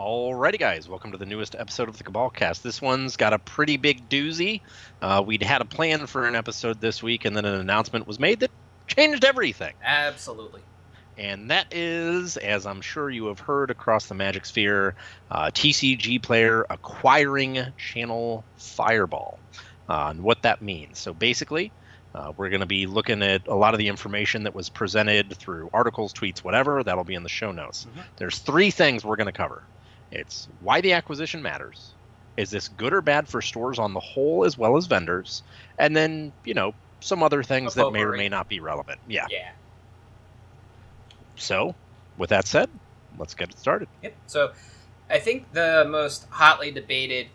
Alrighty, 0.00 0.58
guys, 0.58 0.88
welcome 0.88 1.12
to 1.12 1.18
the 1.18 1.26
newest 1.26 1.54
episode 1.54 1.90
of 1.90 1.98
the 1.98 2.04
Cabal 2.04 2.30
Cast. 2.30 2.62
This 2.62 2.80
one's 2.80 3.18
got 3.18 3.34
a 3.34 3.38
pretty 3.38 3.76
big 3.76 4.08
doozy. 4.08 4.62
Uh, 5.02 5.22
we'd 5.24 5.42
had 5.42 5.60
a 5.60 5.66
plan 5.66 6.06
for 6.06 6.26
an 6.26 6.34
episode 6.34 6.80
this 6.80 7.02
week, 7.02 7.26
and 7.26 7.36
then 7.36 7.44
an 7.44 7.60
announcement 7.60 8.06
was 8.06 8.18
made 8.18 8.40
that 8.40 8.50
changed 8.86 9.26
everything. 9.26 9.74
Absolutely. 9.84 10.62
And 11.18 11.50
that 11.50 11.74
is, 11.74 12.38
as 12.38 12.64
I'm 12.64 12.80
sure 12.80 13.10
you 13.10 13.26
have 13.26 13.40
heard 13.40 13.70
across 13.70 14.06
the 14.06 14.14
Magic 14.14 14.46
Sphere, 14.46 14.94
uh, 15.30 15.50
TCG 15.52 16.22
player 16.22 16.64
acquiring 16.70 17.58
Channel 17.76 18.42
Fireball. 18.56 19.38
Uh, 19.86 20.06
and 20.12 20.22
what 20.22 20.40
that 20.42 20.62
means. 20.62 20.98
So 20.98 21.12
basically, 21.12 21.72
uh, 22.14 22.32
we're 22.38 22.48
going 22.48 22.60
to 22.60 22.66
be 22.66 22.86
looking 22.86 23.22
at 23.22 23.46
a 23.48 23.54
lot 23.54 23.74
of 23.74 23.78
the 23.78 23.88
information 23.88 24.44
that 24.44 24.54
was 24.54 24.70
presented 24.70 25.36
through 25.36 25.68
articles, 25.74 26.14
tweets, 26.14 26.38
whatever. 26.38 26.82
That'll 26.82 27.04
be 27.04 27.16
in 27.16 27.22
the 27.22 27.28
show 27.28 27.52
notes. 27.52 27.86
Mhm. 27.94 28.02
There's 28.16 28.38
three 28.38 28.70
things 28.70 29.04
we're 29.04 29.16
going 29.16 29.26
to 29.26 29.32
cover. 29.32 29.62
It's 30.12 30.48
why 30.60 30.80
the 30.80 30.92
acquisition 30.92 31.42
matters. 31.42 31.92
Is 32.36 32.50
this 32.50 32.68
good 32.68 32.92
or 32.92 33.00
bad 33.00 33.28
for 33.28 33.42
stores 33.42 33.78
on 33.78 33.92
the 33.92 34.00
whole 34.00 34.44
as 34.44 34.56
well 34.56 34.76
as 34.76 34.86
vendors? 34.86 35.42
And 35.78 35.96
then, 35.96 36.32
you 36.44 36.54
know, 36.54 36.74
some 37.00 37.22
other 37.22 37.42
things 37.42 37.74
that 37.74 37.90
may 37.92 38.02
or 38.02 38.16
may 38.16 38.28
not 38.28 38.48
be 38.48 38.60
relevant. 38.60 39.00
Yeah. 39.08 39.26
Yeah. 39.30 39.50
So, 41.36 41.74
with 42.18 42.30
that 42.30 42.46
said, 42.46 42.70
let's 43.18 43.34
get 43.34 43.50
it 43.50 43.58
started. 43.58 43.88
Yep. 44.02 44.14
So, 44.26 44.52
I 45.08 45.18
think 45.18 45.52
the 45.52 45.86
most 45.88 46.26
hotly 46.30 46.70
debated 46.70 47.28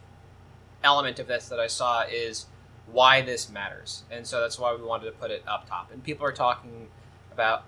element 0.83 1.19
of 1.19 1.27
this 1.27 1.49
that 1.49 1.59
I 1.59 1.67
saw 1.67 2.03
is 2.03 2.45
why 2.91 3.21
this 3.21 3.49
matters, 3.49 4.03
and 4.11 4.25
so 4.25 4.39
that's 4.39 4.59
why 4.59 4.73
we 4.73 4.83
wanted 4.83 5.05
to 5.05 5.11
put 5.11 5.31
it 5.31 5.43
up 5.47 5.67
top. 5.67 5.91
And 5.91 6.03
people 6.03 6.25
are 6.25 6.31
talking 6.31 6.87
about 7.31 7.63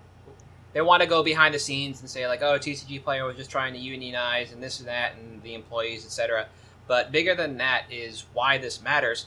they 0.73 0.81
want 0.81 1.01
to 1.01 1.07
go 1.07 1.23
behind 1.23 1.53
the 1.53 1.59
scenes 1.59 2.01
and 2.01 2.09
say 2.09 2.27
like, 2.27 2.41
oh, 2.41 2.59
TCG 2.59 3.03
player 3.03 3.25
was 3.25 3.37
just 3.37 3.49
trying 3.49 3.73
to 3.73 3.79
unionize 3.79 4.51
and 4.51 4.61
this 4.61 4.79
and 4.79 4.87
that, 4.87 5.15
and 5.15 5.41
the 5.41 5.53
employees, 5.53 6.05
etc. 6.05 6.47
But 6.87 7.11
bigger 7.11 7.35
than 7.35 7.57
that 7.57 7.85
is 7.91 8.25
why 8.33 8.57
this 8.57 8.81
matters, 8.81 9.25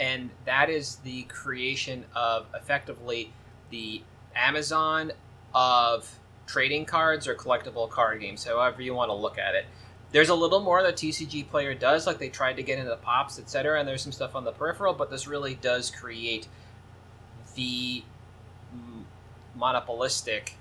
and 0.00 0.30
that 0.44 0.70
is 0.70 0.96
the 0.96 1.22
creation 1.24 2.04
of 2.14 2.46
effectively 2.54 3.32
the 3.70 4.02
Amazon 4.34 5.12
of 5.54 6.18
trading 6.46 6.86
cards 6.86 7.26
or 7.28 7.34
collectible 7.34 7.90
card 7.90 8.20
games, 8.20 8.44
however 8.44 8.80
you 8.82 8.94
want 8.94 9.10
to 9.10 9.14
look 9.14 9.38
at 9.38 9.54
it. 9.54 9.66
There's 10.10 10.30
a 10.30 10.34
little 10.34 10.60
more 10.60 10.82
that 10.82 10.96
TCG 10.96 11.50
player 11.50 11.74
does, 11.74 12.06
like 12.06 12.18
they 12.18 12.30
tried 12.30 12.56
to 12.56 12.62
get 12.62 12.78
into 12.78 12.90
the 12.90 12.96
pops, 12.96 13.38
etc. 13.38 13.78
And 13.78 13.86
there's 13.86 14.00
some 14.00 14.12
stuff 14.12 14.34
on 14.34 14.44
the 14.44 14.52
peripheral, 14.52 14.94
but 14.94 15.10
this 15.10 15.26
really 15.26 15.54
does 15.54 15.90
create 15.90 16.48
the 17.54 18.02
monopolistic 19.54 20.54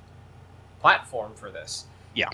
platform 0.82 1.34
for 1.36 1.50
this. 1.52 1.86
Yeah. 2.14 2.30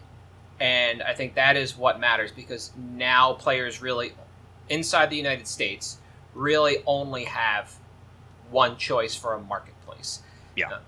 And 0.60 1.02
I 1.02 1.14
think 1.14 1.36
that 1.36 1.58
is 1.58 1.78
what 1.78 2.00
matters 2.00 2.32
because 2.32 2.72
now 2.96 3.34
players 3.34 3.82
really, 3.82 4.14
inside 4.70 5.10
the 5.10 5.18
United 5.18 5.48
States, 5.48 5.98
really 6.34 6.78
only 6.86 7.26
have 7.26 7.74
one 8.50 8.78
choice 8.78 9.16
for 9.16 9.34
a 9.34 9.42
marketplace. 9.42 10.22
Yeah. 10.56 10.70
Uh, 10.70 10.80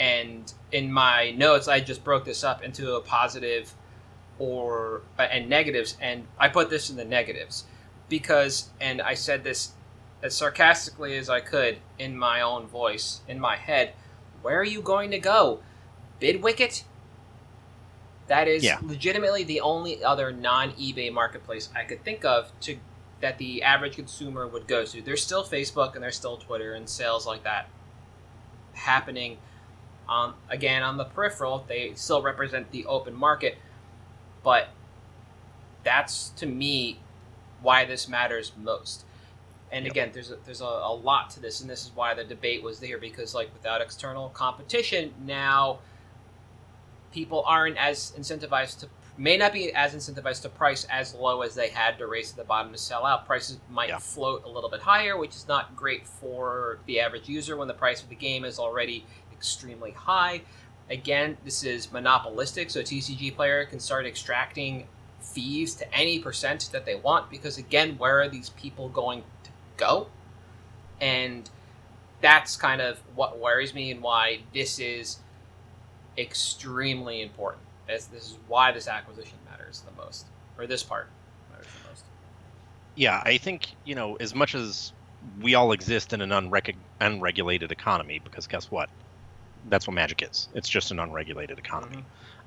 and 0.00 0.52
in 0.72 0.92
my 0.92 1.30
notes, 1.32 1.68
I 1.68 1.80
just 1.80 2.02
broke 2.02 2.24
this 2.24 2.42
up 2.42 2.64
into 2.64 2.94
a 2.96 3.00
positive 3.00 3.72
or 4.38 5.02
uh, 5.18 5.22
and 5.22 5.48
negatives, 5.48 5.96
and 6.00 6.26
I 6.38 6.48
put 6.48 6.70
this 6.70 6.90
in 6.90 6.96
the 6.96 7.04
negatives 7.04 7.64
because, 8.08 8.70
and 8.80 9.00
I 9.00 9.14
said 9.14 9.44
this 9.44 9.72
as 10.22 10.34
sarcastically 10.34 11.16
as 11.16 11.28
I 11.28 11.40
could 11.40 11.78
in 11.98 12.16
my 12.16 12.40
own 12.40 12.66
voice, 12.66 13.20
in 13.28 13.38
my 13.38 13.56
head. 13.56 13.92
Where 14.42 14.58
are 14.58 14.64
you 14.64 14.82
going 14.82 15.10
to 15.12 15.18
go? 15.18 15.60
Bidwicket? 16.24 16.84
That 18.28 18.48
is 18.48 18.64
Yeah. 18.64 18.78
legitimately 18.82 19.44
the 19.44 19.60
only 19.60 20.02
other 20.02 20.32
non-eBay 20.32 21.12
marketplace 21.12 21.68
I 21.76 21.84
could 21.84 22.02
think 22.04 22.24
of 22.24 22.50
to 22.62 22.78
that 23.20 23.38
the 23.38 23.62
average 23.62 23.96
consumer 23.96 24.46
would 24.46 24.66
go 24.66 24.84
to. 24.84 25.00
There's 25.02 25.22
still 25.22 25.44
Facebook 25.44 25.94
and 25.94 26.02
there's 26.02 26.16
still 26.16 26.36
Twitter 26.36 26.74
and 26.74 26.88
sales 26.88 27.26
like 27.26 27.44
that 27.44 27.68
happening. 28.72 29.38
Um, 30.08 30.34
again, 30.50 30.82
on 30.82 30.96
the 30.96 31.04
peripheral, 31.04 31.64
they 31.68 31.92
still 31.94 32.20
represent 32.22 32.70
the 32.70 32.84
open 32.86 33.14
market, 33.14 33.56
but 34.42 34.68
that's 35.84 36.30
to 36.30 36.46
me 36.46 37.00
why 37.62 37.84
this 37.84 38.08
matters 38.08 38.52
most. 38.56 39.04
And 39.72 39.86
Yep. 39.86 39.92
again, 39.92 40.10
there's 40.12 40.30
a, 40.30 40.36
there's 40.44 40.60
a, 40.60 40.64
a 40.64 40.94
lot 40.94 41.30
to 41.30 41.40
this, 41.40 41.60
and 41.62 41.70
this 41.70 41.84
is 41.84 41.92
why 41.94 42.12
the 42.14 42.24
debate 42.24 42.62
was 42.62 42.80
there 42.80 42.98
because 42.98 43.34
like 43.34 43.52
without 43.54 43.80
external 43.80 44.28
competition, 44.30 45.14
now 45.24 45.78
people 47.14 47.44
aren't 47.46 47.78
as 47.78 48.12
incentivized 48.18 48.80
to 48.80 48.88
may 49.16 49.36
not 49.36 49.52
be 49.52 49.72
as 49.72 49.94
incentivized 49.94 50.42
to 50.42 50.48
price 50.48 50.84
as 50.90 51.14
low 51.14 51.42
as 51.42 51.54
they 51.54 51.68
had 51.68 51.96
to 51.96 52.06
race 52.08 52.32
to 52.32 52.36
the 52.36 52.42
bottom 52.42 52.72
to 52.72 52.78
sell 52.78 53.06
out. 53.06 53.24
Prices 53.26 53.58
might 53.70 53.88
Yeah. 53.88 53.98
float 53.98 54.44
a 54.44 54.48
little 54.48 54.68
bit 54.68 54.80
higher, 54.80 55.16
which 55.16 55.36
is 55.36 55.46
not 55.46 55.76
great 55.76 56.04
for 56.04 56.80
the 56.86 56.98
average 56.98 57.28
user 57.28 57.56
when 57.56 57.68
the 57.68 57.74
price 57.74 58.02
of 58.02 58.08
the 58.08 58.16
game 58.16 58.44
is 58.44 58.58
already 58.58 59.06
extremely 59.32 59.92
high. 59.92 60.42
Again, 60.90 61.38
this 61.44 61.62
is 61.62 61.92
monopolistic, 61.92 62.70
so 62.70 62.80
a 62.80 62.82
TCG 62.82 63.30
player 63.30 63.64
can 63.64 63.78
start 63.78 64.04
extracting 64.04 64.88
fees 65.20 65.76
to 65.76 65.94
any 65.94 66.18
percent 66.18 66.68
that 66.72 66.84
they 66.84 66.96
want 66.96 67.30
because 67.30 67.56
again, 67.56 67.96
where 67.98 68.20
are 68.20 68.28
these 68.28 68.50
people 68.50 68.88
going 68.88 69.22
to 69.44 69.50
go? 69.76 70.08
And 71.00 71.48
that's 72.20 72.56
kind 72.56 72.80
of 72.80 72.98
what 73.14 73.38
worries 73.38 73.72
me 73.74 73.92
and 73.92 74.02
why 74.02 74.40
this 74.52 74.80
is 74.80 75.18
extremely 76.16 77.22
important. 77.22 77.62
As 77.88 78.06
this 78.06 78.24
is 78.24 78.38
why 78.48 78.72
this 78.72 78.88
acquisition 78.88 79.36
matters 79.50 79.82
the 79.82 80.02
most, 80.02 80.26
or 80.56 80.66
this 80.66 80.82
part 80.82 81.08
matters 81.50 81.66
the 81.66 81.88
most. 81.90 82.04
Yeah, 82.94 83.22
I 83.24 83.36
think, 83.36 83.74
you 83.84 83.94
know, 83.94 84.16
as 84.16 84.34
much 84.34 84.54
as 84.54 84.92
we 85.40 85.54
all 85.54 85.72
exist 85.72 86.12
in 86.12 86.20
an 86.20 86.30
unrec- 86.30 86.76
unregulated 87.00 87.72
economy, 87.72 88.20
because 88.24 88.46
guess 88.46 88.70
what? 88.70 88.88
That's 89.68 89.86
what 89.86 89.94
magic 89.94 90.22
is. 90.22 90.48
It's 90.54 90.68
just 90.68 90.90
an 90.90 90.98
unregulated 90.98 91.58
economy. 91.58 92.04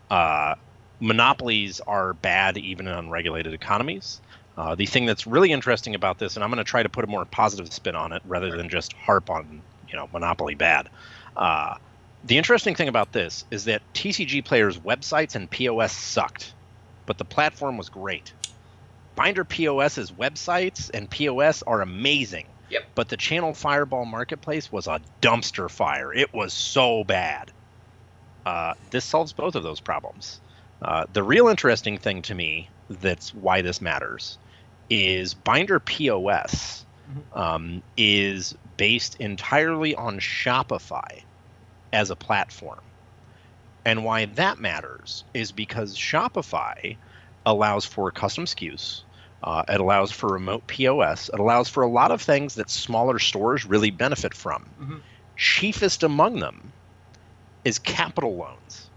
Uh, 0.09 0.55
monopolies 0.99 1.79
are 1.81 2.13
bad 2.13 2.57
even 2.57 2.87
in 2.87 2.93
unregulated 2.93 3.53
economies. 3.53 4.21
Uh, 4.57 4.73
the 4.73 4.87
thing 4.87 5.05
that's 5.05 5.27
really 5.27 5.51
interesting 5.51 5.93
about 5.93 6.17
this, 6.17 6.35
and 6.35 6.43
I'm 6.43 6.49
going 6.49 6.57
to 6.57 6.63
try 6.63 6.81
to 6.81 6.89
put 6.89 7.03
a 7.03 7.07
more 7.07 7.25
positive 7.25 7.71
spin 7.71 7.95
on 7.95 8.11
it 8.11 8.23
rather 8.25 8.57
than 8.57 8.69
just 8.69 8.93
harp 8.93 9.29
on, 9.29 9.61
you 9.87 9.95
know, 9.95 10.09
monopoly 10.11 10.55
bad. 10.55 10.89
Uh, 11.35 11.75
the 12.23 12.37
interesting 12.37 12.75
thing 12.75 12.87
about 12.87 13.11
this 13.11 13.45
is 13.51 13.65
that 13.65 13.81
TCG 13.93 14.43
players' 14.43 14.77
websites 14.77 15.35
and 15.35 15.49
POS 15.49 15.91
sucked, 15.91 16.53
but 17.05 17.17
the 17.17 17.25
platform 17.25 17.77
was 17.77 17.89
great. 17.89 18.33
Binder 19.15 19.43
POS's 19.43 20.11
websites 20.11 20.91
and 20.93 21.09
POS 21.09 21.63
are 21.63 21.81
amazing. 21.81 22.45
Yep. 22.69 22.83
But 22.95 23.09
the 23.09 23.17
Channel 23.17 23.53
Fireball 23.53 24.05
Marketplace 24.05 24.71
was 24.71 24.87
a 24.87 24.99
dumpster 25.21 25.69
fire. 25.69 26.13
It 26.13 26.33
was 26.33 26.53
so 26.53 27.03
bad. 27.03 27.51
Uh, 28.45 28.73
this 28.91 29.05
solves 29.05 29.33
both 29.33 29.55
of 29.55 29.63
those 29.63 29.79
problems. 29.79 30.39
Uh, 30.81 31.05
the 31.13 31.23
real 31.23 31.47
interesting 31.47 31.97
thing 31.97 32.21
to 32.23 32.35
me 32.35 32.69
that's 32.89 33.33
why 33.33 33.61
this 33.61 33.81
matters 33.81 34.37
is 34.89 35.33
Binder 35.33 35.79
POS 35.79 36.85
um, 37.33 37.81
is 37.97 38.55
based 38.77 39.15
entirely 39.19 39.95
on 39.95 40.19
Shopify 40.19 41.23
as 41.93 42.09
a 42.09 42.15
platform. 42.15 42.79
And 43.85 44.03
why 44.03 44.25
that 44.25 44.59
matters 44.59 45.23
is 45.33 45.51
because 45.51 45.95
Shopify 45.95 46.97
allows 47.45 47.85
for 47.85 48.11
custom 48.11 48.45
SKUs. 48.45 49.01
Uh, 49.41 49.63
it 49.69 49.79
allows 49.79 50.11
for 50.11 50.27
remote 50.27 50.65
POS. 50.67 51.29
It 51.31 51.39
allows 51.39 51.69
for 51.69 51.83
a 51.83 51.89
lot 51.89 52.11
of 52.11 52.21
things 52.21 52.55
that 52.55 52.69
smaller 52.69 53.19
stores 53.19 53.65
really 53.65 53.91
benefit 53.91 54.33
from. 54.33 54.65
Mhm. 54.79 55.01
Chiefest 55.37 56.03
among 56.03 56.39
them 56.39 56.73
is 57.63 57.79
capital 57.79 58.35
loans. 58.35 58.89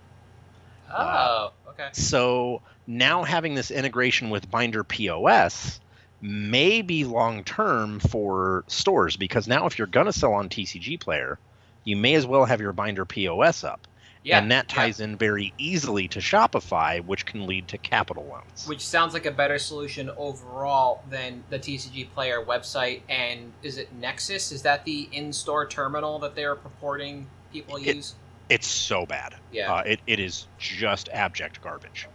Oh, 0.92 1.52
okay. 1.68 1.88
So 1.92 2.62
now 2.86 3.22
having 3.22 3.54
this 3.54 3.70
integration 3.70 4.30
with 4.30 4.50
Binder 4.50 4.82
POS 4.82 5.78
may 6.20 6.82
be 6.82 7.04
long 7.04 7.44
term 7.44 8.00
for 8.00 8.64
stores 8.66 9.16
because 9.16 9.46
now 9.46 9.66
if 9.66 9.78
you're 9.78 9.86
going 9.86 10.06
to 10.06 10.12
sell 10.12 10.32
on 10.32 10.48
TCG 10.48 10.98
Player, 10.98 11.38
you 11.84 11.96
may 11.96 12.14
as 12.14 12.26
well 12.26 12.44
have 12.44 12.60
your 12.60 12.72
Binder 12.72 13.04
POS 13.04 13.64
up. 13.64 13.86
Yeah, 14.22 14.38
and 14.38 14.50
that 14.50 14.66
yeah. 14.70 14.74
ties 14.76 15.00
in 15.00 15.16
very 15.16 15.54
easily 15.56 16.06
to 16.08 16.18
Shopify, 16.18 17.02
which 17.02 17.24
can 17.24 17.46
lead 17.46 17.68
to 17.68 17.78
capital 17.78 18.26
loans. 18.30 18.66
which 18.68 18.84
sounds 18.86 19.14
like 19.14 19.24
a 19.24 19.30
better 19.30 19.58
solution 19.58 20.10
overall 20.18 21.02
than 21.08 21.42
the 21.48 21.58
TCG 21.58 22.10
Player 22.12 22.44
website. 22.44 23.00
And 23.08 23.50
is 23.62 23.78
it 23.78 23.94
Nexus? 23.94 24.52
Is 24.52 24.60
that 24.62 24.84
the 24.84 25.08
in-store 25.12 25.66
terminal 25.68 26.18
that 26.18 26.34
they're 26.34 26.54
purporting 26.54 27.28
people 27.50 27.76
It- 27.76 27.96
use? 27.96 28.14
it's 28.50 28.66
so 28.66 29.06
bad. 29.06 29.36
Yeah. 29.52 29.72
Uh, 29.72 29.82
it, 29.86 30.00
it 30.06 30.18
is 30.20 30.48
just 30.58 31.08
abject 31.08 31.62
garbage. 31.62 32.06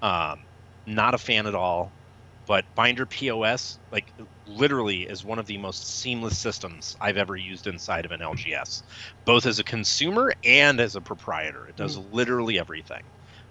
Um, 0.00 0.40
not 0.86 1.14
a 1.14 1.18
fan 1.18 1.46
at 1.46 1.54
all. 1.54 1.92
But 2.46 2.64
Binder 2.74 3.06
POS, 3.06 3.78
like 3.92 4.06
literally, 4.46 5.02
is 5.02 5.24
one 5.24 5.38
of 5.38 5.46
the 5.46 5.58
most 5.58 6.00
seamless 6.00 6.38
systems 6.38 6.94
I've 7.00 7.16
ever 7.16 7.36
used 7.36 7.66
inside 7.66 8.04
of 8.04 8.10
an 8.12 8.22
LGS, 8.22 8.82
both 9.26 9.46
as 9.46 9.58
a 9.58 9.64
consumer 9.64 10.32
and 10.44 10.80
as 10.80 10.96
a 10.96 11.02
proprietor. 11.02 11.66
It 11.68 11.76
does 11.76 11.96
literally 11.96 12.58
everything. 12.58 13.02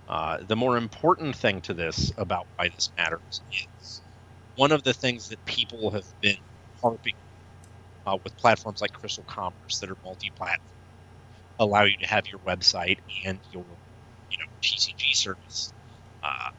Uh, 0.07 0.39
the 0.43 0.55
more 0.55 0.77
important 0.77 1.35
thing 1.35 1.61
to 1.63 1.73
this 1.73 2.11
about 2.17 2.47
why 2.57 2.69
this 2.69 2.89
matters 2.97 3.41
is 3.79 4.03
one 4.55 4.71
of 4.71 4.83
the 4.83 4.93
things 4.93 5.27
that 5.29 5.43
people 5.45 5.91
have 5.91 6.05
been 6.21 6.37
harping 6.81 7.13
uh, 8.05 8.17
with 8.23 8.37
platforms 8.37 8.81
like 8.81 8.91
Crystal 8.93 9.25
Commerce 9.25 9.79
that 9.79 9.89
are 9.91 9.97
multi-platform 10.03 10.57
allow 11.59 11.83
you 11.83 11.97
to 11.99 12.07
have 12.07 12.25
your 12.31 12.39
website 12.41 12.97
and 13.25 13.41
your 13.51 13.65
you 14.29 14.37
know 14.39 14.45
TCG 14.61 15.13
service. 15.13 15.73
Uh, 16.23 16.49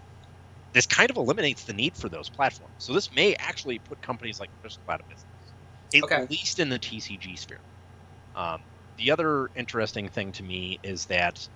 this 0.74 0.86
kind 0.86 1.10
of 1.10 1.16
eliminates 1.16 1.64
the 1.64 1.72
need 1.72 1.96
for 1.96 2.08
those 2.08 2.30
platforms. 2.30 2.74
So 2.78 2.92
this 2.92 3.12
may 3.12 3.34
actually 3.38 3.78
put 3.80 4.00
companies 4.02 4.40
like 4.40 4.50
Crystal 4.60 4.84
out 4.90 5.00
of 5.00 5.08
business, 5.08 5.54
at 5.94 6.04
Okay. 6.04 6.28
least 6.30 6.58
in 6.58 6.68
the 6.68 6.78
TCG 6.78 7.36
sphere. 7.38 7.60
Um, 8.34 8.64
the 8.96 9.10
other 9.10 9.50
interesting 9.54 10.08
thing 10.08 10.32
to 10.32 10.42
me 10.42 10.78
is 10.82 11.06
that 11.06 11.48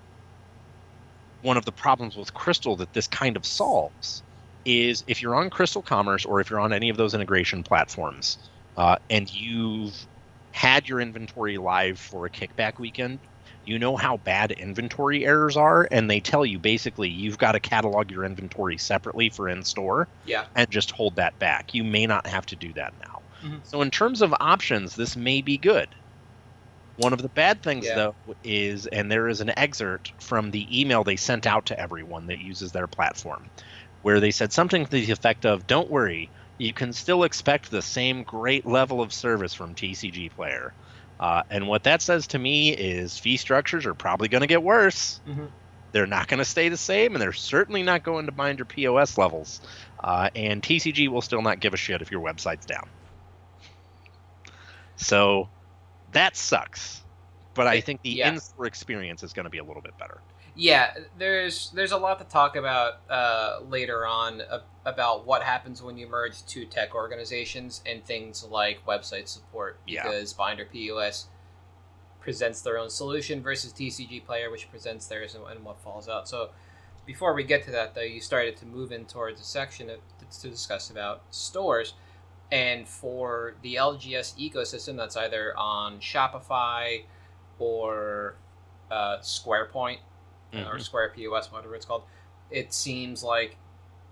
one 1.41 1.57
of 1.57 1.65
the 1.65 1.71
problems 1.71 2.15
with 2.15 2.33
Crystal 2.33 2.75
that 2.77 2.93
this 2.93 3.07
kind 3.07 3.37
of 3.37 3.45
solves 3.45 4.23
is 4.65 5.03
if 5.07 5.21
you're 5.21 5.35
on 5.35 5.49
Crystal 5.49 5.83
Commerce 5.83 6.25
or 6.25 6.39
if 6.41 6.49
you're 6.49 6.59
on 6.59 6.73
any 6.73 6.89
of 6.89 6.97
those 6.97 7.13
integration 7.13 7.63
platforms 7.63 8.49
uh, 8.75 8.97
and 9.09 9.31
you've 9.31 10.05
had 10.51 10.87
your 10.87 10.99
inventory 10.99 11.57
live 11.57 11.99
for 11.99 12.25
a 12.25 12.31
kickback 12.31 12.73
weekend, 12.79 13.21
you 13.67 13.77
know 13.79 13.97
how 13.97 14.17
bad 14.17 14.51
inventory 14.53 15.25
errors 15.25 15.57
are, 15.57 15.87
and 15.91 16.09
they 16.09 16.19
tell 16.21 16.45
you 16.45 16.59
basically 16.59 17.09
you've 17.09 17.37
got 17.37 17.53
to 17.53 17.59
catalog 17.59 18.09
your 18.11 18.23
inventory 18.23 18.77
separately 18.77 19.29
for 19.29 19.49
in 19.49 19.63
store 19.63 20.09
Yeah. 20.23 20.47
and 20.55 20.67
just 20.71 20.91
hold 20.91 21.15
that 21.17 21.37
back. 21.39 21.73
You 21.73 21.83
may 21.83 22.05
not 22.07 22.27
have 22.27 22.45
to 22.47 22.55
do 22.55 22.73
that 22.73 22.93
now. 22.99 23.21
Mhm. 23.43 23.65
So, 23.65 23.81
in 23.81 23.91
terms 23.91 24.21
of 24.21 24.33
options, 24.39 24.95
this 24.95 25.15
may 25.15 25.41
be 25.41 25.57
good. 25.57 25.95
One 26.97 27.13
of 27.13 27.21
the 27.21 27.29
bad 27.29 27.61
things, 27.63 27.85
Yeah. 27.85 27.95
though, 27.95 28.17
is, 28.43 28.87
and 28.87 29.11
there 29.11 29.27
is 29.29 29.39
an 29.41 29.57
excerpt 29.57 30.11
from 30.21 30.51
the 30.51 30.81
email 30.81 31.03
they 31.03 31.15
sent 31.15 31.45
out 31.47 31.65
to 31.67 31.79
everyone 31.79 32.25
that 32.27 32.39
uses 32.39 32.71
their 32.73 32.87
platform, 32.87 33.51
where 34.01 34.19
they 34.19 34.31
said 34.31 34.51
something 34.51 34.85
to 34.85 34.91
the 34.91 35.11
effect 35.11 35.45
of, 35.45 35.67
Don't 35.67 35.89
worry, 35.91 36.31
you 36.57 36.73
can 36.73 36.93
still 36.93 37.23
expect 37.23 37.69
the 37.69 37.81
same 37.83 38.23
great 38.23 38.65
level 38.65 39.01
of 39.01 39.13
service 39.13 39.53
from 39.53 39.75
TCG 39.75 40.29
Player. 40.29 40.73
Uh, 41.19 41.43
and 41.49 41.67
what 41.67 41.83
that 41.83 42.01
says 42.01 42.27
to 42.27 42.39
me 42.39 42.69
is 42.69 43.17
fee 43.17 43.37
structures 43.37 43.85
are 43.85 43.93
probably 43.93 44.27
going 44.27 44.41
to 44.41 44.47
get 44.47 44.61
worse. 44.61 45.19
Mhm. 45.27 45.49
They're 45.91 46.05
not 46.05 46.27
going 46.27 46.39
to 46.39 46.45
stay 46.45 46.69
the 46.69 46.77
same, 46.77 47.15
and 47.15 47.21
they're 47.21 47.33
certainly 47.33 47.81
not 47.81 48.03
going 48.03 48.25
to 48.25 48.31
Binder 48.31 48.65
POS 48.65 49.17
levels. 49.17 49.61
Uh, 49.99 50.29
and 50.35 50.61
TCG 50.61 51.07
will 51.07 51.21
still 51.21 51.41
not 51.41 51.59
give 51.59 51.73
a 51.73 51.77
shit 51.77 52.01
if 52.01 52.11
your 52.11 52.21
website's 52.21 52.65
down. 52.65 52.87
So 54.97 55.49
that 56.11 56.35
sucks. 56.35 57.03
But 57.53 57.67
I 57.67 57.81
think 57.81 58.03
the 58.03 58.11
yeah. 58.11 58.29
in-store 58.29 58.67
experience 58.67 59.23
is 59.23 59.33
going 59.33 59.45
to 59.45 59.49
be 59.49 59.57
a 59.57 59.63
little 59.63 59.81
bit 59.81 59.97
better. 59.97 60.21
Yeah, 60.57 60.91
there's 61.19 61.69
there's 61.71 61.91
a 61.91 61.97
lot 61.97 62.17
to 62.17 62.25
talk 62.25 62.55
about 62.55 62.95
uh, 63.09 63.59
later 63.69 64.07
on 64.07 64.41
uh, 64.41 64.61
about 64.85 65.25
what 65.25 65.43
happens 65.43 65.83
when 65.83 65.97
you 65.97 66.07
merge 66.07 66.43
two 66.47 66.65
tech 66.65 66.95
organizations 66.95 67.81
and 67.85 68.03
things 68.03 68.43
like 68.43 68.83
website 68.85 69.27
support 69.27 69.79
Yeah. 69.85 70.03
because 70.03 70.33
Binder 70.33 70.65
POS 70.65 71.27
presents 72.19 72.61
their 72.61 72.77
own 72.79 72.89
solution 72.89 73.41
versus 73.41 73.71
TCG 73.71 74.25
Player, 74.25 74.49
which 74.49 74.69
presents 74.71 75.05
theirs 75.07 75.35
and, 75.35 75.45
and 75.45 75.63
what 75.63 75.77
falls 75.79 76.09
out. 76.09 76.27
So 76.27 76.49
before 77.05 77.33
we 77.33 77.43
get 77.43 77.63
to 77.65 77.71
that, 77.71 77.93
though, 77.95 78.01
you 78.01 78.19
started 78.19 78.57
to 78.57 78.65
move 78.65 78.91
in 78.91 79.05
towards 79.05 79.39
a 79.39 79.45
section 79.45 79.89
of, 79.89 79.99
to 80.41 80.49
discuss 80.49 80.89
about 80.89 81.21
stores. 81.29 81.93
And 82.51 82.87
for 82.87 83.55
the 83.61 83.75
LGS 83.75 84.35
ecosystem, 84.37 84.97
that's 84.97 85.15
either 85.15 85.55
on 85.57 85.99
Shopify 85.99 87.03
or 87.59 88.35
uh, 88.91 89.17
SquarePoint 89.19 89.99
or 90.53 90.75
Mhm. 90.75 90.81
Square 90.81 91.09
POS, 91.15 91.51
whatever 91.51 91.75
it's 91.75 91.85
called, 91.85 92.03
it 92.49 92.73
seems 92.73 93.23
like 93.23 93.57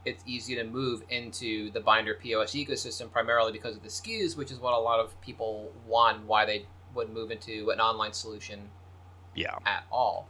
it's 0.04 0.24
easy 0.28 0.56
to 0.56 0.64
move 0.64 1.04
into 1.10 1.72
the 1.72 1.80
Binder 1.80 2.14
POS 2.14 2.52
ecosystem 2.54 3.12
primarily 3.12 3.52
because 3.52 3.76
of 3.76 3.82
the 3.82 3.90
SKUs, 3.90 4.36
which 4.38 4.52
is 4.52 4.60
what 4.60 4.74
a 4.74 4.78
lot 4.78 5.00
of 5.00 5.20
people 5.22 5.72
want, 5.88 6.26
why 6.26 6.46
they 6.46 6.68
would 6.94 7.10
move 7.10 7.32
into 7.32 7.72
an 7.72 7.80
online 7.82 8.14
solution 8.14 8.70
Yeah. 9.34 9.58
at 9.66 9.86
all. 9.92 10.28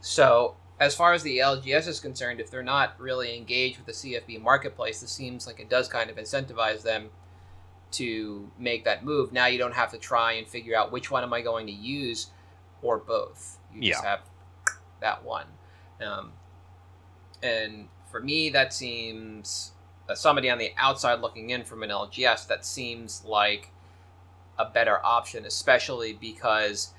So, 0.00 0.56
as 0.78 0.94
far 0.94 1.12
as 1.14 1.22
the 1.22 1.38
LGS 1.40 1.86
is 1.88 1.98
concerned, 2.00 2.38
if 2.40 2.50
they're 2.50 2.62
not 2.62 2.98
really 3.00 3.36
engaged 3.36 3.78
with 3.78 3.86
the 3.86 3.92
CFB 3.94 4.38
marketplace, 4.38 5.00
this 5.00 5.10
seems 5.10 5.46
like 5.46 5.58
it 5.58 5.68
does 5.68 5.88
kind 5.88 6.08
of 6.10 6.16
incentivize 6.16 6.82
them 6.82 7.10
to 7.92 8.50
make 8.58 8.84
that 8.84 9.04
move. 9.04 9.32
Now 9.32 9.46
you 9.46 9.58
don't 9.58 9.74
have 9.74 9.90
to 9.92 9.98
try 9.98 10.32
and 10.32 10.46
figure 10.46 10.76
out 10.76 10.92
which 10.92 11.10
one 11.10 11.22
am 11.22 11.32
I 11.32 11.40
going 11.40 11.66
to 11.66 11.72
use 11.72 12.30
or 12.82 12.98
both. 12.98 13.58
You 13.72 13.80
just 13.90 14.02
Yeah. 14.02 14.08
have 14.10 14.20
that 15.00 15.24
one. 15.24 15.46
Um, 16.00 16.32
and 17.42 17.88
for 18.10 18.20
me, 18.20 18.50
that 18.50 18.72
seems 18.72 19.72
as 20.08 20.20
somebody 20.20 20.50
on 20.50 20.58
the 20.58 20.72
outside 20.78 21.20
looking 21.20 21.50
in 21.50 21.64
from 21.64 21.82
an 21.82 21.90
LGS, 21.90 22.46
that 22.48 22.64
seems 22.64 23.24
like 23.24 23.70
a 24.58 24.64
better 24.64 25.04
option, 25.04 25.44
especially 25.44 26.12
because 26.12 26.94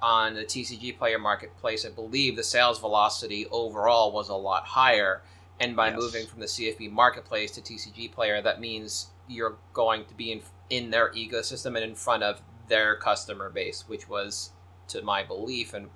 on 0.00 0.34
the 0.34 0.44
TCG 0.44 0.98
player 0.98 1.18
marketplace, 1.18 1.86
I 1.86 1.90
believe 1.90 2.36
the 2.36 2.42
sales 2.42 2.78
velocity 2.78 3.46
overall 3.50 4.12
was 4.12 4.28
a 4.28 4.34
lot 4.34 4.64
higher. 4.64 5.22
And 5.60 5.76
by 5.76 5.88
Yes. 5.88 5.96
moving 5.96 6.26
from 6.26 6.40
the 6.40 6.46
CFB 6.46 6.90
marketplace 6.90 7.52
to 7.52 7.60
TCG 7.60 8.12
player, 8.12 8.42
that 8.42 8.60
means 8.60 9.08
you're 9.28 9.56
going 9.72 10.04
to 10.06 10.14
be 10.14 10.32
in, 10.32 10.42
in 10.68 10.90
their 10.90 11.12
ecosystem 11.12 11.76
and 11.76 11.84
in 11.84 11.94
front 11.94 12.22
of 12.22 12.42
their 12.68 12.96
customer 12.96 13.50
base, 13.50 13.84
which 13.86 14.08
was, 14.08 14.50
to 14.88 15.00
my 15.02 15.22
belief, 15.22 15.72
and 15.72 15.88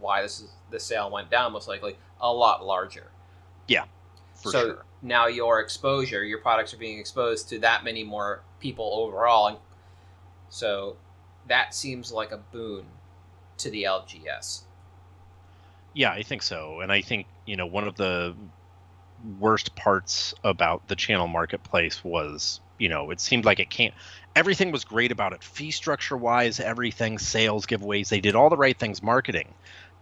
why 0.00 0.22
this 0.22 0.40
is, 0.40 0.50
the 0.70 0.80
sale 0.80 1.10
went 1.10 1.30
down 1.30 1.52
most 1.52 1.68
likely, 1.68 1.96
a 2.20 2.32
lot 2.32 2.64
larger. 2.64 3.10
Yeah. 3.68 3.84
For 4.34 4.50
so 4.50 4.60
sure. 4.60 4.84
now 5.02 5.26
your 5.26 5.60
exposure, 5.60 6.24
your 6.24 6.38
products 6.38 6.74
are 6.74 6.78
being 6.78 6.98
exposed 6.98 7.48
to 7.50 7.58
that 7.60 7.84
many 7.84 8.04
more 8.04 8.42
people 8.60 8.92
overall, 8.94 9.48
and 9.48 9.56
so 10.48 10.96
that 11.48 11.74
seems 11.74 12.12
like 12.12 12.32
a 12.32 12.36
boon 12.36 12.84
to 13.58 13.70
the 13.70 13.84
LGS. 13.84 14.62
Yeah, 15.94 16.10
I 16.10 16.22
think 16.22 16.42
so. 16.42 16.80
And 16.80 16.92
I 16.92 17.00
think, 17.00 17.26
you 17.46 17.56
know, 17.56 17.66
one 17.66 17.88
of 17.88 17.96
the 17.96 18.34
worst 19.40 19.74
parts 19.74 20.34
about 20.44 20.86
the 20.88 20.96
channel 20.96 21.26
marketplace 21.26 22.04
was, 22.04 22.60
you 22.78 22.90
know, 22.90 23.10
it 23.10 23.20
seemed 23.20 23.46
like 23.46 23.60
it 23.60 23.70
can't 23.70 23.94
everything 24.36 24.70
was 24.70 24.84
great 24.84 25.10
about 25.10 25.32
it. 25.32 25.42
Fee 25.42 25.70
structure 25.72 26.16
wise, 26.16 26.60
everything, 26.60 27.18
sales, 27.18 27.66
giveaways, 27.66 28.10
they 28.10 28.20
did 28.20 28.36
all 28.36 28.50
the 28.50 28.56
right 28.56 28.78
things 28.78 29.02
marketing. 29.02 29.52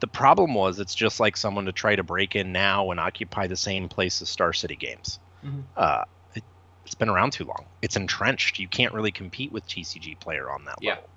The 0.00 0.08
problem 0.08 0.54
was 0.54 0.80
it's 0.80 0.94
just 0.94 1.20
like 1.20 1.36
someone 1.36 1.64
to 1.66 1.72
try 1.72 1.96
to 1.96 2.02
break 2.02 2.36
in 2.36 2.52
now 2.52 2.90
and 2.90 3.00
occupy 3.00 3.46
the 3.46 3.56
same 3.56 3.88
place 3.88 4.20
as 4.22 4.28
Star 4.28 4.52
City 4.52 4.76
Games. 4.76 5.18
Mhm. 5.42 5.64
Uh, 5.76 6.04
it, 6.34 6.44
it's 6.84 6.94
been 6.94 7.08
around 7.08 7.32
too 7.32 7.44
long. 7.44 7.66
It's 7.80 7.96
entrenched. 7.96 8.58
You 8.58 8.68
can't 8.68 8.92
really 8.92 9.12
compete 9.12 9.52
with 9.52 9.66
TCG 9.66 10.16
Player 10.20 10.50
on 10.50 10.64
that 10.64 10.76
Yeah. 10.80 10.94
level. 10.94 11.10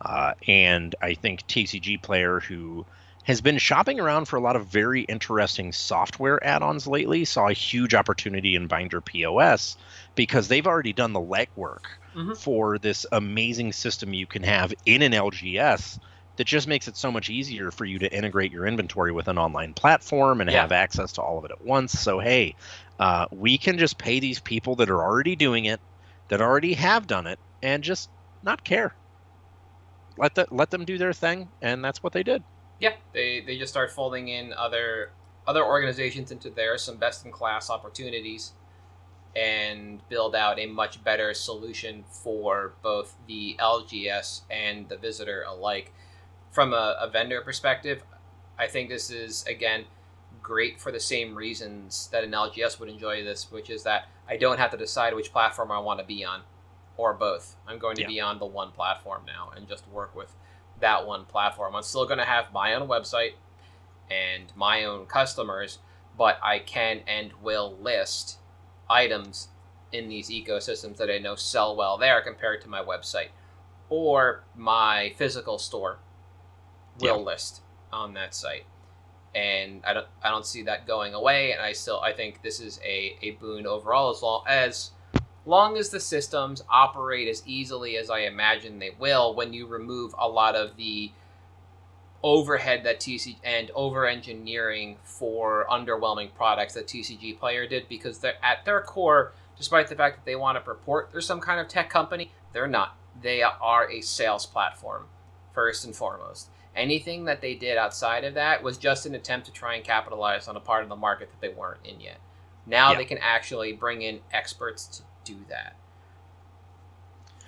Uh, 0.00 0.32
and 0.48 0.94
I 1.02 1.14
think 1.14 1.46
TCG 1.46 1.98
Player, 2.02 2.40
who 2.40 2.86
has 3.24 3.42
been 3.42 3.58
shopping 3.58 4.00
around 4.00 4.24
for 4.24 4.36
a 4.36 4.40
lot 4.40 4.56
of 4.56 4.66
very 4.68 5.02
interesting 5.02 5.72
software 5.72 6.42
add-ons 6.42 6.86
lately, 6.86 7.26
saw 7.26 7.48
a 7.48 7.52
huge 7.52 7.94
opportunity 7.94 8.54
in 8.54 8.66
Binder 8.66 9.02
POS 9.02 9.76
because 10.14 10.48
they've 10.48 10.66
already 10.66 10.94
done 10.94 11.12
the 11.12 11.20
legwork 11.20 11.84
Mhm. 12.16 12.38
for 12.38 12.78
this 12.78 13.04
amazing 13.12 13.72
system 13.72 14.14
you 14.14 14.26
can 14.26 14.42
have 14.42 14.72
in 14.86 15.02
an 15.02 15.12
LGS 15.12 15.98
that 16.36 16.46
just 16.46 16.66
makes 16.68 16.88
it 16.88 16.96
so 16.96 17.10
much 17.12 17.28
easier 17.30 17.70
for 17.70 17.84
you 17.84 17.98
to 17.98 18.12
integrate 18.16 18.52
your 18.52 18.66
inventory 18.66 19.12
with 19.12 19.28
an 19.28 19.38
online 19.38 19.74
platform 19.74 20.40
and 20.40 20.50
Yeah. 20.50 20.60
have 20.60 20.72
access 20.72 21.12
to 21.12 21.22
all 21.22 21.38
of 21.38 21.44
it 21.44 21.50
at 21.50 21.60
once. 21.60 21.92
So 21.92 22.18
hey, 22.18 22.56
uh, 22.98 23.26
we 23.32 23.58
can 23.58 23.78
just 23.78 23.98
pay 23.98 24.20
these 24.20 24.40
people 24.40 24.76
that 24.76 24.90
are 24.90 25.02
already 25.02 25.36
doing 25.36 25.66
it, 25.66 25.80
that 26.28 26.40
already 26.40 26.74
have 26.74 27.06
done 27.06 27.26
it, 27.26 27.38
and 27.62 27.82
just 27.84 28.10
not 28.42 28.64
care. 28.64 28.96
Let 30.16 30.34
the, 30.34 30.46
let 30.50 30.70
them 30.70 30.84
do 30.84 30.98
their 30.98 31.12
thing, 31.12 31.50
and 31.62 31.84
that's 31.84 32.02
what 32.02 32.12
they 32.12 32.22
did. 32.22 32.44
Yeah, 32.78 32.94
they 33.12 33.40
they 33.40 33.58
just 33.58 33.72
start 33.72 33.90
folding 33.90 34.28
in 34.28 34.52
other 34.52 35.12
other 35.46 35.64
organizations 35.64 36.30
into 36.30 36.50
there, 36.50 36.76
some 36.78 36.96
best 36.96 37.24
in 37.24 37.32
class 37.32 37.70
opportunities, 37.70 38.52
and 39.36 40.06
build 40.08 40.34
out 40.34 40.58
a 40.58 40.66
much 40.66 41.02
better 41.04 41.34
solution 41.34 42.04
for 42.08 42.74
both 42.82 43.16
the 43.26 43.56
LGS 43.58 44.42
and 44.50 44.88
the 44.88 44.96
visitor 44.96 45.44
alike. 45.48 45.92
From 46.50 46.72
a, 46.72 46.96
a 47.00 47.08
vendor 47.08 47.40
perspective, 47.42 48.02
I 48.58 48.66
think 48.66 48.88
this 48.88 49.10
is 49.10 49.44
again 49.46 49.84
great 50.42 50.80
for 50.80 50.90
the 50.90 51.00
same 51.00 51.34
reasons 51.34 52.08
that 52.12 52.24
an 52.24 52.32
LGS 52.32 52.80
would 52.80 52.88
enjoy 52.88 53.22
this, 53.24 53.50
which 53.50 53.70
is 53.70 53.82
that 53.84 54.08
I 54.28 54.36
don't 54.36 54.58
have 54.58 54.70
to 54.72 54.76
decide 54.76 55.14
which 55.14 55.32
platform 55.32 55.70
I 55.70 55.78
want 55.78 56.00
to 56.00 56.06
be 56.06 56.24
on, 56.24 56.42
or 56.96 57.12
both. 57.14 57.56
I'm 57.66 57.78
going 57.78 57.96
to 57.96 58.02
Yeah. 58.02 58.08
be 58.08 58.20
on 58.20 58.38
the 58.38 58.46
one 58.46 58.72
platform 58.72 59.22
now 59.26 59.50
and 59.54 59.68
just 59.68 59.86
work 59.88 60.14
with 60.14 60.34
that 60.80 61.06
one 61.06 61.24
platform. 61.24 61.76
I'm 61.76 61.82
still 61.82 62.06
going 62.06 62.18
to 62.18 62.24
have 62.24 62.52
my 62.52 62.74
own 62.74 62.88
website 62.88 63.34
and 64.10 64.52
my 64.56 64.84
own 64.84 65.06
customers, 65.06 65.78
but 66.16 66.38
I 66.42 66.58
can 66.58 67.00
and 67.06 67.32
will 67.42 67.76
list 67.80 68.38
items 68.88 69.48
in 69.92 70.08
these 70.08 70.30
ecosystems 70.30 70.96
that 70.96 71.10
I 71.10 71.18
know 71.18 71.34
sell 71.34 71.76
well 71.76 71.96
there 71.98 72.20
compared 72.22 72.60
to 72.62 72.68
my 72.68 72.82
website 72.82 73.28
or 73.88 74.44
my 74.56 75.12
physical 75.16 75.58
store 75.58 75.98
will 77.00 77.18
Yeah. 77.18 77.24
list 77.24 77.62
on 77.92 78.14
that 78.14 78.34
site. 78.34 78.64
And 79.34 79.84
I 79.84 79.92
don't 79.92 80.06
I 80.22 80.30
don't 80.30 80.46
see 80.46 80.62
that 80.64 80.86
going 80.86 81.14
away 81.14 81.52
and 81.52 81.60
I 81.62 81.72
still 81.72 82.00
I 82.00 82.12
think 82.12 82.42
this 82.42 82.60
is 82.60 82.80
a, 82.84 83.16
a 83.22 83.32
boon 83.32 83.66
overall 83.66 84.10
as 84.10 84.22
long 84.22 84.44
as 84.46 84.90
long 85.46 85.76
as 85.76 85.90
the 85.90 86.00
systems 86.00 86.62
operate 86.68 87.28
as 87.28 87.42
easily 87.46 87.96
as 87.96 88.10
I 88.10 88.20
imagine 88.20 88.78
they 88.78 88.90
will 88.98 89.34
when 89.34 89.52
you 89.52 89.66
remove 89.66 90.14
a 90.18 90.28
lot 90.28 90.56
of 90.56 90.76
the 90.76 91.12
overhead 92.22 92.84
that 92.84 93.00
TC 93.00 93.36
and 93.42 93.70
over 93.74 94.06
engineering 94.06 94.96
for 95.02 95.66
underwhelming 95.70 96.34
products 96.34 96.74
that 96.74 96.86
TCG 96.86 97.38
Player 97.38 97.66
did 97.66 97.88
because 97.88 98.18
they're 98.18 98.34
at 98.44 98.64
their 98.64 98.82
core, 98.82 99.32
despite 99.56 99.88
the 99.88 99.96
fact 99.96 100.16
that 100.16 100.24
they 100.26 100.36
want 100.36 100.56
to 100.56 100.60
purport 100.60 101.10
they're 101.12 101.20
some 101.20 101.40
kind 101.40 101.60
of 101.60 101.68
tech 101.68 101.88
company, 101.88 102.30
they're 102.52 102.66
not. 102.66 102.96
They 103.22 103.42
are 103.42 103.90
a 103.90 104.00
sales 104.02 104.46
platform, 104.46 105.06
first 105.52 105.84
and 105.84 105.94
foremost. 105.96 106.50
Anything 106.76 107.24
that 107.24 107.40
they 107.40 107.54
did 107.54 107.76
outside 107.76 108.24
of 108.24 108.34
that 108.34 108.62
was 108.62 108.78
just 108.78 109.06
an 109.06 109.14
attempt 109.14 109.46
to 109.46 109.52
try 109.52 109.74
and 109.74 109.84
capitalize 109.84 110.46
on 110.48 110.56
a 110.56 110.60
part 110.60 110.82
of 110.82 110.88
the 110.88 110.96
market 110.96 111.30
that 111.30 111.40
they 111.40 111.52
weren't 111.52 111.84
in 111.84 112.00
yet. 112.00 112.20
Now 112.66 112.92
Yeah. 112.92 112.98
they 112.98 113.04
can 113.04 113.18
actually 113.18 113.72
bring 113.72 114.02
in 114.02 114.20
experts 114.32 114.86
to 114.86 115.02
do 115.24 115.38
that. 115.48 115.74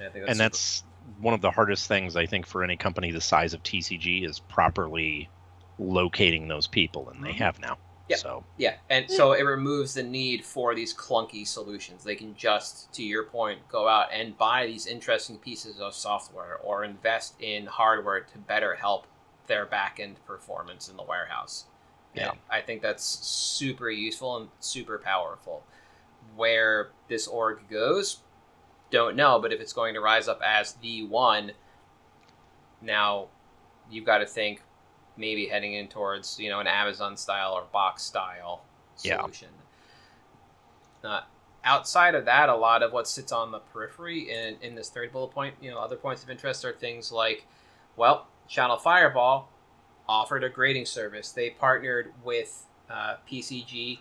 And, 0.01 0.13
think 0.13 0.29
and 0.29 0.41
that's 0.41 0.83
one 1.21 1.35
of 1.35 1.41
the 1.41 1.51
hardest 1.51 1.87
things 1.87 2.17
I 2.17 2.27
think 2.27 2.47
for 2.47 2.65
any 2.65 2.77
company 2.77 3.13
the 3.13 3.21
size 3.21 3.55
of 3.55 3.63
TCG 3.63 4.25
is 4.25 4.41
properly 4.41 5.29
locating 5.79 6.49
those 6.49 6.67
people, 6.67 7.09
and 7.11 7.25
they 7.25 7.31
Mhm. 7.33 7.37
have 7.39 7.59
now. 7.61 7.79
Yeah. 8.09 8.17
So 8.17 8.45
Yeah, 8.57 8.77
and 8.91 9.11
so 9.11 9.33
it 9.33 9.43
removes 9.43 9.95
the 9.95 10.03
need 10.03 10.45
for 10.45 10.75
these 10.75 10.93
clunky 10.95 11.47
solutions. 11.47 12.05
They 12.05 12.17
can 12.17 12.35
just, 12.35 12.93
to 12.95 13.03
your 13.03 13.25
point, 13.25 13.67
go 13.69 13.89
out 13.89 14.13
and 14.13 14.37
buy 14.37 14.67
these 14.67 14.87
interesting 14.87 15.39
pieces 15.39 15.81
of 15.81 15.95
software 15.95 16.57
or 16.59 16.85
invest 16.85 17.41
in 17.41 17.67
hardware 17.67 18.21
to 18.21 18.39
better 18.39 18.75
help 18.75 19.07
their 19.53 19.67
back 19.67 20.01
end 20.01 20.17
performance 20.25 20.89
in 20.89 20.97
the 20.97 21.03
warehouse. 21.03 21.67
Yeah. 22.15 22.31
And 22.31 22.39
I 22.51 22.63
think 22.63 22.81
that's 22.81 23.05
super 23.05 23.91
useful 23.91 24.39
and 24.39 24.49
super 24.61 24.99
powerful. 24.99 25.63
Where 26.37 26.89
this 27.09 27.27
org 27.27 27.69
goes, 27.71 28.21
don't 28.91 29.15
know, 29.15 29.39
but 29.39 29.53
if 29.53 29.61
it's 29.61 29.75
going 29.75 29.93
to 29.93 30.01
rise 30.01 30.27
up 30.27 30.41
as 30.43 30.73
the 30.75 31.05
one, 31.05 31.53
now 32.81 33.27
you've 33.91 34.07
got 34.07 34.19
to 34.19 34.27
think 34.27 34.63
maybe 35.19 35.47
heading 35.47 35.75
in 35.75 35.89
towards 35.89 36.41
you 36.41 36.49
know 36.49 36.61
an 36.61 36.67
Amazon 36.67 37.19
style 37.19 37.53
or 37.53 37.65
box 37.73 38.03
style 38.03 38.65
Yeah. 39.03 39.21
solution. 39.21 39.49
Uh, 41.05 41.21
outside 41.65 42.15
of 42.15 42.25
that, 42.25 42.49
a 42.49 42.55
lot 42.57 42.83
of 42.83 42.93
what 42.93 43.07
sits 43.07 43.33
on 43.33 43.51
the 43.51 43.59
periphery 43.59 44.31
in 44.31 44.57
in 44.63 44.75
this 44.75 44.89
third 44.89 45.13
bullet 45.13 45.29
point, 45.33 45.55
you 45.61 45.71
know, 45.71 45.79
other 45.79 45.97
points 45.97 46.23
of 46.23 46.31
interest 46.31 46.65
are 46.65 46.73
things 46.73 47.13
like, 47.13 47.45
well, 47.97 48.29
Channel 48.49 48.77
Fireball 48.77 49.49
offered 50.09 50.45
a 50.45 50.49
grading 50.49 50.87
service. 50.87 51.31
They 51.33 51.51
partnered 51.51 52.13
with 52.25 52.67
uh, 52.91 53.17
PCG. 53.31 53.99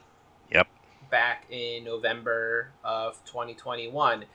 Yep. 0.52 0.68
Back 1.10 1.46
in 1.50 1.84
November 1.84 2.72
of 2.84 3.24
2021 3.26 4.26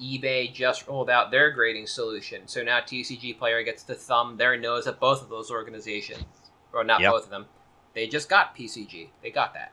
eBay 0.00 0.52
just 0.52 0.86
rolled 0.88 1.08
out 1.08 1.30
their 1.30 1.50
grading 1.50 1.86
solution. 1.86 2.42
So 2.46 2.62
now 2.62 2.80
TCG 2.80 3.38
Player 3.38 3.62
gets 3.62 3.82
to 3.84 3.94
thumb 3.94 4.36
their 4.36 4.58
nose 4.58 4.86
at 4.86 4.98
both 4.98 5.22
of 5.22 5.28
those 5.28 5.50
organizations. 5.50 6.24
Or 6.72 6.82
not 6.84 7.00
Yep. 7.00 7.12
both 7.12 7.24
of 7.24 7.30
them. 7.30 7.46
They 7.94 8.06
just 8.06 8.28
got 8.28 8.56
PCG. 8.56 9.10
They 9.22 9.30
got 9.30 9.52
that. 9.54 9.72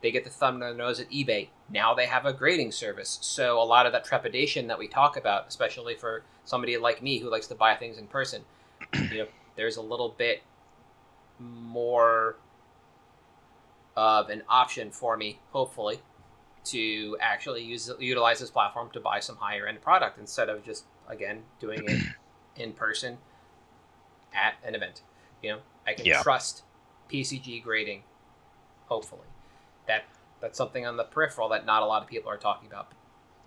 They 0.00 0.10
get 0.10 0.24
to 0.24 0.30
thumb 0.30 0.58
their 0.58 0.74
nose 0.74 0.98
at 1.00 1.10
eBay. 1.10 1.48
Now 1.68 1.94
they 1.94 2.06
have 2.06 2.26
a 2.26 2.32
grading 2.32 2.72
service. 2.72 3.18
So 3.20 3.60
a 3.60 3.64
lot 3.64 3.86
of 3.86 3.92
that 3.92 4.04
trepidation 4.04 4.66
that 4.66 4.78
we 4.78 4.88
talk 4.88 5.16
about, 5.16 5.46
especially 5.48 5.94
for 5.94 6.22
somebody 6.44 6.76
like 6.76 7.02
me 7.02 7.18
who 7.18 7.30
likes 7.30 7.46
to 7.48 7.54
buy 7.54 7.74
things 7.74 7.98
in 7.98 8.06
person, 8.06 8.42
you 9.12 9.18
know, 9.18 9.26
there's 9.56 9.76
a 9.76 9.82
little 9.82 10.10
bit 10.10 10.42
more 11.38 12.36
of 13.96 14.28
an 14.30 14.42
option 14.48 14.90
for 14.90 15.16
me, 15.16 15.38
hopefully, 15.52 16.00
to 16.64 17.16
actually 17.20 17.62
use 17.62 17.90
utilize 17.98 18.40
this 18.40 18.50
platform 18.50 18.90
to 18.92 19.00
buy 19.00 19.20
some 19.20 19.36
higher 19.36 19.66
end 19.66 19.80
product 19.82 20.18
instead 20.18 20.48
of 20.48 20.64
just 20.64 20.84
again 21.08 21.42
doing 21.60 21.86
it 21.88 22.00
in 22.56 22.72
person 22.72 23.18
at 24.32 24.54
an 24.64 24.74
event. 24.74 25.02
You 25.42 25.52
know, 25.52 25.58
I 25.86 25.94
can 25.94 26.06
Yeah. 26.06 26.22
trust 26.22 26.62
PCG 27.08 27.62
grading. 27.62 28.02
Hopefully, 28.86 29.26
that 29.86 30.04
that's 30.40 30.58
something 30.58 30.86
on 30.86 30.96
the 30.96 31.04
peripheral 31.04 31.48
that 31.50 31.64
not 31.64 31.82
a 31.82 31.86
lot 31.86 32.02
of 32.02 32.08
people 32.08 32.30
are 32.30 32.36
talking 32.36 32.68
about. 32.68 32.88
But 32.90 32.98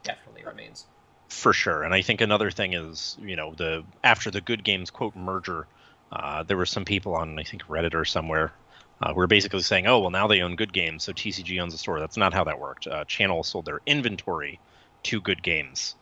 definitely 0.04 0.44
remains. 0.46 0.86
For 1.30 1.54
sure. 1.54 1.84
And 1.84 1.94
I 1.94 2.02
think 2.02 2.22
another 2.22 2.52
thing 2.52 2.74
is, 2.74 3.18
you 3.22 3.36
know, 3.36 3.54
the 3.54 3.84
after 4.04 4.32
the 4.32 4.42
Good 4.42 4.64
Games 4.64 4.90
quote 4.90 5.16
merger, 5.16 5.68
uh, 6.12 6.44
there 6.44 6.58
were 6.58 6.66
some 6.66 6.86
people 6.86 7.16
on 7.16 7.38
I 7.38 7.44
think 7.44 7.64
Reddit 7.64 7.94
or 7.94 8.06
somewhere 8.06 8.54
uh, 9.02 9.14
were 9.16 9.28
basically 9.28 9.62
saying, 9.62 9.88
"Oh, 9.88 10.00
well, 10.00 10.10
now 10.10 10.28
they 10.28 10.42
own 10.42 10.56
Good 10.56 10.74
Games, 10.74 11.04
so 11.04 11.14
TCG 11.14 11.60
owns 11.62 11.74
the 11.74 11.78
store." 11.78 12.00
That's 12.00 12.18
not 12.18 12.34
how 12.34 12.46
that 12.46 12.60
worked. 12.60 12.88
Uh, 12.88 13.06
Channel 13.06 13.44
sold 13.44 13.66
their 13.66 13.82
inventory 13.86 14.60
to 15.04 15.22
Good 15.22 15.44
Games 15.44 15.96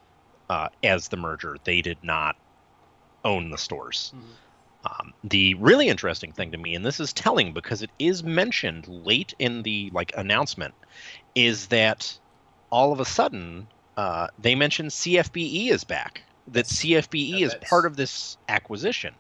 uh, 0.50 0.70
as 0.84 1.08
the 1.08 1.18
merger. 1.18 1.58
They 1.64 1.82
did 1.82 1.98
not 2.04 2.36
own 3.24 3.50
the 3.50 3.58
stores. 3.58 4.14
Um, 4.86 5.14
the 5.24 5.56
really 5.56 5.88
interesting 5.88 6.32
thing 6.32 6.52
to 6.52 6.58
me, 6.58 6.76
and 6.76 6.86
this 6.86 7.00
is 7.00 7.12
telling 7.12 7.54
because 7.54 7.82
it 7.82 7.90
is 7.98 8.24
mentioned 8.24 8.88
late 8.88 9.34
in 9.40 9.64
the 9.64 9.90
like 9.92 10.14
announcement, 10.16 10.76
is 11.34 11.68
that 11.68 12.18
all 12.70 12.94
of 12.94 13.00
a 13.00 13.06
sudden 13.06 13.68
uh, 13.98 14.28
they 14.40 14.56
mentioned 14.56 14.92
CFBE 14.92 15.70
is 15.70 15.84
back. 15.84 16.24
That 16.48 16.66
CFBE 16.66 17.40
Yeah, 17.40 17.48
is 17.48 17.56
part 17.68 17.86
of 17.86 17.96
this 17.96 18.38
acquisition. 18.48 19.16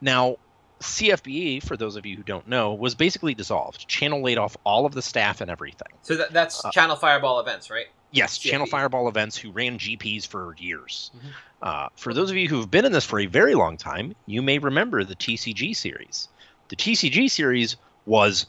Now, 0.00 0.36
CFBE, 0.80 1.62
for 1.62 1.76
those 1.76 1.96
of 1.96 2.04
you 2.04 2.16
who 2.16 2.22
don't 2.22 2.46
know, 2.46 2.74
was 2.74 2.94
basically 2.94 3.34
dissolved. 3.34 3.88
Channel 3.88 4.22
laid 4.22 4.36
off 4.36 4.56
all 4.64 4.84
of 4.84 4.92
the 4.92 5.00
staff 5.00 5.40
and 5.40 5.50
everything. 5.50 5.88
So 6.02 6.16
that, 6.16 6.32
that's 6.32 6.62
Uh, 6.64 6.70
Channel 6.70 6.96
Fireball 6.96 7.40
events, 7.40 7.70
right? 7.70 7.86
Yes, 8.12 8.38
Channel 8.38 8.66
Fireball 8.66 9.08
events 9.08 9.36
who 9.36 9.50
ran 9.50 9.78
GPs 9.78 10.26
for 10.26 10.54
years. 10.58 11.10
Mhm. 11.16 11.32
Uh, 11.62 11.88
for 11.96 12.14
those 12.14 12.30
of 12.30 12.36
you 12.36 12.48
who've 12.48 12.70
been 12.70 12.84
in 12.84 12.92
this 12.92 13.04
for 13.04 13.20
a 13.20 13.26
very 13.26 13.54
long 13.54 13.76
time, 13.76 14.14
you 14.26 14.42
may 14.42 14.58
remember 14.58 15.02
the 15.02 15.16
TCG 15.16 15.74
series. 15.74 16.28
The 16.68 16.76
TCG 16.76 17.28
series 17.28 17.76
was 18.04 18.46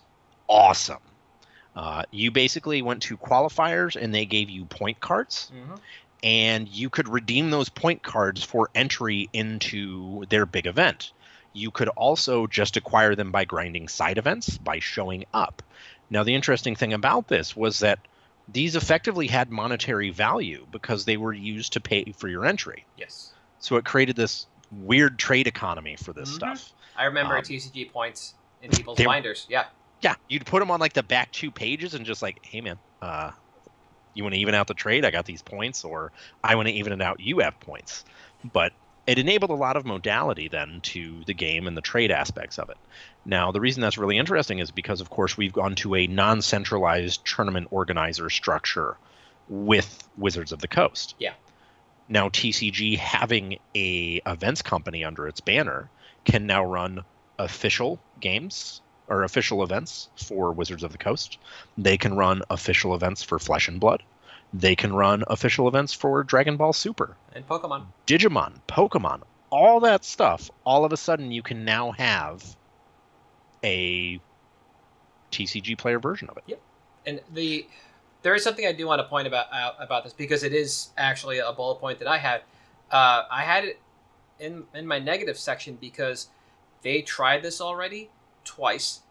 awesome. 0.47 0.99
Uh, 1.77 2.01
you 2.09 2.31
basically 2.31 2.81
went 2.81 3.03
to 3.03 3.15
qualifiers 3.17 3.95
and 3.95 4.13
they 4.13 4.25
gave 4.25 4.49
you 4.49 4.65
point 4.65 4.99
cards, 4.99 5.51
Mm-hmm. 5.55 5.75
and 6.23 6.67
you 6.67 6.89
could 6.89 7.07
redeem 7.07 7.51
those 7.51 7.69
point 7.69 8.01
cards 8.01 8.43
for 8.43 8.71
entry 8.73 9.29
into 9.31 10.25
their 10.29 10.47
big 10.47 10.65
event. 10.65 11.11
You 11.53 11.69
could 11.69 11.87
also 11.89 12.47
just 12.47 12.77
acquire 12.77 13.13
them 13.13 13.31
by 13.31 13.45
grinding 13.45 13.87
side 13.89 14.17
events, 14.17 14.57
by 14.57 14.79
showing 14.79 15.25
up. 15.33 15.61
Now, 16.09 16.23
the 16.23 16.33
interesting 16.33 16.75
thing 16.75 16.93
about 16.93 17.27
this 17.27 17.55
was 17.55 17.79
that 17.79 17.99
these 18.47 18.75
effectively 18.75 19.27
had 19.27 19.51
monetary 19.51 20.09
value 20.09 20.65
because 20.71 21.05
they 21.05 21.17
were 21.17 21.33
used 21.33 21.73
to 21.73 21.79
pay 21.79 22.11
for 22.13 22.27
your 22.27 22.45
entry. 22.45 22.85
Yes. 22.97 23.33
So 23.59 23.75
it 23.75 23.85
created 23.85 24.15
this 24.15 24.47
weird 24.71 25.19
trade 25.19 25.45
economy 25.47 25.95
for 25.95 26.13
this 26.13 26.29
Mhm. 26.31 26.35
stuff. 26.35 26.73
I 26.95 27.05
remember 27.05 27.37
Um, 27.37 27.43
TCG 27.43 27.85
points 27.91 28.33
in 28.63 28.71
people's 28.71 28.97
they- 28.97 29.05
binders. 29.05 29.45
Yeah. 29.49 29.65
Yeah, 30.01 30.15
you'd 30.27 30.45
put 30.45 30.59
them 30.59 30.71
on 30.71 30.79
like 30.79 30.93
the 30.93 31.03
back 31.03 31.31
two 31.31 31.51
pages 31.51 31.93
and 31.93 32.05
just 32.05 32.21
like, 32.21 32.39
hey 32.43 32.61
man, 32.61 32.77
uh, 33.01 33.31
you 34.13 34.23
want 34.23 34.33
to 34.33 34.41
even 34.41 34.55
out 34.55 34.67
the 34.67 34.73
trade? 34.73 35.05
I 35.05 35.11
got 35.11 35.25
these 35.25 35.41
points, 35.41 35.83
or 35.83 36.11
I 36.43 36.55
want 36.55 36.67
to 36.67 36.73
even 36.73 36.93
it 36.93 37.01
out. 37.01 37.19
You 37.19 37.39
have 37.39 37.59
points, 37.59 38.03
but 38.51 38.73
it 39.05 39.19
enabled 39.19 39.51
a 39.51 39.55
lot 39.55 39.77
of 39.77 39.85
modality 39.85 40.49
then 40.49 40.81
to 40.81 41.23
the 41.25 41.33
game 41.33 41.65
and 41.65 41.77
the 41.77 41.81
trade 41.81 42.11
aspects 42.11 42.59
of 42.59 42.69
it. 42.69 42.77
Now, 43.25 43.51
the 43.51 43.61
reason 43.61 43.81
that's 43.81 43.97
really 43.97 44.17
interesting 44.17 44.59
is 44.59 44.71
because, 44.71 44.99
of 44.99 45.09
course, 45.09 45.37
we've 45.37 45.53
gone 45.53 45.75
to 45.75 45.95
a 45.95 46.07
non-centralized 46.07 47.25
tournament 47.25 47.67
organizer 47.71 48.29
structure 48.29 48.97
with 49.47 50.03
Wizards 50.17 50.51
of 50.51 50.59
the 50.59 50.67
Coast. 50.67 51.15
Yeah. 51.19 51.33
Now, 52.09 52.29
TCG 52.29 52.97
having 52.97 53.59
a 53.75 54.21
events 54.25 54.61
company 54.61 55.03
under 55.03 55.27
its 55.27 55.39
banner 55.39 55.89
can 56.25 56.45
now 56.45 56.65
run 56.65 57.03
official 57.39 57.99
games 58.19 58.81
or 59.07 59.23
official 59.23 59.63
events 59.63 60.09
for 60.15 60.51
Wizards 60.51 60.83
of 60.83 60.91
the 60.91 60.97
Coast. 60.97 61.37
They 61.77 61.97
can 61.97 62.15
run 62.15 62.41
official 62.49 62.93
events 62.93 63.23
for 63.23 63.39
Flesh 63.39 63.67
and 63.67 63.79
Blood. 63.79 64.03
They 64.53 64.75
can 64.75 64.93
run 64.93 65.23
official 65.27 65.67
events 65.67 65.93
for 65.93 66.23
Dragon 66.23 66.57
Ball 66.57 66.73
Super, 66.73 67.17
And 67.33 67.47
Pokemon. 67.47 67.85
Digimon, 68.05 68.53
Pokemon, 68.67 69.21
all 69.49 69.79
that 69.81 70.05
stuff. 70.05 70.49
All 70.65 70.85
of 70.85 70.93
a 70.93 70.97
sudden, 70.97 71.31
you 71.31 71.41
can 71.41 71.65
now 71.65 71.91
have 71.91 72.55
a 73.63 74.19
TCG 75.31 75.77
player 75.77 75.99
version 75.99 76.29
of 76.29 76.37
it. 76.37 76.43
Yep, 76.47 76.61
and 77.05 77.21
the 77.33 77.67
there 78.21 78.33
is 78.35 78.43
something 78.43 78.65
I 78.65 78.71
do 78.71 78.87
want 78.87 78.99
to 78.99 79.07
point 79.07 79.27
about 79.27 79.47
out 79.51 79.75
about 79.79 80.03
this 80.03 80.13
because 80.13 80.43
it 80.43 80.53
is 80.53 80.89
actually 80.97 81.39
a 81.39 81.51
bullet 81.51 81.79
point 81.79 81.99
that 81.99 82.07
I 82.07 82.17
had. 82.17 82.41
Uh, 82.89 83.23
I 83.29 83.43
had 83.43 83.65
it 83.65 83.79
in 84.39 84.63
in 84.73 84.87
my 84.87 84.99
negative 84.99 85.37
section 85.37 85.77
because 85.79 86.29
they 86.83 87.01
tried 87.01 87.43
this 87.43 87.59
already 87.59 88.09
twice, 88.47 89.01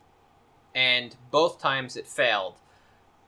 and 0.74 1.14
both 1.30 1.60
times 1.60 1.96
it 1.96 2.06
failed. 2.06 2.56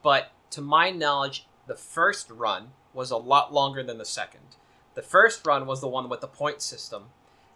But 0.03 0.33
to 0.51 0.61
my 0.61 0.91
knowledge, 0.91 1.47
the 1.67 1.77
first 1.77 2.31
run 2.31 2.71
was 2.93 3.11
a 3.11 3.17
lot 3.17 3.53
longer 3.53 3.83
than 3.83 3.99
the 3.99 4.05
second. 4.05 4.57
The 4.95 5.03
first 5.03 5.47
run 5.47 5.67
was 5.67 5.81
the 5.81 5.89
one 5.89 6.09
with 6.09 6.21
the 6.21 6.27
point 6.27 6.63
system. 6.63 7.05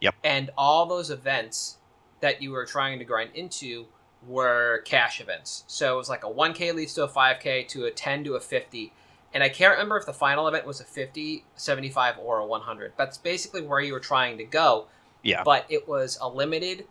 Yep. 0.01 0.15
And 0.23 0.51
all 0.57 0.87
those 0.87 1.11
events 1.11 1.79
that 2.21 2.41
you 2.43 2.53
were 2.53 2.67
trying 2.67 2.99
to 2.99 3.05
grind 3.05 3.31
into 3.35 3.87
were 4.27 4.83
cash 4.85 5.21
events. 5.21 5.65
So 5.67 5.95
it 5.95 5.97
was 5.97 6.09
like 6.09 6.25
a 6.25 6.31
1K 6.31 6.75
leads 6.75 6.95
to 6.95 7.05
a 7.05 7.09
5K 7.09 7.67
to 7.69 7.87
a 7.87 7.91
10 7.91 8.25
to 8.25 8.35
a 8.35 8.41
50. 8.41 8.93
And 9.35 9.43
I 9.43 9.49
can't 9.49 9.73
remember 9.73 9.97
if 9.97 10.07
the 10.07 10.13
final 10.13 10.47
event 10.47 10.67
was 10.67 10.81
a 10.81 10.85
50, 10.85 11.45
75, 11.57 12.19
or 12.19 12.39
a 12.39 12.47
100. 12.47 12.93
That's 12.97 13.19
basically 13.19 13.63
where 13.63 13.81
you 13.81 13.93
were 13.93 14.01
trying 14.01 14.39
to 14.39 14.45
go. 14.45 14.87
Yeah. 15.23 15.43
But 15.45 15.67
it 15.69 15.89
was 15.89 16.19
a 16.21 16.29
limited 16.29 16.87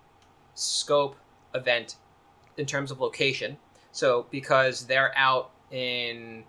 scope 0.55 1.15
event 1.53 1.95
in 2.57 2.65
terms 2.65 2.91
of 2.91 2.99
location. 2.99 3.57
So 3.91 4.25
because 4.31 4.85
they're 4.85 5.11
out 5.17 5.51
in 5.71 6.43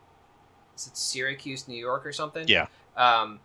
is 0.76 0.87
it 0.87 0.97
Syracuse, 0.97 1.68
New 1.68 1.76
York, 1.76 2.06
or 2.06 2.12
something? 2.12 2.47
Yeah. 2.49 2.66
Um, 2.97 3.40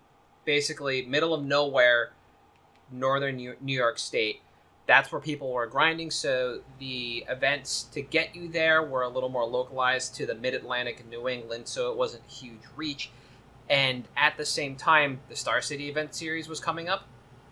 basically, 0.45 1.05
middle 1.05 1.33
of 1.33 1.43
nowhere, 1.43 2.11
northern 2.91 3.35
New 3.35 3.77
York 3.77 3.99
State. 3.99 4.41
That's 4.85 5.11
where 5.11 5.19
people 5.19 5.51
were 5.51 5.67
grinding. 5.67 6.11
So 6.11 6.61
the 6.79 7.25
events 7.27 7.83
to 7.91 8.01
get 8.01 8.35
you 8.35 8.47
there 8.47 8.81
were 8.81 9.01
a 9.01 9.09
little 9.09 9.27
more 9.27 9.45
localized 9.45 10.15
to 10.15 10.25
the 10.25 10.35
Mid 10.35 10.53
Atlantic 10.53 11.01
and 11.01 11.09
New 11.09 11.27
England, 11.27 11.67
so 11.67 11.91
it 11.91 11.97
wasn't 11.97 12.23
huge 12.29 12.61
reach. 12.75 13.11
And 13.69 14.05
at 14.15 14.37
the 14.37 14.45
same 14.45 14.77
time, 14.77 15.19
the 15.27 15.35
Star 15.35 15.61
City 15.61 15.89
event 15.89 16.15
series 16.15 16.47
was 16.47 16.61
coming 16.61 16.87
up, 16.87 17.03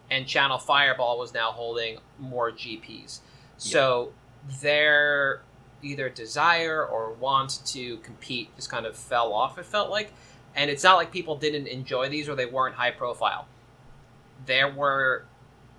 and 0.09 0.25
Channel 0.25 0.57
Fireball 0.57 1.19
was 1.19 1.33
now 1.33 1.51
holding 1.51 1.97
more 2.17 2.51
GPs. 2.51 3.19
So 3.57 4.11
their 4.61 5.41
either 5.81 6.09
desire 6.09 6.85
or 6.85 7.13
want 7.13 7.61
to 7.65 7.97
compete 7.97 8.55
just 8.55 8.69
kind 8.69 8.85
of 8.85 8.95
fell 8.97 9.33
off. 9.33 9.57
It 9.57 9.65
felt 9.65 9.89
like, 9.89 10.11
and 10.55 10.69
it's 10.69 10.83
not 10.83 10.95
like 10.95 11.11
people 11.11 11.35
didn't 11.37 11.67
enjoy 11.67 12.09
these 12.09 12.27
or 12.27 12.35
they 12.35 12.45
weren't 12.45 12.75
high 12.75 12.91
profile. 12.91 13.47
There 14.45 14.71
were 14.71 15.25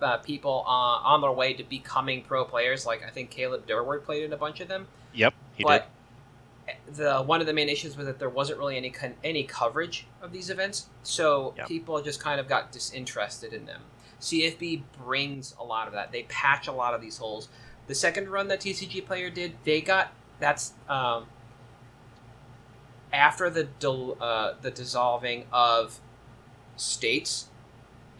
uh, 0.00 0.18
people 0.18 0.64
uh, 0.66 0.71
on 0.71 1.21
their 1.21 1.33
way 1.33 1.54
to 1.54 1.64
becoming 1.64 2.23
pro 2.23 2.45
players. 2.45 2.87
Like 2.87 3.04
I 3.04 3.11
think 3.11 3.30
Caleb 3.30 3.66
Durward 3.66 4.04
played 4.04 4.25
in 4.25 4.33
a 4.33 4.37
bunch 4.37 4.61
of 4.61 4.68
them. 4.68 4.87
Yep, 5.14 5.35
he 5.54 5.64
but 5.64 5.88
the 6.95 7.23
one 7.23 7.40
of 7.40 7.47
the 7.47 7.52
main 7.52 7.68
issues 7.68 7.97
was 7.97 8.06
that 8.06 8.18
there 8.18 8.28
wasn't 8.28 8.59
really 8.59 8.76
any 8.76 8.90
con- 8.90 9.14
any 9.25 9.45
coverage 9.45 10.06
of 10.21 10.33
these 10.33 10.50
events, 10.50 10.87
so 11.02 11.54
Yep. 11.56 11.68
people 11.68 12.02
just 12.02 12.21
kind 12.23 12.40
of 12.40 12.49
got 12.49 12.73
disinterested 12.73 13.52
in 13.52 13.66
them. 13.66 13.83
CFB 14.21 14.83
brings 15.04 15.54
a 15.61 15.64
lot 15.64 15.87
of 15.87 15.92
that. 15.92 16.11
They 16.12 16.25
patch 16.25 16.66
a 16.66 16.73
lot 16.73 16.95
of 16.95 17.00
these 17.00 17.18
holes. 17.18 17.49
The 17.87 17.95
second 17.95 18.28
run 18.31 18.49
that 18.49 18.61
TCG 18.61 19.05
player 19.07 19.31
did, 19.31 19.55
they 19.64 19.81
got 19.81 20.12
that's 20.40 20.73
um, 20.88 21.26
after 23.12 23.49
the 23.49 23.64
dil- 23.64 24.16
uh, 24.21 24.55
the 24.61 24.71
dissolving 24.71 25.47
of 25.52 26.00
states 26.76 27.49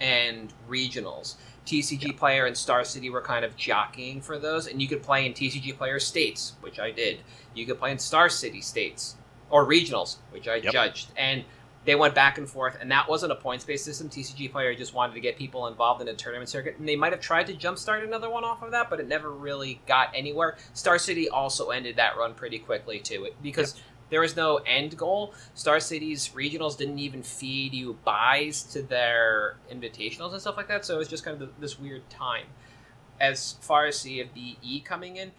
and 0.01 0.53
regionals. 0.69 1.35
TCG 1.67 2.17
player 2.17 2.47
and 2.47 2.57
Star 2.57 2.85
City 2.85 3.11
were 3.11 3.21
kind 3.21 3.45
of 3.45 3.57
jockeying 3.57 4.21
for 4.21 4.39
those, 4.39 4.69
and 4.69 4.81
you 4.81 4.87
could 4.87 5.03
play 5.03 5.27
in 5.27 5.33
TCG 5.33 5.77
player 5.77 5.99
states, 5.99 6.53
which 6.61 6.79
I 6.79 6.93
did. 6.93 7.21
You 7.55 7.67
could 7.67 7.79
play 7.79 7.91
in 7.91 7.99
Star 7.99 8.29
City 8.29 8.61
states 8.61 9.17
or 9.51 9.65
regionals, 9.67 10.17
which 10.31 10.47
I 10.47 10.57
Yep. 10.57 10.73
judged, 10.73 11.09
and 11.17 11.45
they 11.87 11.95
went 11.95 12.15
back 12.15 12.37
and 12.37 12.49
forth. 12.49 12.77
And 12.81 12.91
that 12.91 13.09
wasn't 13.09 13.33
a 13.33 13.37
points-based 13.37 13.85
system. 13.85 14.11
TCG 14.11 14.53
player 14.53 14.75
just 14.75 14.93
wanted 14.93 15.15
to 15.15 15.21
get 15.21 15.39
people 15.39 15.69
involved 15.69 16.03
in 16.03 16.09
a 16.09 16.15
tournament 16.15 16.51
circuit, 16.51 16.77
and 16.79 16.87
they 16.87 16.97
might 16.97 17.13
have 17.13 17.21
tried 17.21 17.47
to 17.47 17.55
jumpstart 17.55 18.05
another 18.05 18.29
one 18.29 18.45
off 18.45 18.63
of 18.63 18.73
that, 18.73 18.91
but 18.91 19.01
it 19.01 19.09
never 19.09 19.31
really 19.31 19.81
got 19.87 20.11
anywhere. 20.15 20.57
Star 20.75 20.99
City 20.99 21.29
also 21.31 21.71
ended 21.71 21.97
that 21.97 22.19
run 22.19 22.35
pretty 22.35 22.59
quickly 22.59 22.99
too, 22.99 23.29
because 23.43 23.81
there 24.11 24.21
was 24.21 24.37
no 24.37 24.57
end 24.67 24.97
goal. 24.97 25.33
Star 25.55 25.81
City's 25.81 26.29
regionals 26.31 26.77
didn't 26.77 26.99
even 26.99 27.23
feed 27.23 27.73
you 27.73 27.99
buys 28.05 28.63
to 28.65 28.83
their 28.83 29.57
invitationals 29.73 30.33
and 30.33 30.41
stuff 30.41 30.57
like 30.57 30.69
that, 30.69 30.85
so 30.85 30.97
it 30.97 30.99
was 30.99 31.09
just 31.09 31.25
kind 31.25 31.41
of 31.41 31.49
this 31.61 31.79
weird 31.79 32.09
time. 32.11 32.47
As 33.21 33.57
far 33.61 33.87
as 33.87 33.97
CFBE 33.99 34.85
coming 34.85 35.17
in, 35.17 35.33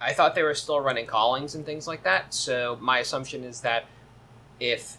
I 0.00 0.12
thought 0.12 0.36
they 0.36 0.44
were 0.44 0.54
still 0.54 0.80
running 0.80 1.06
callings 1.06 1.56
and 1.56 1.66
things 1.66 1.88
like 1.88 2.04
that, 2.04 2.32
so 2.32 2.78
my 2.80 3.00
assumption 3.00 3.42
is 3.42 3.62
that 3.62 3.86
if 4.60 4.96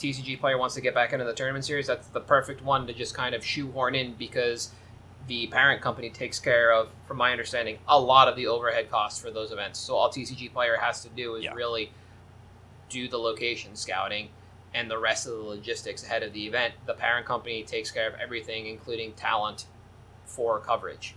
TCG 0.00 0.40
player 0.40 0.56
wants 0.56 0.74
to 0.74 0.80
get 0.80 0.94
back 0.94 1.12
into 1.12 1.24
the 1.24 1.34
tournament 1.34 1.64
series, 1.64 1.86
that's 1.86 2.06
the 2.08 2.20
perfect 2.20 2.62
one 2.62 2.86
to 2.86 2.92
just 2.94 3.14
kind 3.14 3.34
of 3.34 3.44
shoehorn 3.44 3.94
in 3.94 4.14
because 4.14 4.70
the 5.26 5.46
parent 5.48 5.82
company 5.82 6.08
takes 6.10 6.38
care 6.40 6.72
of, 6.72 6.88
from 7.06 7.18
my 7.18 7.30
understanding, 7.30 7.78
a 7.86 8.00
lot 8.00 8.26
of 8.26 8.34
the 8.34 8.46
overhead 8.46 8.90
costs 8.90 9.20
for 9.20 9.30
those 9.30 9.52
events. 9.52 9.78
So 9.78 9.94
all 9.94 10.10
TCG 10.10 10.52
player 10.52 10.76
has 10.80 11.02
to 11.02 11.08
do 11.10 11.34
is 11.36 11.44
Yeah. 11.44 11.52
really 11.54 11.92
do 12.88 13.08
the 13.08 13.18
location 13.18 13.76
scouting 13.76 14.30
and 14.74 14.90
the 14.90 14.98
rest 14.98 15.26
of 15.26 15.32
the 15.34 15.42
logistics 15.42 16.02
ahead 16.02 16.22
of 16.22 16.32
the 16.32 16.46
event. 16.46 16.74
The 16.86 16.94
parent 16.94 17.26
company 17.26 17.62
takes 17.62 17.90
care 17.90 18.08
of 18.08 18.14
everything, 18.14 18.66
including 18.66 19.12
talent 19.12 19.66
for 20.24 20.58
coverage. 20.60 21.14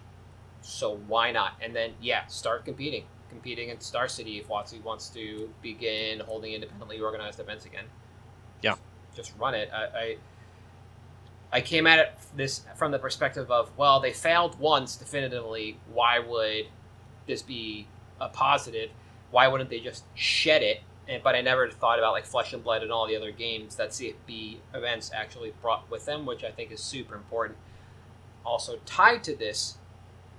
So 0.62 0.96
why 1.08 1.32
not? 1.32 1.54
And 1.62 1.76
then 1.76 1.94
yeah, 2.02 2.26
start 2.28 2.66
competing, 2.66 3.06
competing 3.30 3.70
in 3.70 3.80
Star 3.80 4.08
City 4.08 4.40
if 4.40 4.48
WotC 4.48 4.84
wants 4.84 5.10
to 5.10 5.52
begin 5.62 6.20
holding 6.20 6.54
independently 6.54 7.00
organized 7.00 7.40
events 7.40 7.66
again. 7.66 7.86
Yeah. 8.64 8.76
just 9.16 9.34
run 9.38 9.54
it. 9.54 9.70
I, 9.74 9.84
I 9.84 10.18
I 11.54 11.62
came 11.62 11.86
at 11.86 12.00
it 12.00 12.14
this 12.36 12.62
from 12.76 12.92
the 12.92 12.98
perspective 12.98 13.52
of 13.52 13.70
well, 13.78 14.00
they 14.00 14.12
failed 14.12 14.60
once 14.60 14.96
definitively. 14.96 15.78
Why 15.94 16.18
would 16.18 16.66
this 17.28 17.44
be 17.44 17.88
a 18.20 18.28
positive? 18.28 18.90
Why 19.30 19.48
wouldn't 19.48 19.70
they 19.70 19.80
just 19.80 20.04
shed 20.16 20.64
it? 20.64 20.82
And, 21.08 21.22
but 21.22 21.36
I 21.36 21.42
never 21.42 21.70
thought 21.70 22.00
about 22.00 22.14
like 22.14 22.26
Flesh 22.26 22.54
and 22.54 22.64
Blood 22.64 22.82
and 22.82 22.92
all 22.92 23.08
the 23.08 23.16
other 23.16 23.32
games 23.32 23.76
that 23.76 23.90
CFB 23.90 24.58
events 24.74 25.12
actually 25.14 25.54
brought 25.62 25.90
with 25.92 26.06
them, 26.06 26.26
which 26.26 26.44
I 26.44 26.50
think 26.50 26.72
is 26.72 26.80
super 26.80 27.14
important. 27.16 27.58
Also 28.46 28.80
tied 28.86 29.24
to 29.26 29.36
this 29.36 29.78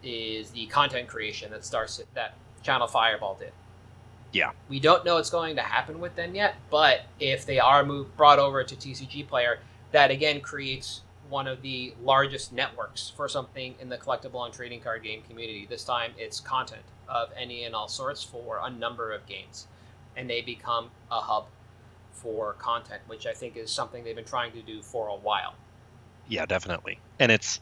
is 0.03 0.51
the 0.51 0.67
content 0.67 1.09
creation 1.09 1.51
that 1.53 1.65
starts 1.65 2.03
that 2.15 2.35
Channel 2.63 2.89
Fireball 2.89 3.37
did. 3.37 3.53
Yeah. 4.35 4.51
We 4.69 4.81
don't 4.81 5.05
know 5.05 5.15
what's 5.15 5.31
going 5.31 5.55
to 5.57 5.63
happen 5.63 6.01
with 6.01 6.17
them 6.17 6.35
yet, 6.35 6.57
but 6.69 7.03
if 7.21 7.47
they 7.47 7.61
are 7.61 7.85
moved 7.85 8.17
brought 8.17 8.41
over 8.41 8.65
to 8.65 8.75
TCG 8.75 9.29
Player, 9.29 9.61
that 9.93 10.11
again 10.11 10.41
creates 10.41 11.03
one 11.29 11.47
of 11.47 11.63
the 11.63 11.95
largest 12.03 12.53
networks 12.53 13.13
for 13.17 13.29
something 13.29 13.77
in 13.81 13.89
the 13.89 13.97
collectible 13.97 14.45
and 14.45 14.53
trading 14.53 14.81
card 14.81 15.05
game 15.05 15.23
community. 15.23 15.67
This 15.71 15.85
time 15.85 16.13
it's 16.19 16.41
content 16.41 16.83
of 17.09 17.31
any 17.37 17.63
and 17.63 17.77
all 17.77 17.87
sorts 17.87 18.25
for 18.25 18.61
a 18.63 18.69
number 18.69 19.13
of 19.13 19.25
games. 19.27 19.69
And 20.17 20.29
they 20.29 20.43
become 20.43 20.91
a 21.13 21.21
hub 21.21 21.47
for 22.13 22.55
content, 22.55 23.03
which 23.07 23.27
I 23.27 23.33
think 23.33 23.57
is 23.57 23.71
something 23.71 24.03
they've 24.03 24.17
been 24.17 24.25
trying 24.25 24.53
to 24.53 24.63
do 24.63 24.83
for 24.83 25.07
a 25.07 25.17
while. 25.17 25.55
Yeah, 26.27 26.45
definitely. 26.45 26.99
And 27.21 27.31
it's 27.31 27.61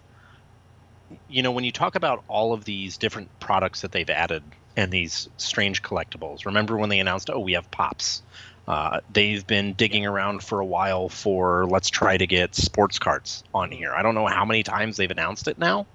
you 1.29 1.43
know, 1.43 1.53
when 1.53 1.65
you 1.65 1.73
talk 1.73 1.97
about 1.97 2.25
all 2.29 2.55
of 2.55 2.65
these 2.65 2.97
different 2.97 3.29
products 3.41 3.83
that 3.83 3.93
they've 3.93 4.09
added 4.09 4.43
and 4.77 4.91
these 4.91 5.29
strange 5.37 5.83
collectibles, 5.83 6.47
remember 6.47 6.77
when 6.77 6.89
they 6.89 7.01
announced, 7.01 7.31
oh, 7.31 7.41
we 7.41 7.53
have 7.53 7.71
pops? 7.71 8.23
Uh, 8.67 9.01
they've 9.13 9.47
been 9.47 9.73
digging 9.75 10.07
around 10.07 10.43
for 10.43 10.61
a 10.61 10.65
while 10.65 11.09
for 11.09 11.67
let's 11.67 11.91
try 11.91 12.17
to 12.17 12.27
get 12.27 12.55
sports 12.55 12.99
cards 12.99 13.43
on 13.53 13.71
here. 13.71 13.93
I 13.93 14.03
don't 14.03 14.15
know 14.15 14.27
how 14.27 14.45
many 14.45 14.63
times 14.63 14.97
they've 14.97 15.11
announced 15.11 15.49
it 15.49 15.59
now 15.59 15.87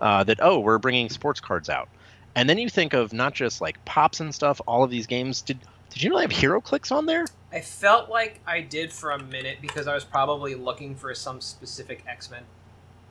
uh, 0.00 0.24
that, 0.24 0.38
oh, 0.40 0.60
we're 0.60 0.78
bringing 0.78 1.10
sports 1.10 1.40
cards 1.40 1.68
out. 1.68 1.88
And 2.34 2.48
then 2.48 2.58
you 2.58 2.70
think 2.70 2.94
of 2.94 3.12
not 3.12 3.34
just 3.34 3.60
like 3.60 3.84
pops 3.84 4.20
and 4.20 4.34
stuff, 4.34 4.60
all 4.66 4.82
of 4.82 4.90
these 4.90 5.06
games. 5.06 5.42
Did, 5.42 5.58
did 5.90 6.02
you 6.02 6.10
they 6.10 6.22
have 6.22 6.30
HeroClix 6.30 6.92
on 6.92 7.06
there? 7.06 7.26
I 7.52 7.60
felt 7.60 8.08
like 8.08 8.40
I 8.46 8.60
did 8.60 8.92
for 8.92 9.10
a 9.10 9.22
minute 9.22 9.58
because 9.60 9.86
I 9.86 9.94
was 9.94 10.04
probably 10.04 10.54
looking 10.54 10.94
for 10.94 11.14
some 11.14 11.40
specific 11.40 12.04
X 12.06 12.30
Men. 12.30 12.42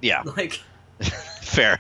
Yeah. 0.01 0.23
Like, 0.37 0.61
Fair. 1.41 1.79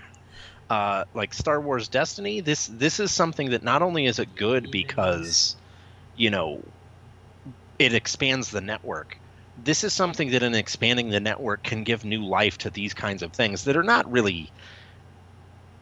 Uh, 0.69 1.03
like 1.15 1.33
Star 1.33 1.59
Wars 1.59 1.87
Destiny, 1.87 2.41
this 2.41 2.67
this 2.67 2.99
is 2.99 3.11
something 3.11 3.49
that 3.51 3.63
not 3.63 3.81
only 3.81 4.05
is 4.05 4.19
it 4.19 4.35
good 4.35 4.69
because, 4.69 5.55
you 6.15 6.29
know, 6.29 6.61
it 7.79 7.93
expands 7.93 8.51
the 8.51 8.61
network. 8.61 9.17
This 9.63 9.83
is 9.83 9.93
something 9.93 10.31
that 10.31 10.43
in 10.43 10.53
expanding 10.53 11.09
the 11.09 11.19
network 11.19 11.63
can 11.63 11.83
give 11.83 12.05
new 12.05 12.23
life 12.23 12.57
to 12.59 12.69
these 12.69 12.93
kinds 12.93 13.23
of 13.23 13.33
things 13.33 13.63
that 13.63 13.75
are 13.75 13.83
not 13.83 14.11
really 14.11 14.51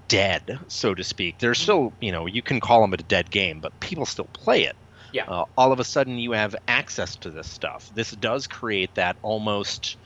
dead, 0.08 0.58
so 0.68 0.96
to 0.96 1.04
speak. 1.04 1.38
They're 1.40 1.54
still, 1.54 1.94
you 2.00 2.12
know, 2.12 2.26
you 2.26 2.42
can 2.42 2.60
call 2.60 2.82
them 2.82 2.94
a 2.94 2.98
dead 2.98 3.30
game, 3.30 3.60
but 3.60 3.78
people 3.80 4.06
still 4.06 4.30
play 4.34 4.64
it. 4.64 4.76
Yeah. 5.12 5.26
Uh, 5.26 5.46
all 5.58 5.72
of 5.72 5.80
a 5.80 5.84
sudden, 5.84 6.18
you 6.18 6.32
have 6.32 6.56
access 6.68 7.16
to 7.18 7.30
this 7.30 7.50
stuff. 7.50 7.90
This 7.94 8.12
does 8.12 8.48
create 8.48 8.96
that 8.96 9.18
almost 9.22 9.98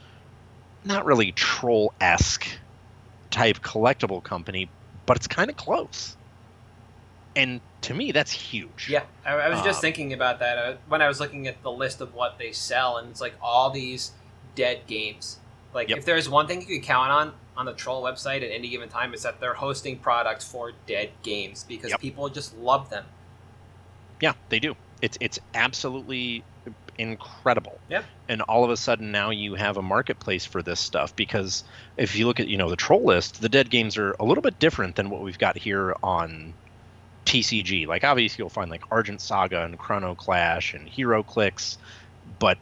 not 0.84 1.06
really 1.06 1.32
troll 1.32 1.94
esque 2.02 2.48
type 3.32 3.62
collectible 3.62 4.24
company, 4.24 4.72
but 5.06 5.18
it's 5.18 5.28
kind 5.28 5.50
of 5.50 5.58
close. 5.58 6.18
and 7.36 7.62
to 7.82 7.94
me 7.94 8.12
that's 8.12 8.32
huge. 8.32 8.90
Yeah, 8.90 9.06
I, 9.26 9.34
I 9.34 9.50
was 9.50 9.62
just 9.62 9.80
Um, 9.80 9.82
thinking 9.82 10.14
about 10.14 10.40
that 10.40 10.58
uh, 10.58 10.78
when 10.88 11.02
I 11.02 11.08
was 11.08 11.20
looking 11.20 11.48
at 11.48 11.62
the 11.64 11.72
list 11.72 12.02
of 12.02 12.14
what 12.14 12.38
they 12.38 12.52
sell, 12.52 12.98
and 12.98 13.10
it's 13.10 13.22
like 13.22 13.36
all 13.42 13.70
these 13.72 14.12
dead 14.56 14.86
games. 14.88 15.40
Like, 15.74 15.90
Yep. 15.90 16.00
if 16.00 16.06
there's 16.06 16.28
one 16.30 16.48
thing 16.48 16.62
you 16.62 16.68
could 16.68 16.84
count 16.84 17.12
on 17.12 17.34
on 17.56 17.66
the 17.66 17.74
Troll 17.74 18.04
website 18.04 18.44
at 18.44 18.52
any 18.52 18.70
given 18.70 18.90
time, 18.90 19.14
is 19.14 19.24
that 19.24 19.40
they're 19.40 19.54
hosting 19.56 20.00
products 20.00 20.46
for 20.46 20.72
dead 20.86 21.12
games 21.24 21.64
because 21.64 21.92
Yep. 21.92 22.00
people 22.00 22.30
just 22.30 22.54
love 22.54 22.90
them. 22.90 23.06
Yeah, 24.22 24.34
they 24.50 24.60
do. 24.60 24.76
It's 25.02 25.18
it's 25.20 25.40
absolutely 25.54 26.46
incredible. 27.02 27.80
Yep. 27.90 28.06
And 28.30 28.42
all 28.44 28.64
of 28.64 28.70
a 28.70 28.78
sudden 28.78 29.12
now 29.12 29.32
you 29.32 29.56
have 29.56 29.78
a 29.78 29.82
marketplace 29.82 30.46
for 30.46 30.62
this 30.62 30.80
stuff 30.80 31.16
because 31.16 31.64
if 31.98 32.16
you 32.16 32.28
look 32.28 32.40
at 32.40 32.48
you 32.48 32.58
know 32.58 32.70
the 32.70 32.76
troll 32.76 33.04
list, 33.04 33.42
the 33.42 33.50
dead 33.50 33.70
games 33.70 33.98
are 33.98 34.16
a 34.20 34.24
little 34.24 34.42
bit 34.42 34.60
different 34.60 34.96
than 34.96 35.10
what 35.10 35.22
we've 35.22 35.40
got 35.40 35.58
here 35.58 35.96
on 36.04 36.54
TCG. 37.26 37.88
Like 37.88 38.04
obviously 38.04 38.42
you'll 38.42 38.50
find 38.50 38.70
like 38.70 38.84
Argent 38.92 39.22
Saga 39.22 39.64
and 39.64 39.78
Chrono 39.78 40.16
Clash 40.16 40.74
and 40.74 40.88
HeroClix, 40.90 41.78
but 42.40 42.58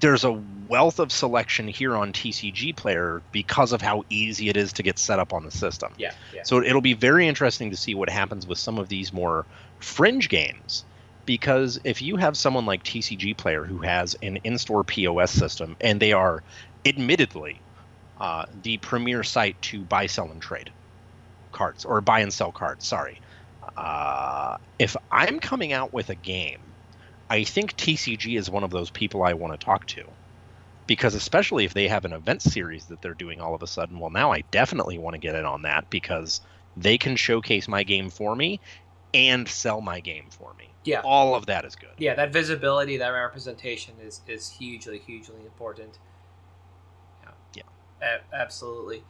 there's 0.00 0.24
a 0.24 0.40
wealth 0.68 0.98
of 0.98 1.10
selection 1.10 1.66
here 1.66 1.96
on 1.96 2.12
TCG 2.12 2.76
Player 2.76 3.22
because 3.32 3.72
of 3.72 3.82
how 3.82 4.04
easy 4.08 4.48
it 4.48 4.56
is 4.56 4.74
to 4.74 4.82
get 4.82 4.98
set 4.98 5.18
up 5.18 5.32
on 5.32 5.44
the 5.44 5.50
system. 5.50 5.92
Yeah, 5.98 6.12
yeah. 6.34 6.42
So 6.44 6.62
it'll 6.62 6.80
be 6.80 6.94
very 6.94 7.26
interesting 7.26 7.70
to 7.70 7.76
see 7.76 7.94
what 7.94 8.08
happens 8.08 8.46
with 8.46 8.58
some 8.58 8.78
of 8.78 8.88
these 8.88 9.12
more 9.12 9.44
fringe 9.80 10.28
games. 10.28 10.84
Because 11.28 11.78
if 11.84 12.00
you 12.00 12.16
have 12.16 12.38
someone 12.38 12.64
like 12.64 12.82
TCG 12.84 13.34
Player 13.34 13.66
who 13.66 13.80
has 13.82 14.14
an 14.22 14.38
in 14.44 14.56
store 14.56 14.82
POS 14.82 15.30
system, 15.30 15.76
and 15.78 16.00
they 16.00 16.14
are 16.14 16.42
admittedly 16.86 17.62
uh, 18.18 18.44
the 18.54 18.78
premier 18.78 19.22
site 19.22 19.60
to 19.62 19.84
buy, 19.84 20.06
sell, 20.06 20.30
and 20.32 20.42
trade 20.42 20.72
cards, 21.52 21.84
or 21.84 22.00
buy 22.00 22.20
and 22.20 22.32
sell 22.32 22.52
cards, 22.52 22.86
sorry. 22.86 23.20
Uh, 23.76 24.56
if 24.78 24.96
I'm 25.10 25.40
coming 25.40 25.72
out 25.72 25.92
with 25.92 26.10
a 26.10 26.16
game, 26.16 26.74
I 27.30 27.44
think 27.44 27.76
TCG 27.76 28.38
is 28.38 28.50
one 28.50 28.64
of 28.64 28.70
those 28.70 28.90
people 28.90 29.22
I 29.22 29.34
want 29.34 29.52
to 29.52 29.64
talk 29.64 29.86
to. 29.88 30.04
Because 30.86 31.14
especially 31.14 31.64
if 31.66 31.74
they 31.74 31.88
have 31.88 32.04
an 32.06 32.12
event 32.14 32.42
series 32.42 32.86
that 32.86 33.02
they're 33.02 33.14
doing 33.14 33.40
all 33.40 33.54
of 33.54 33.62
a 33.62 33.66
sudden, 33.68 34.00
well, 34.00 34.10
now 34.10 34.32
I 34.32 34.42
definitely 34.52 34.98
want 34.98 35.14
to 35.14 35.20
get 35.20 35.34
in 35.36 35.44
on 35.46 35.62
that 35.62 35.90
because 35.90 36.40
they 36.76 36.98
can 36.98 37.16
showcase 37.16 37.68
my 37.68 37.84
game 37.84 38.10
for 38.10 38.34
me 38.36 38.60
and 39.14 39.48
sell 39.48 39.80
my 39.82 40.00
game 40.00 40.28
for 40.30 40.54
me. 40.54 40.67
Yeah. 40.84 41.00
All 41.04 41.34
of 41.34 41.46
that 41.46 41.64
is 41.64 41.74
good. 41.76 41.90
Yeah, 41.98 42.14
that 42.14 42.32
visibility, 42.32 42.96
that 42.98 43.08
representation 43.08 43.94
is 44.02 44.20
is 44.26 44.48
hugely, 44.50 44.98
hugely 44.98 45.40
important. 45.44 45.98
Yeah. 47.54 47.62
A- 48.02 48.34
absolutely. 48.34 49.02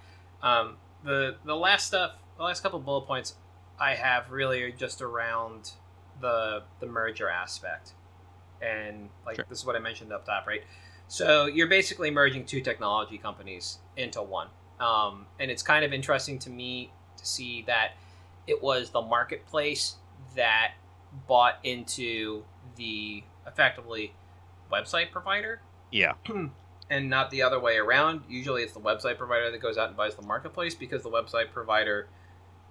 Um, 0.42 0.76
the 1.04 1.36
the 1.44 1.56
last 1.56 1.86
stuff, 1.86 2.12
the 2.36 2.44
last 2.44 2.62
couple 2.62 2.78
bullet 2.78 3.06
points 3.06 3.34
I 3.78 3.94
have 3.94 4.30
really 4.30 4.62
are 4.62 4.70
just 4.70 5.02
around 5.02 5.72
the 6.20 6.62
the 6.80 6.86
merger 6.86 7.28
aspect, 7.28 7.92
and 8.60 9.10
like 9.26 9.36
Sure. 9.36 9.44
this 9.48 9.58
is 9.60 9.66
what 9.66 9.76
I 9.76 9.78
mentioned 9.78 10.12
up 10.12 10.24
top, 10.26 10.46
right? 10.46 10.62
So 11.06 11.46
you're 11.46 11.68
basically 11.68 12.10
merging 12.10 12.44
two 12.44 12.60
technology 12.60 13.18
companies 13.18 13.78
into 13.96 14.20
one, 14.22 14.48
um, 14.80 15.26
and 15.38 15.50
it's 15.50 15.62
kind 15.62 15.84
of 15.84 15.92
interesting 15.92 16.38
to 16.40 16.50
me 16.50 16.90
to 17.16 17.26
see 17.26 17.62
that 17.66 17.92
it 18.46 18.62
was 18.62 18.90
the 18.90 19.02
marketplace 19.02 19.96
that 20.36 20.72
bought 21.26 21.58
into 21.62 22.44
the 22.76 23.24
effectively 23.46 24.14
website 24.70 25.10
provider 25.10 25.60
Yeah. 25.90 26.12
and 26.90 27.10
not 27.10 27.30
the 27.30 27.42
other 27.42 27.58
way 27.58 27.76
around. 27.76 28.22
Usually 28.28 28.62
it's 28.62 28.72
the 28.72 28.80
website 28.80 29.18
provider 29.18 29.50
that 29.50 29.60
goes 29.60 29.76
out 29.78 29.88
and 29.88 29.96
buys 29.96 30.14
the 30.14 30.22
marketplace 30.22 30.74
because 30.74 31.02
the 31.02 31.10
website 31.10 31.50
provider 31.52 32.08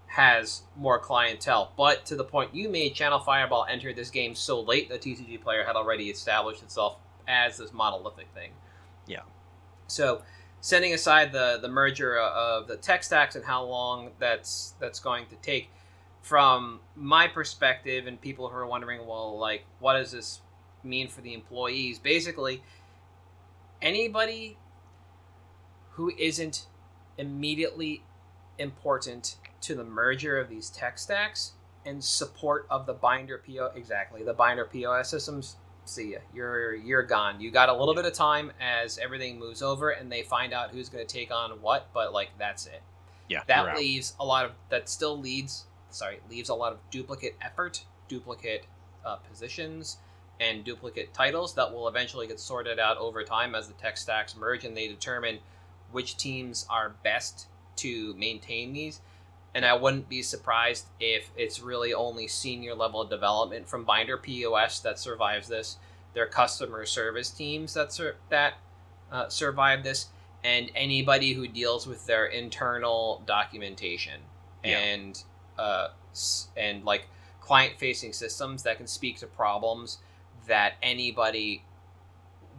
has 0.07 0.62
more 0.75 0.99
clientele. 0.99 1.73
But 1.75 2.05
to 2.05 2.15
the 2.15 2.23
point 2.23 2.55
you 2.55 2.69
made, 2.69 2.95
Channel 2.95 3.19
Fireball 3.19 3.65
entered 3.69 3.95
this 3.95 4.10
game 4.10 4.36
so 4.36 4.62
late 4.62 4.89
the 4.89 4.97
TCG 4.97 5.41
player 5.41 5.65
had 5.65 5.75
already 5.75 6.10
established 6.10 6.63
itself 6.63 6.97
as 7.27 7.57
this 7.57 7.73
monolithic 7.73 8.27
thing. 8.33 8.51
Yeah. 9.05 9.21
So 9.88 10.21
setting 10.62 10.93
aside 10.93 11.31
the 11.31 11.60
the 11.62 11.67
merger 11.67 12.17
of 12.17 12.67
the 12.67 12.77
tech 12.77 13.03
stacks 13.03 13.36
and 13.36 13.45
how 13.45 13.63
long 13.63 14.12
that's 14.19 14.73
that's 14.79 14.99
going 14.99 15.25
to 15.27 15.36
take 15.36 15.69
from 16.27 16.81
my 16.95 17.25
perspective 17.25 18.05
and 18.05 18.19
people 18.19 18.49
who 18.49 18.55
are 18.55 18.67
wondering 18.67 19.05
well 19.07 19.39
like 19.39 19.63
what 19.79 19.93
does 19.93 20.11
this 20.11 20.41
mean 20.83 21.07
for 21.07 21.21
the 21.21 21.33
employees 21.33 21.99
basically 21.99 22.61
anybody 23.81 24.57
who 25.91 26.11
isn't 26.17 26.65
immediately 27.17 28.03
important 28.59 29.37
to 29.61 29.73
the 29.73 29.83
merger 29.85 30.37
of 30.37 30.49
these 30.49 30.69
tech 30.69 30.97
stacks 30.99 31.53
and 31.85 32.03
support 32.03 32.67
of 32.69 32.85
the 32.85 32.93
binder 32.93 33.41
PO 33.47 33.71
exactly 33.75 34.21
the 34.23 34.33
binder 34.33 34.65
POS 34.65 35.09
systems 35.09 35.55
see 35.85 36.11
ya 36.11 36.17
you're 36.33 36.75
you're 36.75 37.03
gone 37.03 37.39
you 37.39 37.49
got 37.51 37.69
a 37.69 37.73
little 37.73 37.95
bit 37.95 38.03
of 38.03 38.11
time 38.11 38.51
as 38.59 38.97
everything 38.97 39.39
moves 39.39 39.61
over 39.61 39.91
and 39.91 40.11
they 40.11 40.23
find 40.23 40.51
out 40.51 40.71
who's 40.71 40.89
going 40.89 41.05
to 41.05 41.13
take 41.13 41.31
on 41.31 41.51
what 41.61 41.87
but 41.93 42.11
like 42.11 42.29
that's 42.37 42.65
it 42.65 42.81
Yeah. 43.29 43.43
that 43.47 43.69
out. 43.69 43.77
leaves 43.77 44.13
a 44.19 44.25
lot 44.25 44.43
of 44.43 44.51
that 44.69 44.89
still 44.89 45.17
leads 45.17 45.63
sorry 45.97 46.19
leaves 46.29 46.49
a 46.49 46.53
lot 46.53 46.71
of 46.71 46.79
duplicate 46.91 47.36
effort 47.41 47.83
duplicate 48.07 48.65
uh, 49.05 49.15
positions 49.17 49.97
and 50.39 50.63
duplicate 50.63 51.13
titles 51.13 51.55
that 51.55 51.73
will 51.73 51.88
eventually 51.88 52.27
get 52.27 52.39
sorted 52.39 52.79
out 52.79 52.97
over 52.97 53.23
time 53.23 53.55
as 53.55 53.67
the 53.67 53.73
tech 53.73 53.97
stacks 53.97 54.36
merge 54.36 54.65
and 54.65 54.77
they 54.77 54.88
determine 54.88 55.39
which 55.91 56.17
teams 56.17 56.65
are 56.69 56.95
best 57.03 57.47
to 57.75 58.13
maintain 58.15 58.73
these. 58.73 59.01
And 59.55 59.65
i 59.65 59.73
wouldn't 59.73 60.10
be 60.10 60.21
surprised 60.21 60.86
if 60.99 61.31
it's 61.36 61.60
really 61.60 61.93
only 61.93 62.27
senior 62.27 62.75
level 62.75 63.03
development 63.05 63.67
from 63.67 63.86
binder 63.86 64.17
pos 64.17 64.79
that 64.81 64.99
survives 64.99 65.47
this. 65.47 65.77
Their 66.13 66.27
customer 66.27 66.86
service 66.86 67.29
teams 67.31 67.73
that 67.73 67.91
sur- 67.91 68.17
that 68.29 68.55
uh, 69.12 69.29
survive 69.29 69.83
this 69.83 70.07
and 70.43 70.69
anybody 70.75 71.33
who 71.33 71.47
deals 71.47 71.88
with 71.88 72.05
their 72.05 72.25
internal 72.25 73.23
documentation. 73.25 74.21
Yeah. 74.63 74.79
and 74.79 75.23
uh, 75.57 75.89
and 76.55 76.83
like 76.83 77.07
client 77.41 77.75
facing 77.77 78.13
systems 78.13 78.63
that 78.63 78.77
can 78.77 78.87
speak 78.87 79.17
to 79.17 79.27
problems 79.27 79.99
that 80.47 80.73
anybody 80.81 81.63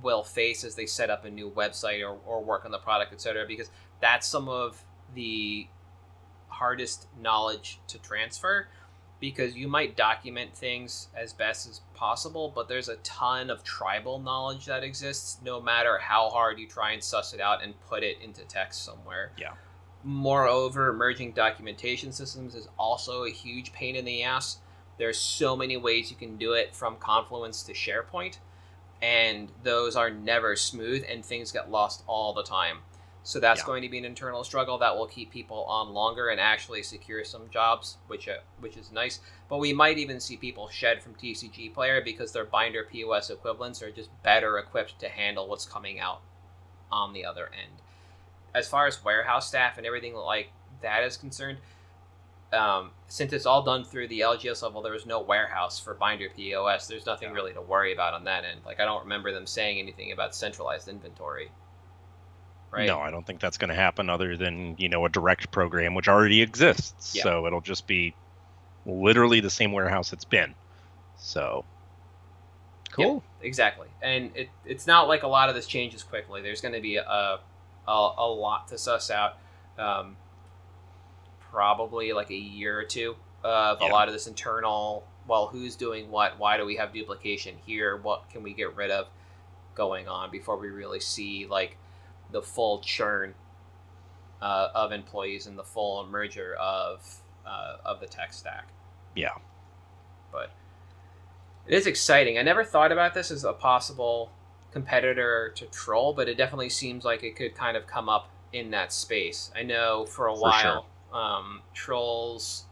will 0.02 0.22
face 0.22 0.64
as 0.64 0.74
they 0.76 0.86
set 0.86 1.10
up 1.10 1.24
a 1.24 1.30
new 1.30 1.50
website 1.50 2.02
or, 2.02 2.18
or 2.26 2.42
work 2.42 2.64
on 2.64 2.70
the 2.70 2.78
product 2.78 3.12
etc 3.12 3.44
because 3.46 3.70
that's 4.00 4.26
some 4.26 4.48
of 4.48 4.84
the 5.14 5.66
hardest 6.48 7.08
knowledge 7.20 7.80
to 7.88 7.98
transfer 7.98 8.68
because 9.20 9.56
you 9.56 9.68
might 9.68 9.96
document 9.96 10.54
things 10.54 11.08
as 11.16 11.32
best 11.32 11.68
as 11.68 11.80
possible, 11.94 12.52
but 12.54 12.68
there's 12.68 12.88
a 12.88 12.96
ton 12.96 13.50
of 13.50 13.64
tribal 13.64 14.18
knowledge 14.18 14.66
that 14.66 14.84
exists 14.84 15.38
no 15.44 15.60
matter 15.60 15.98
how 15.98 16.30
hard 16.30 16.58
you 16.58 16.66
try 16.66 16.92
and 16.92 17.02
suss 17.02 17.34
it 17.34 17.40
out 17.40 17.62
and 17.62 17.74
put 17.88 18.02
it 18.02 18.18
into 18.22 18.42
text 18.44 18.84
somewhere. 18.84 19.32
Yeah. 19.36 19.52
Moreover, 20.04 20.92
merging 20.92 21.32
documentation 21.32 22.12
systems 22.12 22.54
is 22.54 22.68
also 22.78 23.24
a 23.24 23.30
huge 23.30 23.72
pain 23.72 23.96
in 23.96 24.04
the 24.04 24.22
ass. 24.22 24.58
There's 24.96 25.18
so 25.18 25.56
many 25.56 25.76
ways 25.76 26.10
you 26.10 26.16
can 26.16 26.36
do 26.36 26.52
it 26.52 26.74
from 26.74 26.96
Confluence 26.96 27.62
to 27.64 27.72
SharePoint, 27.72 28.38
and 29.02 29.50
those 29.62 29.96
are 29.96 30.10
never 30.10 30.56
smooth 30.56 31.04
and 31.08 31.24
things 31.24 31.52
get 31.52 31.70
lost 31.70 32.02
all 32.06 32.32
the 32.32 32.42
time. 32.42 32.78
So 33.22 33.40
that's 33.40 33.60
Yeah. 33.60 33.66
going 33.66 33.82
to 33.82 33.88
be 33.88 33.98
an 33.98 34.04
internal 34.04 34.42
struggle 34.42 34.78
that 34.78 34.96
will 34.96 35.06
keep 35.06 35.30
people 35.30 35.64
on 35.64 35.92
longer 35.92 36.28
and 36.30 36.40
actually 36.40 36.82
secure 36.82 37.24
some 37.24 37.50
jobs, 37.50 37.98
which 38.06 38.26
uh, 38.28 38.38
which 38.60 38.76
is 38.76 38.90
nice. 38.90 39.20
But 39.48 39.58
we 39.58 39.72
might 39.72 39.98
even 39.98 40.18
see 40.18 40.36
people 40.36 40.68
shed 40.68 41.02
from 41.02 41.14
TCG 41.14 41.68
Player 41.74 42.00
because 42.00 42.32
their 42.32 42.46
binder 42.46 42.84
POS 42.84 43.28
equivalents 43.28 43.82
are 43.82 43.90
just 43.90 44.10
better 44.22 44.56
equipped 44.58 44.98
to 45.00 45.08
handle 45.08 45.46
what's 45.46 45.66
coming 45.66 46.00
out 46.00 46.22
on 46.90 47.12
the 47.12 47.24
other 47.24 47.50
end. 47.52 47.82
As 48.54 48.68
far 48.68 48.86
as 48.86 49.02
warehouse 49.04 49.48
staff 49.48 49.78
and 49.78 49.86
everything 49.86 50.14
like 50.14 50.48
that 50.82 51.02
is 51.02 51.16
concerned, 51.16 51.58
um, 52.52 52.90
since 53.08 53.32
it's 53.32 53.46
all 53.46 53.62
done 53.62 53.84
through 53.84 54.08
the 54.08 54.20
LGS 54.20 54.62
level, 54.62 54.80
there 54.80 54.94
is 54.94 55.04
no 55.06 55.20
warehouse 55.20 55.78
for 55.78 55.94
binder 55.94 56.28
POS. 56.34 56.86
There's 56.86 57.04
nothing 57.06 57.28
Yeah. 57.28 57.34
really 57.34 57.52
to 57.52 57.60
worry 57.60 57.92
about 57.92 58.14
on 58.14 58.24
that 58.24 58.44
end. 58.44 58.60
Like 58.64 58.80
I 58.80 58.84
don't 58.84 59.02
remember 59.02 59.32
them 59.32 59.46
saying 59.46 59.78
anything 59.78 60.12
about 60.12 60.34
centralized 60.34 60.88
inventory. 60.88 61.50
Right. 62.70 62.86
No, 62.86 63.00
I 63.00 63.10
don't 63.10 63.26
think 63.26 63.40
that's 63.40 63.56
going 63.58 63.68
to 63.70 63.74
happen 63.74 64.10
other 64.10 64.36
than, 64.36 64.76
you 64.78 64.88
know, 64.90 65.04
a 65.06 65.08
direct 65.08 65.50
program 65.50 65.94
which 65.94 66.06
already 66.08 66.42
exists. 66.42 67.14
Yeah. 67.14 67.22
So 67.22 67.46
it'll 67.46 67.62
just 67.62 67.86
be 67.86 68.14
literally 68.84 69.40
the 69.40 69.50
same 69.50 69.72
warehouse 69.72 70.12
it's 70.12 70.24
been. 70.24 70.54
So 71.16 71.64
cool. 72.92 73.22
Exactly, 73.42 73.88
and 74.02 74.30
it, 74.34 74.48
it's 74.64 74.86
not 74.86 75.06
like 75.08 75.22
a 75.22 75.28
lot 75.28 75.48
of 75.48 75.54
this 75.54 75.66
changes 75.66 76.02
quickly. 76.02 76.42
There's 76.42 76.60
going 76.60 76.74
to 76.74 76.80
be 76.80 76.96
a, 76.96 77.38
a 77.88 78.14
a 78.18 78.28
lot 78.28 78.68
to 78.68 78.78
suss 78.78 79.10
out, 79.10 79.38
um, 79.78 80.16
probably 81.50 82.12
like 82.12 82.30
a 82.30 82.34
year 82.36 82.78
or 82.78 82.84
two 82.84 83.16
of 83.42 83.80
Yeah. 83.80 83.88
a 83.88 83.90
lot 83.92 84.08
of 84.08 84.14
this 84.14 84.26
internal. 84.26 85.04
Well, 85.26 85.48
who's 85.48 85.76
doing 85.76 86.10
what? 86.10 86.38
Why 86.38 86.56
do 86.56 86.64
we 86.64 86.76
have 86.76 86.92
duplication 86.92 87.56
here? 87.66 87.96
What 87.96 88.28
can 88.30 88.42
we 88.42 88.52
get 88.54 88.74
rid 88.76 88.90
of 88.90 89.08
going 89.74 90.08
on 90.08 90.30
before 90.30 90.56
we 90.56 90.68
really 90.68 91.00
see 91.00 91.46
like 91.46 91.76
the 92.30 92.42
full 92.42 92.80
churn 92.80 93.34
uh, 94.40 94.68
of 94.74 94.92
employees 94.92 95.46
and 95.46 95.58
the 95.58 95.64
full 95.64 96.04
merger 96.06 96.54
of 96.56 97.20
uh, 97.46 97.76
of 97.84 98.00
the 98.00 98.06
tech 98.06 98.32
stack? 98.32 98.68
Yeah. 99.14 99.34
But 100.32 100.50
it 101.66 101.74
is 101.74 101.86
exciting. 101.86 102.38
I 102.38 102.42
never 102.42 102.64
thought 102.64 102.92
about 102.92 103.14
this 103.14 103.30
as 103.30 103.44
a 103.44 103.52
possible 103.52 104.30
competitor 104.72 105.52
to 105.56 105.66
Troll, 105.66 106.12
but 106.12 106.28
it 106.28 106.36
definitely 106.36 106.68
seems 106.68 107.04
like 107.04 107.22
it 107.22 107.36
could 107.36 107.54
kind 107.54 107.76
of 107.76 107.86
come 107.86 108.08
up 108.08 108.30
in 108.52 108.70
that 108.70 108.92
space. 108.92 109.50
I 109.56 109.62
know 109.62 110.06
for 110.06 110.28
a 110.28 110.34
For 110.34 110.40
while, 110.42 110.86
um, 111.12 111.62
Troll's 111.74 112.64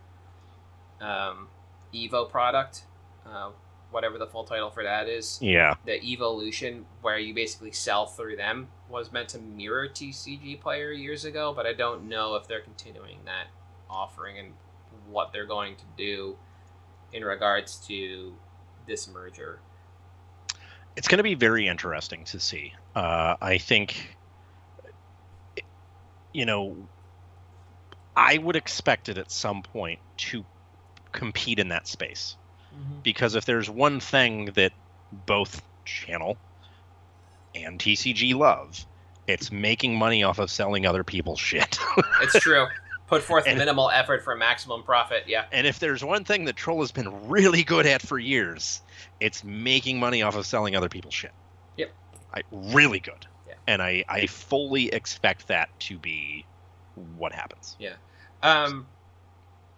um, 1.01 1.49
Evo 1.95 2.29
product, 2.29 2.85
uh, 3.27 3.51
whatever 3.91 4.19
the 4.19 4.27
full 4.27 4.45
title 4.45 4.71
for 4.71 4.83
that 4.83 5.09
is, 5.09 5.39
Yeah. 5.41 5.75
the 5.85 6.03
Evolution, 6.03 6.87
where 7.03 7.19
you 7.19 7.35
basically 7.35 7.73
sell 7.73 8.07
through 8.07 8.37
them, 8.37 8.69
was 8.89 9.13
meant 9.13 9.29
to 9.31 9.39
mirror 9.39 9.89
TCG 9.89 10.61
Player 10.61 10.93
years 10.93 11.25
ago, 11.25 11.53
but 11.55 11.67
I 11.67 11.73
don't 11.73 12.09
know 12.09 12.35
if 12.37 12.47
they're 12.47 12.61
continuing 12.61 13.19
that 13.25 13.49
offering 13.89 14.39
and 14.39 14.55
what 15.09 15.33
they're 15.33 15.47
going 15.47 15.77
to 15.77 15.85
do 15.97 16.37
in 17.13 17.25
regards 17.25 17.77
to 17.87 18.35
this 18.87 19.09
merger. 19.09 19.61
It's 20.97 21.09
going 21.09 21.19
to 21.19 21.25
be 21.25 21.35
very 21.35 21.69
interesting 21.69 22.25
to 22.27 22.41
see. 22.41 22.73
Uh, 22.95 23.37
I 23.41 23.59
think, 23.59 24.17
you 26.33 26.47
know, 26.47 26.77
I 28.17 28.39
would 28.39 28.57
expect 28.57 29.09
it 29.09 29.19
at 29.19 29.31
some 29.31 29.63
point 29.63 30.01
to 30.19 30.45
compete 31.13 31.59
in 31.59 31.69
that 31.69 31.87
space. 31.87 32.37
because 33.03 33.35
if 33.35 33.45
there's 33.45 33.71
one 33.71 34.01
thing 34.01 34.47
that 34.55 34.73
both 35.13 35.63
channel 35.85 36.37
and 37.55 37.79
TCG 37.79 38.35
love, 38.35 38.85
it's 39.27 39.51
making 39.53 39.97
money 39.97 40.23
off 40.23 40.39
of 40.39 40.51
selling 40.51 40.87
other 40.87 41.05
people's 41.05 41.41
shit. 41.41 41.79
It's 42.21 42.39
true. 42.41 42.67
Put 43.07 43.23
forth 43.23 43.47
And- 43.47 43.59
minimal 43.59 43.91
effort 43.91 44.25
for 44.25 44.35
maximum 44.35 44.83
profit. 44.83 45.25
Yeah. 45.29 45.45
and 45.53 45.67
if 45.67 45.79
there's 45.79 46.03
one 46.05 46.25
thing 46.25 46.45
that 46.47 46.57
Troll 46.57 46.81
has 46.81 46.91
been 46.91 47.29
really 47.29 47.63
good 47.63 47.87
at 47.87 48.03
for 48.03 48.19
years, 48.19 48.83
it's 49.21 49.45
making 49.45 50.01
money 50.01 50.23
off 50.23 50.35
of 50.37 50.45
selling 50.47 50.75
other 50.75 50.89
people's 50.89 51.15
shit. 51.15 51.33
Yep. 51.77 51.93
I 52.35 52.43
really 52.51 52.99
good. 52.99 53.27
Yeah. 53.47 53.55
And 53.69 53.81
I 53.83 54.05
I 54.09 54.27
fully 54.27 54.89
expect 54.93 55.47
that 55.49 55.69
to 55.81 55.99
be 55.99 56.45
what 57.17 57.33
happens. 57.33 57.77
Yeah. 57.79 57.95
Um, 58.43 58.87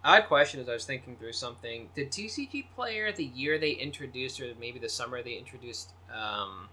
odd 0.03 0.25
question 0.27 0.59
as 0.59 0.67
I 0.69 0.73
was 0.73 0.85
thinking 0.85 1.15
through 1.17 1.33
something. 1.33 1.89
Did 1.95 2.11
TCG 2.11 2.67
Player 2.75 3.11
the 3.11 3.25
year 3.25 3.57
they 3.59 3.71
introduced, 3.71 4.39
or 4.41 4.53
maybe 4.59 4.79
the 4.79 4.89
summer 4.89 5.21
they 5.21 5.33
introduced, 5.33 5.91
um, 6.13 6.67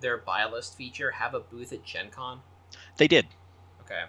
their 0.00 0.16
buy 0.18 0.46
list 0.46 0.76
feature, 0.76 1.10
have 1.12 1.34
a 1.34 1.40
booth 1.40 1.72
at 1.72 1.84
Gen 1.84 2.10
Con? 2.10 2.40
They 2.96 3.06
did. 3.08 3.26
Okay. 3.82 4.02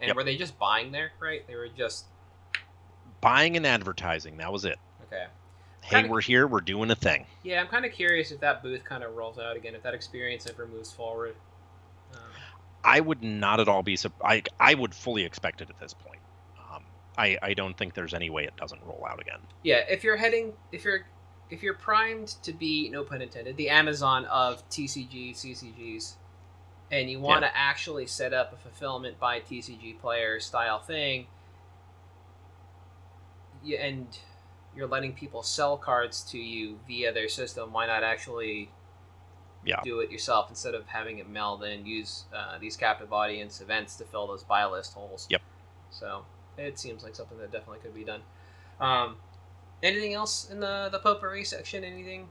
And 0.00 0.08
Yep. 0.08 0.16
were 0.16 0.24
they 0.24 0.36
just 0.36 0.58
buying 0.58 0.92
there, 0.92 1.12
right? 1.20 1.46
They 1.46 1.56
were 1.56 1.68
just 1.68 2.06
Buying 3.22 3.56
and 3.56 3.66
advertising, 3.66 4.36
that 4.36 4.52
was 4.52 4.64
it. 4.64 4.78
okay. 5.04 5.26
Hey, 5.82 5.96
Kinda- 5.96 6.10
we're 6.10 6.20
here, 6.20 6.46
we're 6.46 6.60
doing 6.60 6.90
a 6.90 6.94
thing. 6.94 7.26
Yeah, 7.42 7.60
I'm 7.60 7.66
kind 7.68 7.84
of 7.84 7.92
curious 7.92 8.30
if 8.30 8.40
that 8.40 8.62
booth 8.62 8.84
kind 8.84 9.02
of 9.02 9.14
rolls 9.16 9.38
out 9.38 9.56
again, 9.56 9.74
if 9.74 9.82
that 9.84 9.94
experience 9.94 10.46
ever 10.46 10.66
moves 10.66 10.92
forward. 10.92 11.34
Um, 12.12 12.20
I 12.84 13.00
would 13.00 13.22
not 13.22 13.58
at 13.58 13.68
all 13.68 13.82
be 13.82 13.96
sup- 13.96 14.20
I 14.22 14.42
I 14.60 14.74
would 14.74 14.94
fully 14.94 15.24
expect 15.24 15.60
it 15.60 15.70
at 15.70 15.78
this 15.80 15.94
point. 15.94 16.20
Um, 16.70 16.84
I 17.16 17.38
I 17.42 17.54
don't 17.54 17.76
think 17.76 17.94
there's 17.94 18.14
any 18.14 18.30
way 18.30 18.44
it 18.44 18.54
doesn't 18.56 18.82
roll 18.84 19.04
out 19.08 19.20
again. 19.20 19.40
yeah, 19.62 19.76
if 19.88 20.04
you're 20.04 20.16
heading, 20.16 20.52
if 20.72 20.84
you're, 20.84 21.06
if 21.50 21.62
you're 21.62 21.74
primed 21.74 22.28
to 22.42 22.52
be, 22.52 22.88
no 22.90 23.02
pun 23.02 23.22
intended, 23.22 23.56
the 23.56 23.70
Amazon 23.70 24.24
of 24.26 24.68
TCG 24.68 25.32
CCGs, 25.34 26.16
and 26.90 27.10
you 27.10 27.20
want 27.20 27.42
to 27.42 27.56
actually 27.56 28.06
set 28.06 28.32
up 28.32 28.52
a 28.52 28.56
fulfillment 28.56 29.18
by 29.18 29.40
TCG 29.40 29.98
player 30.00 30.38
style 30.40 30.78
thing, 30.78 31.26
you, 33.64 33.76
and 33.76 34.06
you're 34.76 34.86
letting 34.86 35.12
people 35.12 35.42
sell 35.42 35.76
cards 35.76 36.22
to 36.22 36.38
you 36.38 36.78
via 36.86 37.12
their 37.12 37.28
system, 37.28 37.72
why 37.72 37.86
not 37.86 38.02
actually 38.04 38.70
Yeah. 39.64 39.80
do 39.82 40.00
it 40.00 40.10
yourself 40.10 40.48
instead 40.48 40.74
of 40.74 40.86
having 40.86 41.18
it 41.18 41.28
meld 41.28 41.64
and 41.64 41.86
use 41.88 42.24
uh, 42.32 42.58
these 42.58 42.76
captive 42.76 43.12
audience 43.12 43.60
events 43.60 43.96
to 43.96 44.04
fill 44.04 44.26
those 44.26 44.44
buy 44.44 44.64
list 44.66 44.92
holes? 44.94 45.26
Yep. 45.30 45.42
So 45.90 46.24
it 46.56 46.78
seems 46.78 47.02
like 47.02 47.16
something 47.16 47.38
that 47.38 47.50
definitely 47.50 47.80
could 47.80 47.94
be 47.94 48.04
done. 48.04 48.20
Um, 48.80 49.16
anything 49.82 50.14
else 50.14 50.50
in 50.50 50.60
the 50.60 50.88
the 50.92 50.98
potpourri 50.98 51.44
section? 51.44 51.82
Anything? 51.82 52.28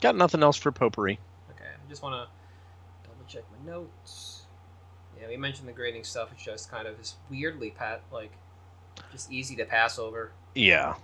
Got 0.00 0.14
nothing 0.14 0.42
else 0.42 0.56
for 0.56 0.70
potpourri. 0.70 1.18
Okay, 1.50 1.64
I 1.64 1.88
just 1.88 2.02
want 2.02 2.14
to 2.14 2.37
check 3.28 3.44
my 3.52 3.70
notes. 3.72 4.42
Yeah, 5.20 5.28
we 5.28 5.36
mentioned 5.36 5.68
the 5.68 5.72
grading 5.72 6.04
stuff, 6.04 6.30
which 6.30 6.44
just 6.44 6.70
kind 6.70 6.86
of 6.86 6.98
is 7.00 7.16
weirdly 7.30 7.70
pat 7.70 8.02
like 8.12 8.32
just 9.12 9.30
easy 9.30 9.56
to 9.56 9.64
pass 9.64 9.98
over. 9.98 10.32
Yeah. 10.54 10.94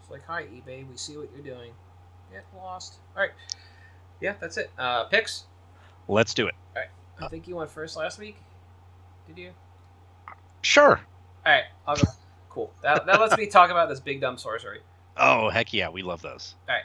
It's 0.00 0.10
like, 0.10 0.24
hi 0.26 0.44
eBay, 0.44 0.88
we 0.88 0.96
see 0.96 1.16
what 1.16 1.28
you're 1.34 1.44
doing. 1.44 1.72
Get 2.32 2.44
lost. 2.56 2.96
All 3.16 3.22
right. 3.22 3.32
Yeah, 4.20 4.34
that's 4.40 4.56
it. 4.56 4.70
Uh, 4.78 5.04
picks. 5.04 5.44
Let's 6.08 6.34
do 6.34 6.46
it. 6.46 6.54
All 6.74 6.82
right. 6.82 6.90
I 7.24 7.28
think 7.28 7.48
you 7.48 7.56
went 7.56 7.70
first 7.70 7.96
last 7.96 8.18
week. 8.18 8.36
Did 9.26 9.38
you? 9.38 9.50
Sure. 10.62 11.00
All 11.46 11.52
right, 11.52 11.64
I'll 11.86 11.96
go. 11.96 12.02
Cool. 12.50 12.72
That, 12.82 13.06
that 13.06 13.20
lets 13.20 13.36
me 13.36 13.46
talk 13.50 13.70
about 13.70 13.88
this 13.88 14.00
big 14.00 14.20
dumb 14.20 14.38
sorcery. 14.38 14.80
Oh 15.16 15.48
heck 15.50 15.72
yeah, 15.72 15.88
we 15.88 16.02
love 16.02 16.22
those. 16.22 16.54
All 16.68 16.74
right. 16.74 16.84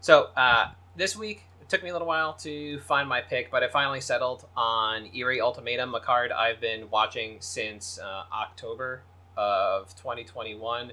So 0.00 0.28
uh, 0.36 0.70
this 0.96 1.16
week 1.16 1.42
took 1.68 1.82
me 1.82 1.90
a 1.90 1.92
little 1.92 2.08
while 2.08 2.32
to 2.32 2.80
find 2.80 3.08
my 3.08 3.20
pick, 3.20 3.50
but 3.50 3.62
I 3.62 3.68
finally 3.68 4.00
settled 4.00 4.46
on 4.56 5.10
Eerie 5.14 5.40
Ultimatum, 5.40 5.94
a 5.94 6.00
card 6.00 6.32
I've 6.32 6.60
been 6.60 6.88
watching 6.90 7.36
since 7.40 7.98
uh, 7.98 8.24
October 8.32 9.02
of 9.36 9.94
2021. 9.96 10.92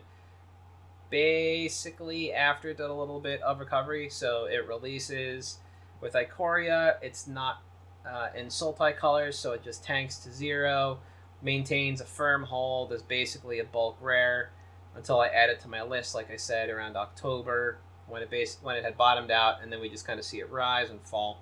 Basically, 1.10 2.34
after 2.34 2.70
it 2.70 2.78
did 2.78 2.90
a 2.90 2.94
little 2.94 3.22
bit 3.22 3.42
of 3.42 3.60
recovery, 3.60 4.10
so 4.10 4.46
it 4.46 4.68
releases 4.68 5.60
with 6.02 6.14
Ikoria. 6.14 6.96
It's 7.02 7.26
not 7.26 7.62
uh, 8.06 8.28
in 8.36 8.48
Sultai 8.48 8.98
colors, 8.98 9.40
so 9.40 9.54
it 9.54 9.64
just 9.64 9.84
tanks 9.84 10.18
to 10.20 10.32
zero. 10.32 11.00
Maintains 11.42 12.02
a 12.02 12.06
firm 12.06 12.44
hold. 12.44 12.92
Is 12.92 13.02
basically 13.02 13.60
a 13.60 13.64
bulk 13.64 13.98
rare 14.02 14.52
until 14.96 15.22
I 15.22 15.28
add 15.28 15.50
it 15.50 15.62
to 15.62 15.70
my 15.70 15.84
list, 15.84 16.16
like 16.16 16.32
I 16.32 16.38
said, 16.38 16.70
around 16.70 16.98
October 16.98 17.78
when 18.08 18.22
it 18.22 18.30
base 18.30 18.58
when 18.62 18.76
it 18.76 18.84
had 18.84 18.98
bottomed 18.98 19.32
out, 19.32 19.62
and 19.62 19.72
then 19.72 19.82
we 19.82 19.90
just 19.90 20.06
kind 20.06 20.20
of 20.20 20.26
see 20.26 20.40
it 20.40 20.50
rise 20.50 20.90
and 20.90 21.02
fall. 21.02 21.42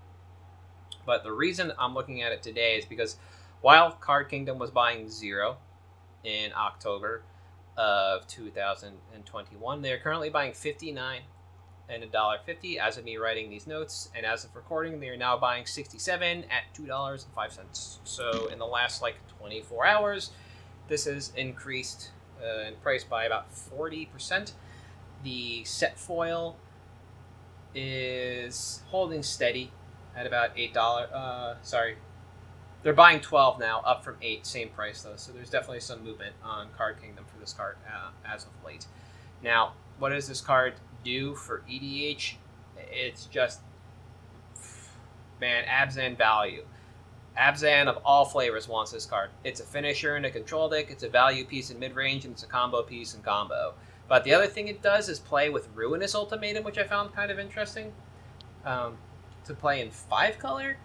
But 1.06 1.24
the 1.24 1.32
reason 1.32 1.74
I'm 1.78 1.94
looking 1.94 2.22
at 2.22 2.32
it 2.32 2.42
today 2.42 2.78
is 2.78 2.86
because 2.86 3.18
while 3.62 3.92
Card 3.92 4.30
Kingdom 4.30 4.60
was 4.60 4.72
buying 4.72 5.10
zero 5.10 5.58
in 6.24 6.52
October 6.54 7.24
of 7.78 8.28
2021, 8.28 9.82
they 9.82 9.92
are 9.92 9.98
currently 9.98 10.30
buying 10.30 10.54
59 10.54 11.22
and 11.90 12.04
a 12.04 12.08
dollar 12.08 12.38
fifty 12.46 12.80
as 12.80 12.98
of 12.98 13.04
me 13.04 13.18
writing 13.18 13.50
these 13.50 13.68
notes, 13.68 14.10
and 14.16 14.26
as 14.26 14.46
of 14.46 14.56
recording, 14.56 15.00
they 15.00 15.10
are 15.10 15.18
now 15.18 15.38
buying 15.38 15.66
67 15.66 16.46
at 16.46 16.64
two 16.74 16.86
dollars 16.86 17.26
and 17.26 17.34
five 17.34 17.52
cents. 17.52 18.00
So 18.04 18.48
in 18.48 18.60
the 18.60 18.66
last 18.66 19.02
like 19.02 19.16
24 19.40 19.86
hours, 19.86 20.32
this 20.88 21.06
has 21.06 21.34
increased 21.36 22.12
uh, 22.42 22.68
in 22.68 22.76
price 22.76 23.04
by 23.04 23.26
about 23.26 23.52
40 23.52 24.06
percent. 24.08 24.54
The 25.24 25.64
set 25.64 25.98
foil 25.98 26.58
is 27.74 28.82
holding 28.88 29.24
steady 29.24 29.72
at 30.16 30.28
about 30.28 30.52
eight 30.58 30.74
dollar. 30.74 31.08
Uh, 31.14 31.56
sorry, 31.62 31.98
they're 32.84 32.94
buying 32.94 33.22
twelve 33.22 33.60
now, 33.60 33.82
up 33.86 34.04
from 34.04 34.18
eight. 34.22 34.46
Same 34.46 34.70
price 34.70 35.02
though, 35.02 35.16
so 35.16 35.32
there's 35.32 35.50
definitely 35.50 35.80
some 35.80 36.04
movement 36.04 36.36
on 36.44 36.68
Card 36.78 37.02
Kingdom 37.02 37.26
for 37.32 37.40
this 37.40 37.54
card 37.54 37.78
uh, 37.88 38.10
as 38.26 38.44
of 38.44 38.52
late. 38.66 38.86
Now, 39.42 39.74
what 40.00 40.10
does 40.10 40.28
this 40.28 40.42
card 40.42 40.74
do 41.04 41.36
for 41.36 41.64
EDH? 41.70 42.34
It's 42.92 43.26
just 43.26 43.62
man, 45.40 45.66
Abzan 45.66 46.18
value. 46.18 46.66
Abzan 47.38 47.88
of 47.88 47.98
all 48.06 48.26
flavors 48.26 48.68
wants 48.68 48.92
this 48.92 49.06
card. 49.06 49.32
It's 49.44 49.60
a 49.60 49.64
finisher 49.64 50.16
in 50.18 50.26
a 50.26 50.30
control 50.30 50.70
deck, 50.70 50.92
it's 50.92 51.04
a 51.04 51.10
value 51.10 51.46
piece 51.46 51.72
in 51.72 51.80
mid 51.80 51.96
range, 51.96 52.26
and 52.26 52.34
it's 52.34 52.44
a 52.44 52.48
combo 52.48 52.84
piece 52.84 53.16
in 53.16 53.22
combo. 53.22 53.74
But 54.08 54.24
the 54.24 54.34
other 54.34 54.48
thing 54.48 54.68
it 54.68 54.82
does 54.82 55.10
is 55.10 55.20
play 55.20 55.50
with 55.50 55.70
Ruinous 55.74 56.14
Ultimatum, 56.14 56.64
which 56.64 56.78
I 56.78 56.84
found 56.84 57.14
kind 57.14 57.32
of 57.32 57.40
interesting. 57.40 57.94
Um, 58.66 58.98
to 59.46 59.54
play 59.54 59.82
in 59.82 59.92
five 59.92 60.40
color, 60.40 60.78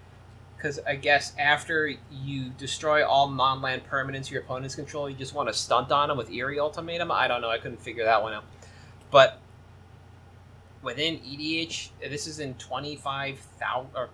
because 0.56 0.80
I 0.80 0.96
guess 0.96 1.32
after 1.38 1.92
you 2.10 2.50
destroy 2.50 3.06
all 3.06 3.28
non 3.28 3.62
land 3.62 3.82
permanents 3.88 4.30
your 4.30 4.42
opponents 4.42 4.74
control, 4.74 5.08
you 5.08 5.16
just 5.16 5.34
want 5.34 5.48
to 5.48 5.54
stunt 5.54 5.92
on 5.92 6.08
them 6.08 6.18
with 6.18 6.30
Eerie 6.30 6.58
Ultimatum. 6.58 7.12
I 7.12 7.28
don't 7.28 7.40
know, 7.40 7.50
I 7.50 7.58
couldn't 7.58 7.80
figure 7.80 8.04
that 8.04 8.22
one 8.22 8.32
out. 8.32 8.44
But 9.10 9.40
within 10.82 11.18
EDH, 11.18 11.90
this 12.00 12.26
is 12.26 12.40
in 12.40 12.54
25,000, 12.54 13.90
or 13.94 14.10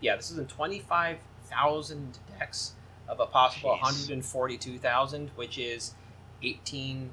yeah, 0.00 0.16
this 0.16 0.30
is 0.30 0.38
in 0.38 0.46
25,000 0.46 2.18
decks 2.38 2.72
of 3.08 3.20
a 3.20 3.26
possible 3.26 3.70
Jeez. 3.70 3.82
142,000, 3.82 5.30
which 5.36 5.58
is 5.58 5.94
18% 6.42 7.10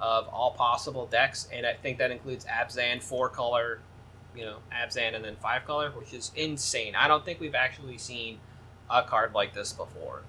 of 0.00 0.28
all 0.28 0.52
possible 0.52 1.06
decks. 1.06 1.48
And 1.52 1.66
I 1.66 1.74
think 1.74 1.98
that 1.98 2.10
includes 2.10 2.44
Abzan, 2.44 3.02
four 3.02 3.28
color, 3.28 3.80
you 4.36 4.44
know, 4.44 4.58
Abzan, 4.72 5.14
and 5.14 5.24
then 5.24 5.36
five 5.36 5.64
color, 5.64 5.90
which 5.90 6.12
is 6.12 6.30
insane. 6.36 6.94
I 6.94 7.08
don't 7.08 7.24
think 7.24 7.40
we've 7.40 7.54
actually 7.54 7.98
seen 7.98 8.38
a 8.90 9.02
card 9.02 9.34
like 9.34 9.54
this 9.54 9.72
before. 9.72 10.22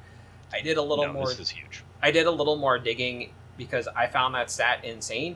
I 0.51 0.62
did 0.62 0.77
a 0.77 0.82
little 0.82 1.05
no, 1.05 1.13
more 1.13 1.27
this 1.27 1.39
is 1.39 1.49
huge. 1.49 1.84
I 2.01 2.12
did 2.12 2.25
a 2.25 2.32
little 2.32 2.55
more 2.55 2.79
digging 2.79 3.32
because 3.58 3.88
I 3.88 4.08
found 4.08 4.36
that 4.36 4.49
stat 4.49 4.84
insane. 4.84 5.36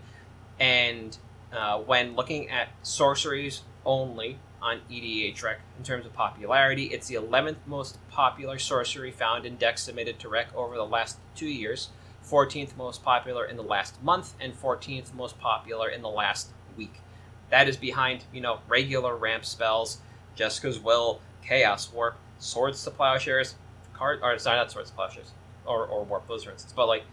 And 0.59 1.15
uh, 1.51 1.79
when 1.79 2.15
looking 2.15 2.49
at 2.49 2.69
sorceries 2.81 3.61
only 3.85 4.39
on 4.61 4.79
EDHREC 4.89 5.57
in 5.77 5.83
terms 5.83 6.05
of 6.05 6.13
popularity, 6.13 6.85
it's 6.85 7.07
the 7.07 7.15
11th 7.15 7.57
most 7.67 7.97
popular 8.09 8.57
sorcery 8.57 9.11
found 9.11 9.45
in 9.45 9.57
decks 9.57 9.83
submitted 9.83 10.19
to 10.19 10.29
Rec 10.29 10.55
over 10.55 10.75
the 10.75 10.85
last 10.85 11.17
two 11.35 11.47
years, 11.47 11.89
14th 12.23 12.75
most 12.77 13.03
popular 13.03 13.45
in 13.45 13.57
the 13.57 13.63
last 13.63 14.01
month, 14.03 14.33
and 14.39 14.53
14th 14.59 15.13
most 15.13 15.39
popular 15.39 15.89
in 15.89 16.01
the 16.01 16.09
last 16.09 16.49
week. 16.77 17.01
That 17.49 17.67
is 17.67 17.77
behind, 17.77 18.23
you 18.33 18.41
know, 18.41 18.59
regular 18.67 19.15
ramp 19.15 19.45
spells, 19.45 19.99
Jeska's 20.36 20.79
Will, 20.79 21.21
Chaos 21.45 21.91
Warp, 21.91 22.17
Swords 22.39 22.83
to 22.83 22.91
Plowshares, 22.91 23.55
card 23.93 24.19
or 24.23 24.38
sorry, 24.39 24.57
not 24.57 24.71
Swords 24.71 24.89
to 24.89 24.95
Plowshares, 24.95 25.31
or, 25.65 25.86
or 25.86 26.03
Warp, 26.03 26.27
those 26.27 26.43
for 26.43 26.51
instance. 26.51 26.73
But 26.75 26.88
like 26.88 27.03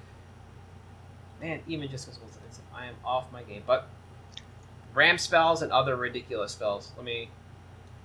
man, 1.41 1.61
even 1.67 1.89
Jeska's 1.89 2.19
Will 2.19 2.29
I 2.75 2.87
am 2.87 2.95
off 3.05 3.31
my 3.33 3.43
game. 3.43 3.63
But 3.67 3.89
ramp 4.95 5.21
spells 5.21 5.63
and 5.63 5.73
other 5.73 5.97
ridiculous 5.97 6.53
spells. 6.53 6.93
Let 6.97 7.05
me 7.05 7.31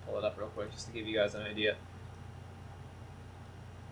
pull 0.06 0.18
it 0.18 0.24
up 0.24 0.38
real 0.38 0.48
quick 0.48 0.72
just 0.72 0.88
to 0.88 0.94
give 0.94 1.08
you 1.08 1.15
guys 1.15 1.36
an 1.36 1.44
idea. 1.44 1.76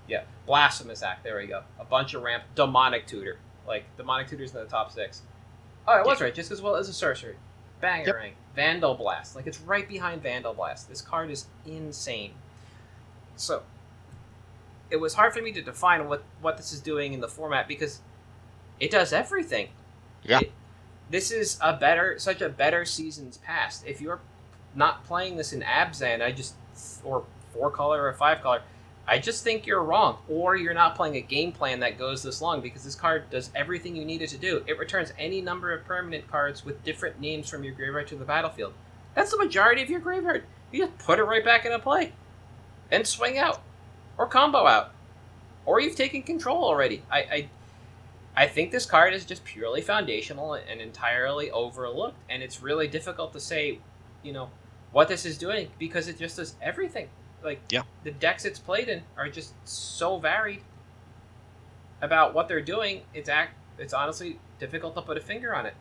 Yeah, 0.07 0.23
Blasphemous 0.45 1.01
Act. 1.03 1.23
There 1.23 1.37
we 1.37 1.47
go. 1.47 1.63
A 1.79 1.85
bunch 1.85 2.13
of 2.13 2.23
ramp. 2.23 2.43
Demonic 2.55 3.07
Tutor. 3.07 3.37
Like, 3.67 3.85
Demonic 3.97 4.27
Tutor's 4.27 4.53
in 4.53 4.59
the 4.59 4.65
top 4.65 4.91
six. 4.91 5.21
Oh, 5.87 5.93
I 5.93 6.03
was 6.03 6.19
right. 6.21 6.33
Just 6.33 6.51
as 6.51 6.61
well 6.61 6.75
as 6.75 6.89
a 6.89 6.93
sorcery. 6.93 7.35
Bangerang. 7.81 8.05
Yep. 8.05 8.33
Vandal 8.55 8.95
Blast. 8.95 9.35
Like, 9.35 9.47
it's 9.47 9.59
right 9.61 9.87
behind 9.87 10.21
Vandal 10.21 10.53
Blast. 10.53 10.89
This 10.89 11.01
card 11.01 11.31
is 11.31 11.47
insane. 11.65 12.33
So, 13.35 13.63
it 14.89 14.97
was 14.97 15.13
hard 15.13 15.33
for 15.33 15.41
me 15.41 15.51
to 15.53 15.61
define 15.61 16.07
what, 16.07 16.23
what 16.41 16.57
this 16.57 16.71
is 16.71 16.81
doing 16.81 17.13
in 17.13 17.19
the 17.19 17.27
format 17.27 17.67
because 17.67 18.01
it 18.79 18.91
does 18.91 19.13
everything. 19.13 19.69
Yeah. 20.23 20.39
It, 20.41 20.51
this 21.09 21.31
is 21.31 21.57
a 21.61 21.73
better, 21.73 22.19
such 22.19 22.41
a 22.41 22.49
better 22.49 22.85
Seasons 22.85 23.37
Past. 23.37 23.85
If 23.87 24.01
you're 24.01 24.19
not 24.75 25.03
playing 25.03 25.37
this 25.37 25.53
in 25.53 25.61
Abzan, 25.61 26.21
I 26.21 26.31
just, 26.31 26.55
or 27.03 27.25
four 27.53 27.71
color 27.71 28.05
or 28.05 28.13
five 28.13 28.41
color, 28.41 28.61
I 29.05 29.19
just 29.19 29.43
think 29.43 29.67
you're 29.67 29.83
wrong, 29.83 30.17
or 30.29 30.55
you're 30.55 30.73
not 30.73 30.95
playing 30.95 31.17
a 31.17 31.21
game 31.21 31.51
plan 31.51 31.81
that 31.81 31.97
goes 31.97 32.23
this 32.23 32.41
long 32.41 32.61
because 32.61 32.83
this 32.83 32.95
card 32.95 33.29
does 33.29 33.49
everything 33.53 33.95
you 33.95 34.05
need 34.05 34.21
it 34.21 34.29
to 34.29 34.37
do. 34.37 34.63
It 34.65 34.79
returns 34.79 35.11
any 35.19 35.41
number 35.41 35.73
of 35.73 35.83
permanent 35.83 36.27
cards 36.27 36.63
with 36.63 36.83
different 36.85 37.19
names 37.19 37.49
from 37.49 37.65
your 37.65 37.73
graveyard 37.73 38.07
to 38.07 38.15
the 38.15 38.23
battlefield. 38.23 38.73
That's 39.13 39.31
the 39.31 39.37
majority 39.37 39.81
of 39.81 39.89
your 39.89 39.99
graveyard. 39.99 40.45
You 40.71 40.85
just 40.85 40.97
put 40.99 41.19
it 41.19 41.23
right 41.23 41.43
back 41.43 41.65
into 41.65 41.79
play 41.79 42.13
and 42.91 43.05
swing 43.05 43.37
out, 43.37 43.61
or 44.17 44.25
combo 44.25 44.65
out, 44.65 44.93
or 45.65 45.81
you've 45.81 45.95
taken 45.95 46.23
control 46.23 46.63
already. 46.63 47.03
I, 47.11 47.19
I, 47.19 47.49
I 48.35 48.47
think 48.47 48.71
this 48.71 48.85
card 48.85 49.13
is 49.13 49.25
just 49.25 49.43
purely 49.43 49.81
foundational 49.81 50.53
and 50.53 50.79
entirely 50.79 51.51
overlooked, 51.51 52.17
and 52.29 52.41
it's 52.41 52.61
really 52.61 52.87
difficult 52.87 53.33
to 53.33 53.41
say, 53.41 53.79
you 54.23 54.31
know, 54.31 54.49
what 54.93 55.09
this 55.09 55.25
is 55.25 55.37
doing 55.37 55.69
because 55.77 56.07
it 56.07 56.17
just 56.17 56.37
does 56.37 56.55
everything. 56.61 57.09
Like 57.43 57.61
yeah. 57.69 57.83
the 58.03 58.11
decks 58.11 58.45
it's 58.45 58.59
played 58.59 58.87
in 58.89 59.03
are 59.17 59.29
just 59.29 59.53
so 59.65 60.17
varied 60.17 60.61
about 62.01 62.33
what 62.33 62.47
they're 62.47 62.61
doing. 62.61 63.01
It's 63.13 63.29
act. 63.29 63.55
It's 63.77 63.93
honestly 63.93 64.39
difficult 64.59 64.95
to 64.95 65.01
put 65.01 65.17
a 65.17 65.21
finger 65.21 65.53
on 65.55 65.65
it. 65.65 65.73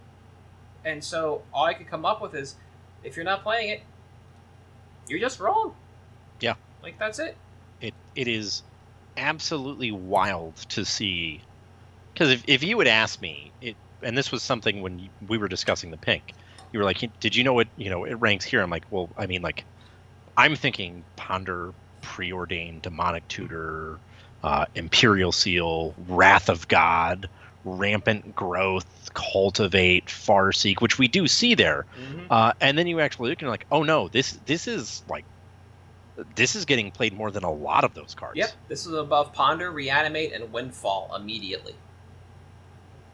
And 0.84 1.02
so 1.02 1.42
all 1.52 1.64
I 1.64 1.74
could 1.74 1.88
come 1.88 2.04
up 2.04 2.20
with 2.20 2.34
is, 2.34 2.56
if 3.04 3.16
you're 3.16 3.24
not 3.24 3.42
playing 3.42 3.70
it, 3.70 3.82
you're 5.08 5.20
just 5.20 5.38
wrong. 5.38 5.74
Yeah. 6.40 6.54
Like 6.82 6.98
that's 6.98 7.18
it. 7.18 7.36
It 7.80 7.94
it 8.14 8.28
is 8.28 8.62
absolutely 9.16 9.92
wild 9.92 10.56
to 10.56 10.84
see 10.84 11.40
because 12.12 12.30
if, 12.30 12.42
if 12.46 12.62
you 12.62 12.76
would 12.76 12.86
ask 12.86 13.20
me 13.20 13.52
it 13.60 13.76
and 14.02 14.16
this 14.16 14.32
was 14.32 14.42
something 14.42 14.80
when 14.80 15.08
we 15.28 15.36
were 15.36 15.48
discussing 15.48 15.90
the 15.90 15.98
pink 15.98 16.32
you 16.72 16.78
were 16.78 16.84
like 16.84 16.98
did 17.20 17.36
you 17.36 17.44
know 17.44 17.52
what 17.52 17.68
you 17.76 17.90
know 17.90 18.04
it 18.04 18.14
ranks 18.14 18.44
here 18.44 18.62
i'm 18.62 18.70
like 18.70 18.84
well 18.90 19.10
i 19.18 19.26
mean 19.26 19.42
like 19.42 19.64
I'm 20.36 20.56
thinking 20.56 21.04
Ponder, 21.16 21.72
Preordained, 22.00 22.82
Demonic 22.82 23.26
Tutor, 23.28 23.98
uh, 24.42 24.66
Imperial 24.74 25.32
Seal, 25.32 25.94
Wrath 26.08 26.48
of 26.48 26.68
God, 26.68 27.28
Rampant 27.64 28.34
Growth, 28.34 29.10
Cultivate, 29.14 30.06
Farseek, 30.06 30.80
which 30.80 30.98
we 30.98 31.08
do 31.08 31.28
see 31.28 31.54
there. 31.54 31.86
Mm-hmm. 32.00 32.26
Uh, 32.30 32.52
and 32.60 32.76
then 32.76 32.86
you 32.86 33.00
actually 33.00 33.30
look 33.30 33.38
and 33.38 33.42
you're 33.42 33.50
like, 33.50 33.66
oh 33.70 33.82
no, 33.82 34.08
this 34.08 34.38
this 34.46 34.66
is 34.66 35.02
like 35.08 35.24
this 36.34 36.56
is 36.56 36.64
getting 36.64 36.90
played 36.90 37.12
more 37.12 37.30
than 37.30 37.44
a 37.44 37.52
lot 37.52 37.84
of 37.84 37.94
those 37.94 38.14
cards. 38.14 38.36
Yep, 38.36 38.52
this 38.68 38.86
is 38.86 38.92
above 38.94 39.32
Ponder, 39.32 39.70
Reanimate, 39.70 40.32
and 40.32 40.52
Windfall 40.52 41.14
immediately. 41.14 41.74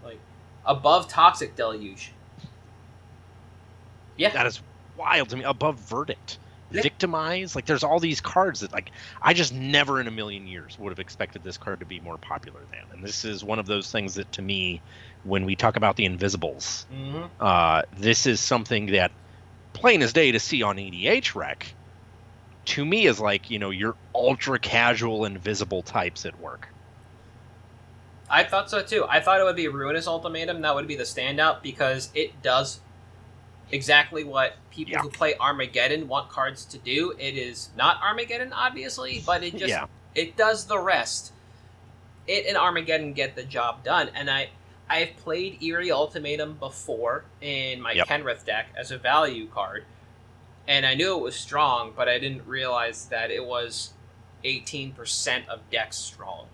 Like 0.03 0.19
above 0.65 1.09
Toxic 1.09 1.57
Deluge. 1.57 2.13
Yeah, 4.17 4.31
that 4.31 4.47
is 4.47 4.61
wild 4.97 5.29
to 5.31 5.37
me. 5.37 5.45
Above 5.45 5.79
Verdict 5.79 6.39
victimize? 6.71 7.55
Like 7.55 7.67
there's 7.67 7.85
all 7.85 8.01
these 8.01 8.21
cards 8.21 8.61
that 8.61 8.73
like 8.73 8.91
i 9.23 9.33
just 9.33 9.53
never 9.55 10.01
in 10.01 10.07
a 10.07 10.11
million 10.11 10.47
years 10.47 10.79
would 10.79 10.91
have 10.91 10.99
expected 10.99 11.43
this 11.43 11.57
card 11.57 11.81
to 11.81 11.87
be 11.87 12.01
more 12.01 12.19
popular 12.19 12.61
than. 12.71 12.81
And 12.93 13.05
this 13.05 13.25
is 13.25 13.43
one 13.43 13.59
of 13.59 13.67
those 13.67 13.91
things 13.91 14.15
that 14.15 14.31
to 14.33 14.43
me 14.43 14.81
when 15.25 15.45
we 15.45 15.57
talk 15.57 15.77
about 15.77 15.97
the 15.97 16.05
invisibles 16.05 16.87
mm-hmm. 16.93 17.25
uh, 17.41 17.83
this 17.97 18.27
is 18.27 18.41
something 18.41 18.87
that 18.87 19.11
plain 19.73 20.03
as 20.03 20.13
day 20.13 20.33
to 20.33 20.39
see 20.39 20.63
on 20.63 20.77
EDHREC 20.77 21.63
to 22.69 22.85
me 22.85 23.07
is 23.07 23.19
like 23.19 23.51
you 23.51 23.59
know 23.59 23.71
your 23.71 23.97
ultra 24.15 24.59
casual 24.59 25.25
invisible 25.25 25.83
types 25.83 26.27
at 26.27 26.39
work. 26.39 26.69
I 28.31 28.45
thought 28.45 28.71
so 28.71 28.83
too. 28.83 29.07
I 29.09 29.21
thought 29.21 29.41
it 29.41 29.45
would 29.45 29.57
be 29.57 29.69
ruinous 29.69 30.07
ultimatum. 30.07 30.61
That 30.61 30.75
would 30.75 30.87
be 30.87 30.97
the 30.97 31.05
standout 31.05 31.63
because 31.63 32.11
it 32.15 32.43
does 32.43 32.81
exactly 33.71 34.25
what 34.25 34.57
people 34.71 34.93
yeah. 34.93 35.01
who 35.01 35.11
play 35.11 35.35
Armageddon 35.39 36.09
want 36.09 36.31
cards 36.31 36.65
to 36.67 36.79
do. 36.79 37.15
It 37.19 37.37
is 37.37 37.71
not 37.77 38.01
Armageddon, 38.03 38.53
obviously, 38.53 39.23
but 39.25 39.43
it 39.43 39.57
just 39.57 39.69
yeah. 39.69 39.87
it 40.15 40.37
does 40.37 40.67
the 40.67 40.79
rest. 40.79 41.33
It 42.27 42.47
and 42.47 42.57
Armageddon 42.57 43.13
get 43.13 43.37
the 43.37 43.43
job 43.43 43.85
done, 43.85 44.11
and 44.15 44.31
I 44.31 44.51
I've 44.89 45.17
played 45.17 45.63
Eerie 45.63 45.91
Ultimatum 45.91 46.55
before 46.55 47.25
in 47.41 47.81
my 47.81 47.93
yep. 47.93 48.07
Kenrith 48.07 48.45
deck 48.45 48.69
as 48.77 48.91
a 48.91 48.99
value 48.99 49.47
card, 49.47 49.85
and 50.67 50.87
I 50.87 50.95
knew 50.95 51.17
it 51.17 51.23
was 51.23 51.37
strong, 51.37 51.93
but 51.95 52.09
I 52.09 52.19
didn't 52.19 52.47
realize 52.47 53.07
that 53.07 53.31
it 53.31 53.45
was 53.45 53.93
eighteen 54.45 54.93
percent 54.93 55.49
of 55.49 55.61
deck 55.71 55.93
strong. 55.93 56.47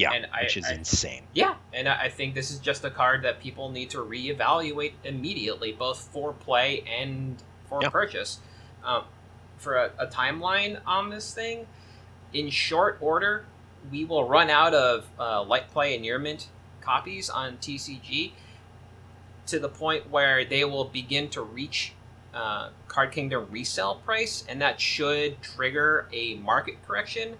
Yeah, 0.00 0.12
and 0.12 0.26
which 0.40 0.56
I, 0.56 0.60
is 0.60 0.66
I, 0.66 0.74
insane. 0.74 1.22
Yeah, 1.34 1.56
and 1.74 1.88
I 1.88 2.08
think 2.08 2.34
this 2.34 2.50
is 2.50 2.58
just 2.58 2.84
a 2.84 2.90
card 2.90 3.22
that 3.24 3.40
people 3.40 3.70
need 3.70 3.90
to 3.90 3.98
reevaluate 3.98 4.94
immediately, 5.04 5.72
both 5.72 6.00
for 6.00 6.32
play 6.32 6.82
and 6.88 7.36
for 7.68 7.80
yeah. 7.82 7.90
purchase. 7.90 8.38
Um, 8.82 9.04
for 9.58 9.76
a, 9.76 9.90
a, 9.98 10.06
timeline 10.06 10.80
on 10.86 11.10
this 11.10 11.34
thing, 11.34 11.66
in 12.32 12.48
short 12.48 12.96
order, 13.02 13.44
we 13.90 14.06
will 14.06 14.26
run 14.26 14.48
out 14.48 14.72
of 14.72 15.06
uh, 15.18 15.42
light 15.42 15.70
play 15.70 15.92
and 15.92 16.02
near 16.02 16.18
mint 16.18 16.48
copies 16.80 17.28
on 17.28 17.58
TCG 17.58 18.32
to 19.48 19.58
the 19.58 19.68
point 19.68 20.08
where 20.10 20.46
they 20.46 20.64
will 20.64 20.86
begin 20.86 21.28
to 21.28 21.42
reach 21.42 21.92
uh, 22.32 22.70
Card 22.88 23.12
Kingdom 23.12 23.48
resale 23.50 23.96
price, 23.96 24.44
and 24.48 24.62
that 24.62 24.80
should 24.80 25.42
trigger 25.42 26.08
a 26.10 26.36
market 26.36 26.76
correction 26.86 27.36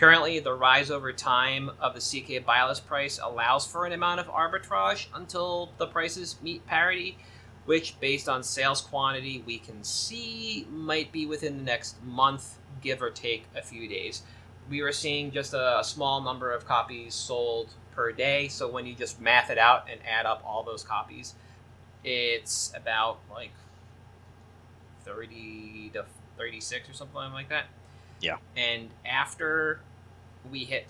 Currently, 0.00 0.40
the 0.40 0.54
rise 0.54 0.90
over 0.90 1.12
time 1.12 1.70
of 1.78 1.94
the 1.94 2.00
CK 2.00 2.42
buylist 2.46 2.86
price 2.86 3.20
allows 3.22 3.66
for 3.66 3.84
an 3.84 3.92
amount 3.92 4.18
of 4.18 4.28
arbitrage 4.28 5.08
until 5.14 5.72
the 5.76 5.86
prices 5.86 6.36
meet 6.40 6.66
parity, 6.66 7.18
which, 7.66 8.00
based 8.00 8.26
on 8.26 8.42
sales 8.42 8.80
quantity, 8.80 9.44
we 9.44 9.58
can 9.58 9.84
see 9.84 10.66
might 10.70 11.12
be 11.12 11.26
within 11.26 11.58
the 11.58 11.62
next 11.64 12.02
month, 12.02 12.56
give 12.80 13.02
or 13.02 13.10
take 13.10 13.44
a 13.54 13.60
few 13.60 13.86
days. 13.86 14.22
We 14.70 14.80
were 14.80 14.90
seeing 14.90 15.32
just 15.32 15.52
a 15.52 15.82
small 15.84 16.22
number 16.22 16.50
of 16.50 16.64
copies 16.64 17.12
sold 17.12 17.68
per 17.92 18.10
day, 18.10 18.48
so 18.48 18.70
when 18.70 18.86
you 18.86 18.94
just 18.94 19.20
math 19.20 19.50
it 19.50 19.58
out 19.58 19.86
and 19.90 20.00
add 20.10 20.24
up 20.24 20.42
all 20.46 20.62
those 20.62 20.82
copies, 20.82 21.34
it's 22.04 22.72
about 22.74 23.18
like 23.30 23.52
30 25.04 25.90
to 25.92 26.06
36 26.38 26.88
or 26.88 26.94
something 26.94 27.34
like 27.34 27.50
that. 27.50 27.66
Yeah. 28.22 28.36
And 28.56 28.88
after 29.04 29.80
we 30.50 30.64
hit 30.64 30.86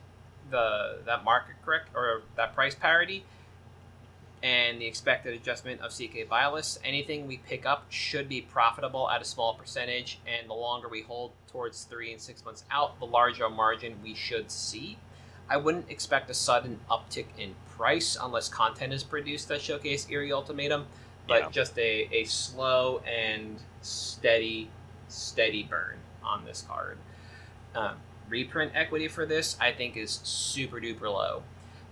the 0.51 0.99
that 1.07 1.25
market 1.25 1.57
correct 1.65 1.89
or 1.95 2.23
that 2.37 2.55
price 2.55 2.75
parity 2.75 3.25
and 4.43 4.81
the 4.81 4.87
expected 4.87 5.35
adjustment 5.35 5.81
of 5.83 5.93
CK 5.93 6.29
buylist, 6.29 6.81
anything 6.83 7.27
we 7.27 7.39
pick 7.39 7.67
up 7.67 7.85
should 7.91 8.29
be 8.29 8.41
profitable 8.41 9.09
at 9.11 9.21
a 9.21 9.25
small 9.25 9.55
percentage, 9.55 10.19
and 10.27 10.49
the 10.49 10.55
longer 10.55 10.89
we 10.89 11.03
hold 11.03 11.33
towards 11.51 11.85
three 11.85 12.11
and 12.13 12.21
six 12.21 12.45
months 12.45 12.65
out, 12.71 12.99
the 13.01 13.07
larger 13.07 13.51
margin 13.51 13.97
we 14.03 14.15
should 14.15 14.51
see. 14.51 14.97
I 15.49 15.57
wouldn't 15.59 15.91
expect 15.91 16.31
a 16.31 16.35
sudden 16.35 16.81
uptick 16.91 17.27
in 17.37 17.55
price 17.77 18.17
unless 18.21 18.49
content 18.49 18.93
is 18.93 19.03
produced 19.03 19.49
that 19.49 19.61
showcase 19.61 20.07
Eerie 20.09 20.33
Ultimatum, 20.33 20.87
but 21.29 21.43
yeah. 21.43 21.51
just 21.51 21.79
a, 21.79 22.09
a 22.13 22.25
slow 22.25 23.03
and 23.07 23.61
steady, 23.83 24.71
steady 25.09 25.65
burn 25.65 25.97
on 26.23 26.45
this 26.45 26.65
card. 26.67 26.97
Um, 27.75 27.97
reprint 28.31 28.73
equity 28.75 29.09
for 29.09 29.27
this, 29.27 29.57
I 29.61 29.73
think, 29.73 29.97
is 29.97 30.21
super 30.23 30.81
duper 30.81 31.03
low. 31.13 31.43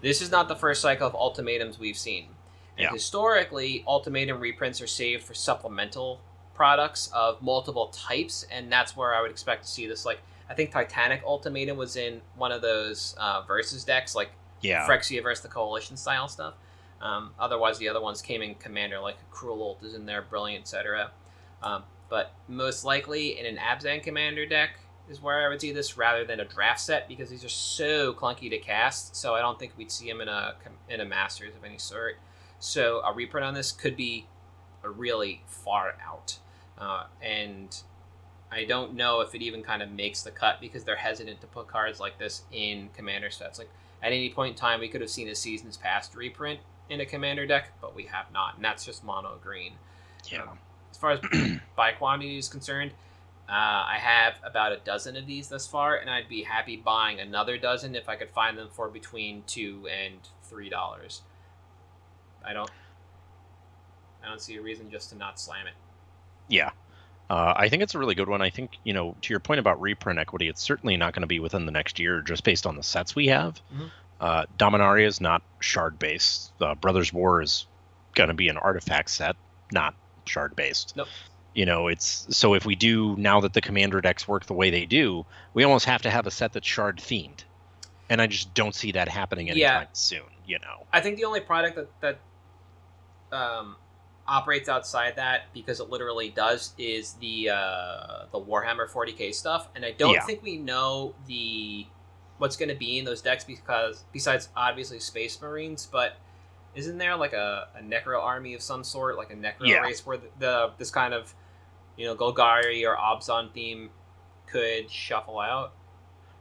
This 0.00 0.22
is 0.22 0.30
not 0.30 0.48
the 0.48 0.56
first 0.56 0.80
cycle 0.80 1.06
of 1.06 1.14
ultimatums 1.14 1.78
we've 1.78 1.98
seen. 1.98 2.28
And 2.76 2.84
Yeah. 2.84 2.90
historically, 2.92 3.84
ultimatum 3.86 4.38
reprints 4.40 4.80
are 4.80 4.86
saved 4.86 5.24
for 5.24 5.34
supplemental 5.34 6.20
products 6.54 7.10
of 7.12 7.42
multiple 7.42 7.88
types, 7.88 8.44
and 8.50 8.70
that's 8.72 8.96
where 8.96 9.12
I 9.14 9.20
would 9.20 9.30
expect 9.30 9.64
to 9.64 9.68
see 9.68 9.86
this. 9.86 10.04
Like, 10.06 10.20
I 10.48 10.54
think 10.54 10.70
Titanic 10.70 11.22
Ultimatum 11.26 11.76
was 11.76 11.96
in 11.96 12.22
one 12.36 12.52
of 12.52 12.62
those 12.62 13.14
uh, 13.18 13.42
versus 13.42 13.84
decks, 13.84 14.14
like 14.14 14.30
Yeah. 14.60 14.86
Phyrexia 14.86 15.22
versus 15.22 15.42
the 15.42 15.48
Coalition 15.48 15.96
style 15.96 16.26
stuff. 16.28 16.54
Um, 17.00 17.34
otherwise, 17.38 17.78
the 17.78 17.88
other 17.88 18.00
ones 18.00 18.22
came 18.22 18.42
in 18.42 18.54
Commander, 18.56 18.98
like 18.98 19.16
Cruel 19.30 19.62
Ult 19.62 19.82
is 19.84 19.94
in 19.94 20.06
there, 20.06 20.22
Brilliant, 20.22 20.62
etc. 20.62 21.10
Um, 21.62 21.84
but 22.08 22.32
most 22.48 22.84
likely 22.84 23.38
in 23.38 23.44
an 23.46 23.56
Abzan 23.56 24.02
Commander 24.02 24.46
deck 24.46 24.78
is 25.08 25.22
where 25.22 25.44
I 25.44 25.48
would 25.48 25.60
see 25.60 25.72
this 25.72 25.96
rather 25.96 26.24
than 26.24 26.40
a 26.40 26.44
draft 26.44 26.80
set 26.80 27.08
because 27.08 27.30
these 27.30 27.44
are 27.44 27.48
so 27.48 28.12
clunky 28.12 28.50
to 28.50 28.58
cast. 28.58 29.16
So 29.16 29.34
I 29.34 29.40
don't 29.40 29.58
think 29.58 29.72
we'd 29.76 29.90
see 29.90 30.08
them 30.08 30.20
in 30.20 30.28
a 30.28 30.54
in 30.88 31.00
a 31.00 31.04
Masters 31.04 31.54
of 31.56 31.64
any 31.64 31.78
sort. 31.78 32.16
So 32.58 33.00
a 33.04 33.12
reprint 33.12 33.46
on 33.46 33.54
this 33.54 33.72
could 33.72 33.96
be 33.96 34.26
a 34.82 34.90
really 34.90 35.42
far 35.46 35.94
out, 36.06 36.38
uh, 36.78 37.04
and 37.22 37.76
I 38.50 38.64
don't 38.64 38.94
know 38.94 39.20
if 39.20 39.34
it 39.34 39.42
even 39.42 39.62
kind 39.62 39.82
of 39.82 39.90
makes 39.90 40.22
the 40.22 40.30
cut 40.30 40.60
because 40.60 40.84
they're 40.84 40.96
hesitant 40.96 41.40
to 41.40 41.46
put 41.46 41.68
cards 41.68 42.00
like 42.00 42.18
this 42.18 42.42
in 42.52 42.88
commander 42.96 43.30
sets. 43.30 43.58
Like 43.58 43.70
at 44.02 44.12
any 44.12 44.30
point 44.30 44.52
in 44.52 44.56
time, 44.56 44.80
we 44.80 44.88
could 44.88 45.00
have 45.00 45.10
seen 45.10 45.28
a 45.28 45.34
seasons 45.34 45.76
past 45.76 46.14
reprint 46.14 46.60
in 46.88 47.00
a 47.00 47.06
commander 47.06 47.46
deck, 47.46 47.72
but 47.80 47.94
we 47.94 48.04
have 48.04 48.26
not, 48.32 48.56
and 48.56 48.64
that's 48.64 48.84
just 48.84 49.04
mono 49.04 49.38
green. 49.42 49.72
Yeah. 50.30 50.42
Um, 50.42 50.58
as 50.90 50.96
far 50.96 51.10
as 51.12 51.20
buy 51.76 51.92
quantity 51.92 52.38
is 52.38 52.48
concerned, 52.48 52.92
uh, 53.48 53.52
I 53.52 53.96
have 53.98 54.34
about 54.44 54.72
a 54.72 54.78
dozen 54.78 55.16
of 55.16 55.26
these 55.26 55.48
thus 55.48 55.66
far, 55.66 55.96
and 55.96 56.10
I'd 56.10 56.28
be 56.28 56.42
happy 56.42 56.76
buying 56.76 57.18
another 57.20 57.56
dozen 57.56 57.94
if 57.94 58.08
I 58.08 58.16
could 58.16 58.30
find 58.30 58.58
them 58.58 58.68
for 58.70 58.88
between 58.88 59.42
two 59.46 59.88
and 59.88 60.16
three 60.42 60.68
dollars. 60.68 61.22
I 62.44 62.52
don't, 62.52 62.70
I 64.22 64.28
don't 64.28 64.40
see 64.40 64.56
a 64.56 64.62
reason 64.62 64.90
just 64.90 65.10
to 65.10 65.16
not 65.16 65.40
slam 65.40 65.66
it. 65.66 65.74
Yeah. 66.48 66.70
Uh, 67.30 67.52
I 67.56 67.68
think 67.68 67.82
it's 67.82 67.94
a 67.94 67.98
really 67.98 68.14
good 68.14 68.28
one. 68.28 68.40
I 68.40 68.48
think, 68.50 68.78
you 68.84 68.94
know, 68.94 69.14
to 69.20 69.32
your 69.32 69.40
point 69.40 69.60
about 69.60 69.80
reprint 69.80 70.18
equity, 70.18 70.48
it's 70.48 70.62
certainly 70.62 70.96
not 70.96 71.12
going 71.12 71.22
to 71.22 71.26
be 71.26 71.40
within 71.40 71.66
the 71.66 71.72
next 71.72 71.98
year 71.98 72.22
just 72.22 72.42
based 72.44 72.66
on 72.66 72.76
the 72.76 72.82
sets 72.82 73.14
we 73.14 73.26
have. 73.26 73.60
Mhm. 73.74 73.90
Uh, 74.20 74.46
Dominaria 74.58 75.06
is 75.06 75.20
not 75.20 75.42
shard 75.60 75.98
based. 75.98 76.52
Uh, 76.60 76.74
Brothers 76.74 77.12
War 77.12 77.42
is 77.42 77.66
going 78.14 78.28
to 78.28 78.34
be 78.34 78.48
an 78.48 78.56
artifact 78.56 79.10
set, 79.10 79.36
not 79.72 79.94
shard 80.24 80.56
based. 80.56 80.96
Nope. 80.96 81.08
You 81.58 81.66
know, 81.66 81.88
it's 81.88 82.24
so 82.30 82.54
if 82.54 82.64
we 82.64 82.76
do 82.76 83.16
now 83.16 83.40
that 83.40 83.52
the 83.52 83.60
commander 83.60 84.00
decks 84.00 84.28
work 84.28 84.46
the 84.46 84.54
way 84.54 84.70
they 84.70 84.86
do, 84.86 85.26
we 85.54 85.64
almost 85.64 85.86
have 85.86 86.00
to 86.02 86.08
have 86.08 86.24
a 86.24 86.30
set 86.30 86.52
that's 86.52 86.68
shard 86.68 86.98
themed. 86.98 87.40
And 88.08 88.22
I 88.22 88.28
just 88.28 88.54
don't 88.54 88.76
see 88.76 88.92
that 88.92 89.08
happening 89.08 89.50
anytime 89.50 89.80
Yeah. 89.80 89.86
soon, 89.92 90.28
you 90.46 90.60
know. 90.60 90.86
I 90.92 91.00
think 91.00 91.16
the 91.16 91.24
only 91.24 91.40
product 91.40 91.74
that 91.74 92.20
that 93.32 93.36
um, 93.36 93.74
operates 94.28 94.68
outside 94.68 95.16
that 95.16 95.52
because 95.52 95.80
it 95.80 95.90
literally 95.90 96.28
does 96.28 96.74
is 96.78 97.14
the 97.14 97.50
uh, 97.50 98.26
the 98.30 98.38
Warhammer 98.38 98.88
40k 98.88 99.34
stuff, 99.34 99.68
and 99.74 99.84
I 99.84 99.90
don't 99.90 100.14
Yeah. 100.14 100.20
think 100.20 100.44
we 100.44 100.58
know 100.58 101.12
the 101.26 101.88
what's 102.36 102.56
going 102.56 102.68
to 102.68 102.76
be 102.76 103.00
in 103.00 103.04
those 103.04 103.20
decks 103.20 103.42
because 103.42 104.04
besides 104.12 104.48
obviously 104.54 105.00
Space 105.00 105.42
Marines, 105.42 105.88
but 105.90 106.18
isn't 106.76 106.98
there 106.98 107.16
like 107.16 107.32
a, 107.32 107.66
a 107.74 107.82
Necro 107.82 108.22
army 108.22 108.54
of 108.54 108.62
some 108.62 108.84
sort, 108.84 109.16
like 109.16 109.32
a 109.32 109.34
Necro 109.34 109.66
Yeah. 109.66 109.82
race 109.82 110.06
where 110.06 110.18
the, 110.18 110.28
the 110.38 110.70
this 110.78 110.92
kind 110.92 111.12
of 111.12 111.34
you 111.98 112.06
know 112.06 112.16
Golgari 112.16 112.86
or 112.88 112.96
Abzan 112.96 113.52
theme 113.52 113.90
could 114.46 114.90
shuffle 114.90 115.38
out? 115.40 115.74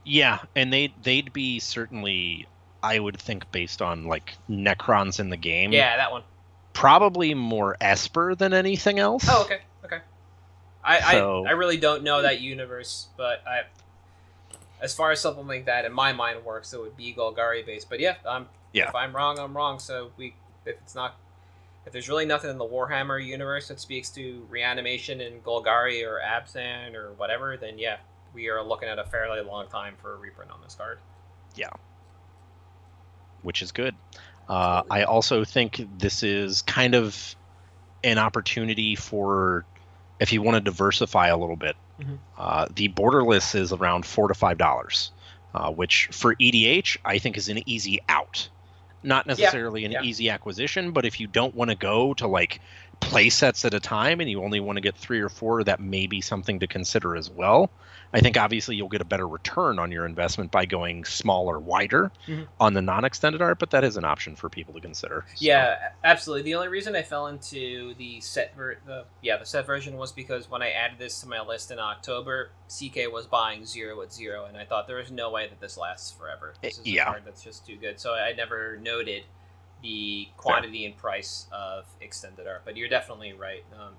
Yeah, 0.04 0.38
and 0.56 0.72
they 0.72 0.94
they'd 1.02 1.32
be 1.34 1.58
certainly 1.58 2.46
I 2.82 2.98
would 2.98 3.18
think 3.20 3.50
based 3.52 3.82
on 3.82 4.06
like 4.06 4.34
Necrons 4.48 5.20
in 5.20 5.28
the 5.28 5.36
game. 5.36 5.72
Yeah, 5.72 5.96
that 5.98 6.10
one. 6.12 6.22
Probably 6.72 7.34
more 7.34 7.76
Esper 7.80 8.34
than 8.36 8.54
anything 8.54 8.98
else. 9.00 9.26
Oh, 9.28 9.42
okay, 9.42 9.58
okay. 9.84 9.98
I, 10.84 11.12
So- 11.12 11.44
I 11.44 11.48
I 11.48 11.52
really 11.52 11.76
don't 11.76 12.04
know 12.04 12.22
that 12.22 12.40
universe, 12.40 13.08
but 13.16 13.42
I, 13.46 13.62
as 14.80 14.94
far 14.94 15.10
as 15.10 15.20
something 15.20 15.46
like 15.48 15.66
that 15.66 15.84
in 15.84 15.92
my 15.92 16.12
mind 16.12 16.44
works, 16.44 16.72
it 16.72 16.80
would 16.80 16.96
be 16.96 17.12
Golgari 17.12 17.66
based. 17.66 17.90
But 17.90 17.98
yeah, 18.00 18.14
um, 18.24 18.48
Yeah. 18.72 18.88
if 18.88 18.94
I'm 18.94 19.14
wrong, 19.14 19.38
I'm 19.40 19.56
wrong. 19.56 19.80
So 19.80 20.12
we, 20.16 20.34
if 20.64 20.76
it's 20.76 20.94
not, 20.94 21.16
if 21.88 21.92
there's 21.92 22.08
really 22.10 22.26
nothing 22.26 22.50
in 22.50 22.58
the 22.58 22.66
Warhammer 22.66 23.24
universe 23.24 23.68
that 23.68 23.80
speaks 23.80 24.10
to 24.10 24.46
reanimation 24.50 25.22
in 25.22 25.40
Golgari 25.40 26.06
or 26.06 26.20
Abzan 26.22 26.94
or 26.94 27.12
whatever, 27.14 27.56
then 27.56 27.78
yeah, 27.78 27.96
we 28.34 28.50
are 28.50 28.62
looking 28.62 28.90
at 28.90 28.98
a 28.98 29.04
fairly 29.04 29.40
long 29.40 29.68
time 29.68 29.94
for 29.96 30.12
a 30.12 30.16
reprint 30.16 30.50
on 30.50 30.60
this 30.62 30.74
card. 30.74 30.98
Yeah. 31.54 31.70
Which 33.40 33.62
is 33.62 33.72
good. 33.72 33.94
Uh, 34.50 34.82
I 34.90 35.04
also 35.04 35.46
think 35.46 35.82
this 35.96 36.22
is 36.22 36.60
kind 36.60 36.94
of 36.94 37.34
an 38.04 38.18
opportunity 38.18 38.94
for 38.94 39.64
if 40.20 40.30
you 40.30 40.42
want 40.42 40.56
to 40.56 40.60
diversify 40.60 41.28
a 41.28 41.38
little 41.38 41.56
bit. 41.56 41.74
Mhm. 42.02 42.18
Uh, 42.36 42.66
the 42.74 42.90
borderless 42.90 43.54
is 43.54 43.72
around 43.72 44.04
four 44.04 44.28
to 44.28 44.34
five 44.34 44.58
dollars, 44.58 45.10
uh, 45.54 45.70
which 45.72 46.10
for 46.12 46.34
EDH 46.34 46.98
I 47.02 47.18
think 47.18 47.38
is 47.38 47.48
an 47.48 47.62
easy 47.64 48.02
out. 48.10 48.50
Not 49.02 49.26
necessarily 49.26 49.84
an 49.84 49.92
yeah. 49.92 50.02
easy 50.02 50.30
acquisition, 50.30 50.92
but 50.92 51.04
if 51.04 51.20
you 51.20 51.26
don't 51.26 51.54
want 51.54 51.70
to 51.70 51.76
go 51.76 52.14
to 52.14 52.26
like 52.26 52.60
play 53.00 53.28
sets 53.30 53.64
at 53.64 53.74
a 53.74 53.80
time 53.80 54.20
and 54.20 54.28
you 54.30 54.42
only 54.42 54.60
want 54.60 54.76
to 54.76 54.80
get 54.80 54.94
three 54.96 55.20
or 55.20 55.28
four, 55.28 55.64
that 55.64 55.80
may 55.80 56.06
be 56.06 56.20
something 56.20 56.58
to 56.60 56.66
consider 56.66 57.16
as 57.16 57.30
well. 57.30 57.70
I 58.12 58.20
think 58.20 58.38
obviously 58.38 58.74
you'll 58.74 58.88
get 58.88 59.02
a 59.02 59.04
better 59.06 59.28
return 59.28 59.78
on 59.78 59.92
your 59.92 60.06
investment 60.06 60.50
by 60.50 60.64
going 60.64 61.04
smaller, 61.04 61.58
wider 61.58 62.10
Mhm. 62.26 62.48
on 62.58 62.72
the 62.72 62.80
non-extended 62.80 63.42
art, 63.42 63.58
but 63.58 63.70
that 63.70 63.84
is 63.84 63.98
an 63.98 64.04
option 64.04 64.34
for 64.34 64.48
people 64.48 64.72
to 64.74 64.80
consider. 64.80 65.26
So, 65.28 65.34
Yeah, 65.44 65.90
absolutely. 66.04 66.42
The 66.44 66.54
only 66.54 66.68
reason 66.68 66.96
I 66.96 67.02
fell 67.02 67.26
into 67.26 67.94
the 67.94 68.20
set 68.22 68.54
ver- 68.56 68.78
the 68.86 69.04
yeah 69.20 69.36
the 69.36 69.44
set 69.44 69.66
version 69.66 69.98
was 69.98 70.10
because 70.12 70.48
when 70.50 70.62
I 70.62 70.70
added 70.70 70.98
this 70.98 71.20
to 71.20 71.28
my 71.28 71.40
list 71.42 71.70
in 71.70 71.78
October, 71.78 72.50
CK 72.68 73.08
was 73.08 73.26
buying 73.26 73.66
zero 73.66 74.00
at 74.00 74.12
zero, 74.12 74.46
and 74.46 74.56
I 74.56 74.64
thought 74.64 74.86
there 74.86 75.00
is 75.00 75.10
no 75.10 75.30
way 75.30 75.46
that 75.46 75.60
this 75.60 75.76
lasts 75.76 76.10
forever. 76.10 76.54
This 76.62 76.78
is 76.78 76.86
yeah. 76.86 77.02
a 77.02 77.06
card 77.12 77.22
that's 77.26 77.42
just 77.42 77.66
too 77.66 77.76
good. 77.76 78.00
So 78.00 78.14
I 78.14 78.32
never 78.32 78.78
noted 78.78 79.24
the 79.82 80.28
quantity 80.36 80.84
and 80.86 80.96
price 80.96 81.46
of 81.52 81.84
extended 82.00 82.46
art. 82.46 82.62
But 82.64 82.76
you're 82.76 82.88
definitely 82.88 83.32
right. 83.32 83.64
Um, 83.72 83.94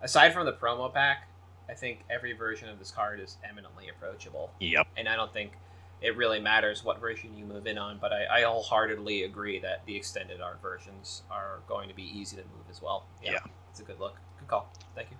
aside 0.00 0.32
from 0.32 0.46
the 0.46 0.52
promo 0.52 0.92
pack, 0.92 1.28
I 1.68 1.74
think 1.74 2.04
every 2.10 2.32
version 2.32 2.68
of 2.68 2.78
this 2.78 2.90
card 2.90 3.20
is 3.20 3.38
eminently 3.48 3.88
approachable 3.88 4.50
Yep. 4.60 4.88
and 4.96 5.08
I 5.08 5.16
don't 5.16 5.32
think 5.32 5.52
it 6.00 6.16
really 6.16 6.40
matters 6.40 6.84
what 6.84 7.00
version 7.00 7.36
you 7.36 7.44
move 7.44 7.66
in 7.68 7.78
on. 7.78 7.98
But 8.00 8.12
I, 8.12 8.40
I 8.40 8.42
wholeheartedly 8.42 9.22
agree 9.22 9.60
that 9.60 9.86
the 9.86 9.96
extended 9.96 10.40
art 10.40 10.60
versions 10.60 11.22
are 11.30 11.60
going 11.68 11.88
to 11.88 11.94
be 11.94 12.02
easy 12.02 12.36
to 12.36 12.42
move 12.42 12.66
as 12.70 12.82
well. 12.82 13.06
Yeah. 13.22 13.38
it's 13.70 13.78
a 13.80 13.84
good 13.84 14.00
look. 14.00 14.16
Good 14.40 14.48
call. 14.48 14.72
Thank 14.96 15.12
you. 15.12 15.16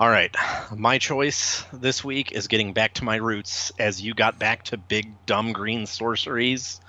All 0.00 0.08
right. 0.08 0.34
My 0.74 0.98
choice 0.98 1.64
this 1.72 2.02
week 2.02 2.32
is 2.32 2.48
getting 2.48 2.72
back 2.72 2.94
to 2.94 3.04
my 3.04 3.16
roots 3.16 3.70
as 3.78 4.02
you 4.02 4.12
got 4.12 4.40
back 4.40 4.64
to 4.64 4.76
big 4.76 5.24
dumb 5.24 5.52
green 5.52 5.86
sorceries. 5.86 6.80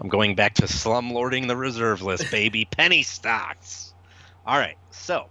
I'm 0.00 0.08
going 0.08 0.34
back 0.34 0.54
to 0.54 0.62
slumlording 0.62 1.46
the 1.46 1.56
reserve 1.56 2.02
list, 2.02 2.30
baby. 2.32 2.64
Penny 2.64 3.02
stocks. 3.04 3.94
All 4.44 4.58
right. 4.58 4.76
So, 4.90 5.26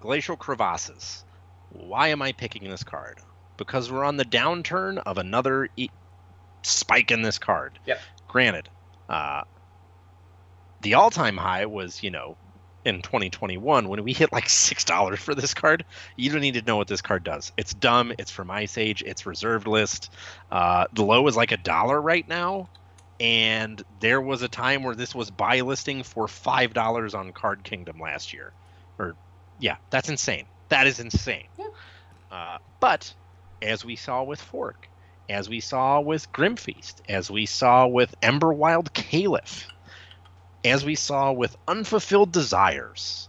Glacial 0.00 0.36
Crevasses. 0.36 1.24
Why 1.70 2.08
am 2.08 2.22
I 2.22 2.30
picking 2.30 2.70
this 2.70 2.84
card? 2.84 3.18
Because 3.56 3.90
we're 3.90 4.04
on 4.04 4.16
the 4.16 4.24
downturn 4.24 5.02
of 5.04 5.18
another 5.18 5.68
e- 5.76 5.88
spike 6.62 7.10
in 7.10 7.22
this 7.22 7.38
card. 7.38 7.78
Yep. 7.86 8.00
Granted, 8.28 8.68
uh, 9.08 9.42
the 10.82 10.94
all-time 10.94 11.36
high 11.36 11.66
was, 11.66 12.04
you 12.04 12.10
know, 12.10 12.36
in 12.86 13.02
2021 13.02 13.88
when 13.88 14.04
we 14.04 14.12
hit 14.12 14.32
like 14.32 14.48
six 14.48 14.84
dollars 14.84 15.18
for 15.18 15.34
this 15.34 15.52
card. 15.52 15.84
You 16.14 16.30
don't 16.30 16.40
need 16.40 16.54
to 16.54 16.62
know 16.62 16.76
what 16.76 16.88
this 16.88 17.02
card 17.02 17.24
does. 17.24 17.52
It's 17.56 17.74
dumb. 17.74 18.12
It's 18.16 18.30
from 18.30 18.50
Ice 18.50 18.78
Age. 18.78 19.02
It's 19.04 19.26
reserved 19.26 19.66
list. 19.66 20.12
Uh, 20.50 20.86
the 20.92 21.02
low 21.02 21.26
is 21.26 21.36
like 21.36 21.52
a 21.52 21.56
dollar 21.56 22.00
right 22.00 22.26
now, 22.26 22.68
and 23.18 23.82
there 24.00 24.20
was 24.20 24.42
a 24.42 24.48
time 24.48 24.84
where 24.84 24.94
this 24.94 25.14
was 25.14 25.30
buy 25.30 25.60
listing 25.60 26.04
for 26.04 26.28
five 26.28 26.72
dollars 26.72 27.14
on 27.14 27.32
Card 27.32 27.64
Kingdom 27.64 28.00
last 28.00 28.32
year. 28.32 28.52
Or, 28.98 29.14
yeah, 29.58 29.76
that's 29.90 30.08
insane. 30.08 30.46
That 30.68 30.86
is 30.86 31.00
insane. 31.00 31.48
Yeah. 31.58 31.66
Uh, 32.30 32.58
but 32.80 33.12
as 33.60 33.84
we 33.84 33.96
saw 33.96 34.22
with 34.22 34.40
Fork, 34.40 34.88
as 35.28 35.48
we 35.48 35.60
saw 35.60 36.00
with 36.00 36.30
Grimfeast, 36.32 36.94
as 37.08 37.30
we 37.30 37.46
saw 37.46 37.86
with 37.86 38.14
Emberwilde 38.20 38.92
Caliph, 38.92 39.66
as 40.64 40.84
we 40.84 40.94
saw 40.94 41.32
with 41.32 41.56
Unfulfilled 41.68 42.32
Desires, 42.32 43.28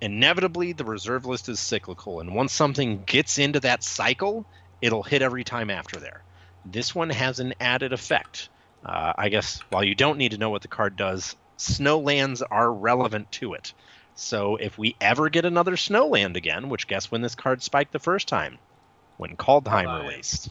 inevitably 0.00 0.72
the 0.72 0.84
reserve 0.84 1.26
list 1.26 1.48
is 1.48 1.60
cyclical, 1.60 2.20
and 2.20 2.34
once 2.34 2.52
something 2.52 3.02
gets 3.04 3.38
into 3.38 3.60
that 3.60 3.82
cycle, 3.82 4.44
it'll 4.80 5.02
hit 5.02 5.22
every 5.22 5.44
time 5.44 5.70
after 5.70 5.98
there. 5.98 6.22
This 6.64 6.94
one 6.94 7.10
has 7.10 7.40
an 7.40 7.54
added 7.60 7.92
effect. 7.92 8.48
Uh, 8.84 9.12
I 9.16 9.28
guess 9.28 9.60
while 9.70 9.84
you 9.84 9.94
don't 9.94 10.18
need 10.18 10.32
to 10.32 10.38
know 10.38 10.50
what 10.50 10.62
the 10.62 10.68
card 10.68 10.96
does, 10.96 11.36
snowlands 11.58 12.42
are 12.50 12.72
relevant 12.72 13.30
to 13.32 13.54
it. 13.54 13.72
So 14.14 14.56
if 14.56 14.76
we 14.76 14.96
ever 15.00 15.30
get 15.30 15.44
another 15.44 15.76
snowland 15.76 16.36
again, 16.36 16.68
which 16.68 16.86
guess 16.86 17.10
when 17.10 17.22
this 17.22 17.34
card 17.34 17.62
spiked 17.62 17.92
the 17.92 17.98
first 17.98 18.28
time? 18.28 18.58
When 19.16 19.36
Kaldheim 19.36 19.86
Kaldheim. 19.86 20.08
released. 20.08 20.50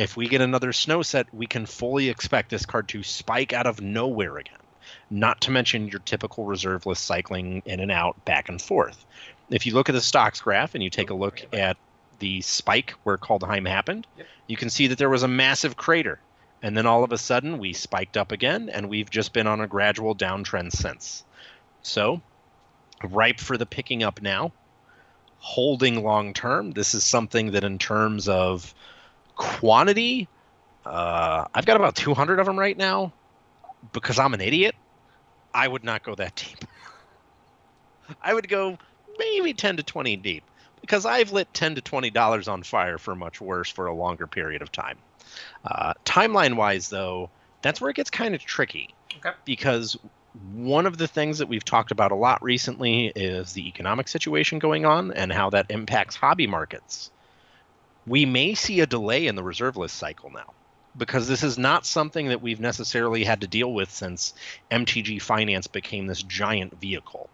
If 0.00 0.16
we 0.16 0.28
get 0.28 0.40
another 0.40 0.72
snow 0.72 1.02
set, 1.02 1.26
we 1.34 1.46
can 1.46 1.66
fully 1.66 2.08
expect 2.08 2.48
this 2.48 2.64
card 2.64 2.88
to 2.88 3.02
spike 3.02 3.52
out 3.52 3.66
of 3.66 3.82
nowhere 3.82 4.38
again. 4.38 4.56
Not 5.10 5.42
to 5.42 5.50
mention 5.50 5.88
your 5.88 5.98
typical 6.00 6.46
reserve 6.46 6.86
list 6.86 7.04
cycling 7.04 7.60
in 7.66 7.80
and 7.80 7.92
out, 7.92 8.24
back 8.24 8.48
and 8.48 8.62
forth. 8.62 9.04
If 9.50 9.66
you 9.66 9.74
look 9.74 9.90
at 9.90 9.92
the 9.92 10.00
stocks 10.00 10.40
graph 10.40 10.74
and 10.74 10.82
you 10.82 10.88
take 10.88 11.10
a 11.10 11.14
look 11.14 11.44
at 11.52 11.76
the 12.18 12.40
spike 12.40 12.94
where 13.02 13.18
Kaldheim 13.18 13.68
happened, 13.68 14.06
you 14.46 14.56
can 14.56 14.70
see 14.70 14.86
that 14.86 14.96
there 14.96 15.10
was 15.10 15.22
a 15.22 15.28
massive 15.28 15.76
crater. 15.76 16.18
And 16.62 16.74
then 16.74 16.86
all 16.86 17.04
of 17.04 17.12
a 17.12 17.18
sudden, 17.18 17.58
we 17.58 17.74
spiked 17.74 18.16
up 18.16 18.32
again, 18.32 18.70
and 18.70 18.88
we've 18.88 19.10
just 19.10 19.34
been 19.34 19.46
on 19.46 19.60
a 19.60 19.66
gradual 19.66 20.16
downtrend 20.16 20.72
since. 20.72 21.24
So, 21.82 22.22
ripe 23.04 23.38
for 23.38 23.58
the 23.58 23.66
picking 23.66 24.02
up 24.02 24.22
now. 24.22 24.52
Holding 25.40 26.02
long 26.02 26.32
term, 26.32 26.70
this 26.70 26.94
is 26.94 27.04
something 27.04 27.50
that, 27.50 27.64
in 27.64 27.78
terms 27.78 28.28
of 28.28 28.74
quantity, 29.40 30.28
uh, 30.84 31.46
I've 31.54 31.64
got 31.64 31.76
about 31.76 31.96
200 31.96 32.38
of 32.38 32.46
them 32.46 32.58
right 32.58 32.76
now. 32.76 33.12
Because 33.92 34.18
I'm 34.18 34.34
an 34.34 34.42
idiot, 34.42 34.74
I 35.54 35.66
would 35.66 35.82
not 35.82 36.02
go 36.02 36.14
that 36.14 36.36
deep. 36.36 36.68
I 38.22 38.34
would 38.34 38.46
go 38.46 38.76
maybe 39.18 39.54
10 39.54 39.78
to 39.78 39.82
20 39.82 40.16
deep 40.16 40.44
because 40.82 41.06
I've 41.06 41.32
lit 41.32 41.52
10 41.54 41.76
to 41.76 41.80
20 41.80 42.10
dollars 42.10 42.46
on 42.46 42.62
fire 42.62 42.98
for 42.98 43.14
much 43.14 43.40
worse 43.40 43.70
for 43.70 43.86
a 43.86 43.94
longer 43.94 44.26
period 44.26 44.60
of 44.60 44.70
time. 44.70 44.98
Uh, 45.64 45.94
timeline 46.04 46.56
wise, 46.56 46.90
though, 46.90 47.30
that's 47.62 47.80
where 47.80 47.88
it 47.88 47.96
gets 47.96 48.10
kind 48.10 48.34
of 48.34 48.42
tricky. 48.42 48.94
Okay. 49.16 49.32
Because 49.46 49.96
one 50.52 50.84
of 50.84 50.98
the 50.98 51.08
things 51.08 51.38
that 51.38 51.48
we've 51.48 51.64
talked 51.64 51.90
about 51.90 52.12
a 52.12 52.16
lot 52.16 52.42
recently 52.42 53.06
is 53.16 53.54
the 53.54 53.66
economic 53.66 54.08
situation 54.08 54.58
going 54.58 54.84
on 54.84 55.12
and 55.12 55.32
how 55.32 55.48
that 55.50 55.66
impacts 55.70 56.16
hobby 56.16 56.46
markets. 56.46 57.10
We 58.06 58.24
may 58.26 58.54
see 58.54 58.80
a 58.80 58.86
delay 58.86 59.26
in 59.26 59.34
the 59.36 59.42
reserve 59.42 59.76
list 59.76 59.96
cycle 59.96 60.30
now 60.30 60.52
because 60.96 61.28
this 61.28 61.42
is 61.42 61.58
not 61.58 61.86
something 61.86 62.28
that 62.28 62.42
we've 62.42 62.60
necessarily 62.60 63.24
had 63.24 63.42
to 63.42 63.46
deal 63.46 63.72
with 63.72 63.90
since 63.90 64.34
MTG 64.70 65.22
Finance 65.22 65.66
became 65.66 66.06
this 66.06 66.22
giant 66.22 66.80
vehicle. 66.80 67.30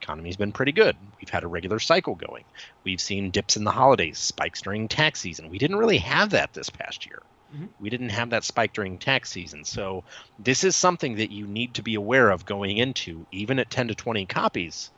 Economy's 0.00 0.36
been 0.36 0.52
pretty 0.52 0.72
good. 0.72 0.96
We've 1.20 1.28
had 1.28 1.44
a 1.44 1.48
regular 1.48 1.78
cycle 1.78 2.14
going. 2.14 2.44
We've 2.84 3.00
seen 3.00 3.30
dips 3.30 3.56
in 3.56 3.64
the 3.64 3.70
holidays, 3.70 4.18
spikes 4.18 4.62
during 4.62 4.88
tax 4.88 5.20
season. 5.20 5.50
We 5.50 5.58
didn't 5.58 5.76
really 5.76 5.98
have 5.98 6.30
that 6.30 6.52
this 6.52 6.70
past 6.70 7.06
year. 7.06 7.22
Mhm. 7.54 7.68
We 7.80 7.90
didn't 7.90 8.10
have 8.10 8.30
that 8.30 8.44
spike 8.44 8.72
during 8.72 8.98
tax 8.98 9.30
season. 9.30 9.64
So 9.64 10.04
this 10.38 10.64
is 10.64 10.76
something 10.76 11.16
that 11.16 11.30
you 11.30 11.46
need 11.46 11.74
to 11.74 11.82
be 11.82 11.94
aware 11.94 12.30
of 12.30 12.46
going 12.46 12.76
into, 12.76 13.26
even 13.32 13.58
at 13.58 13.70
10 13.70 13.88
to 13.88 13.94
20 13.94 14.26
copies. 14.26 14.90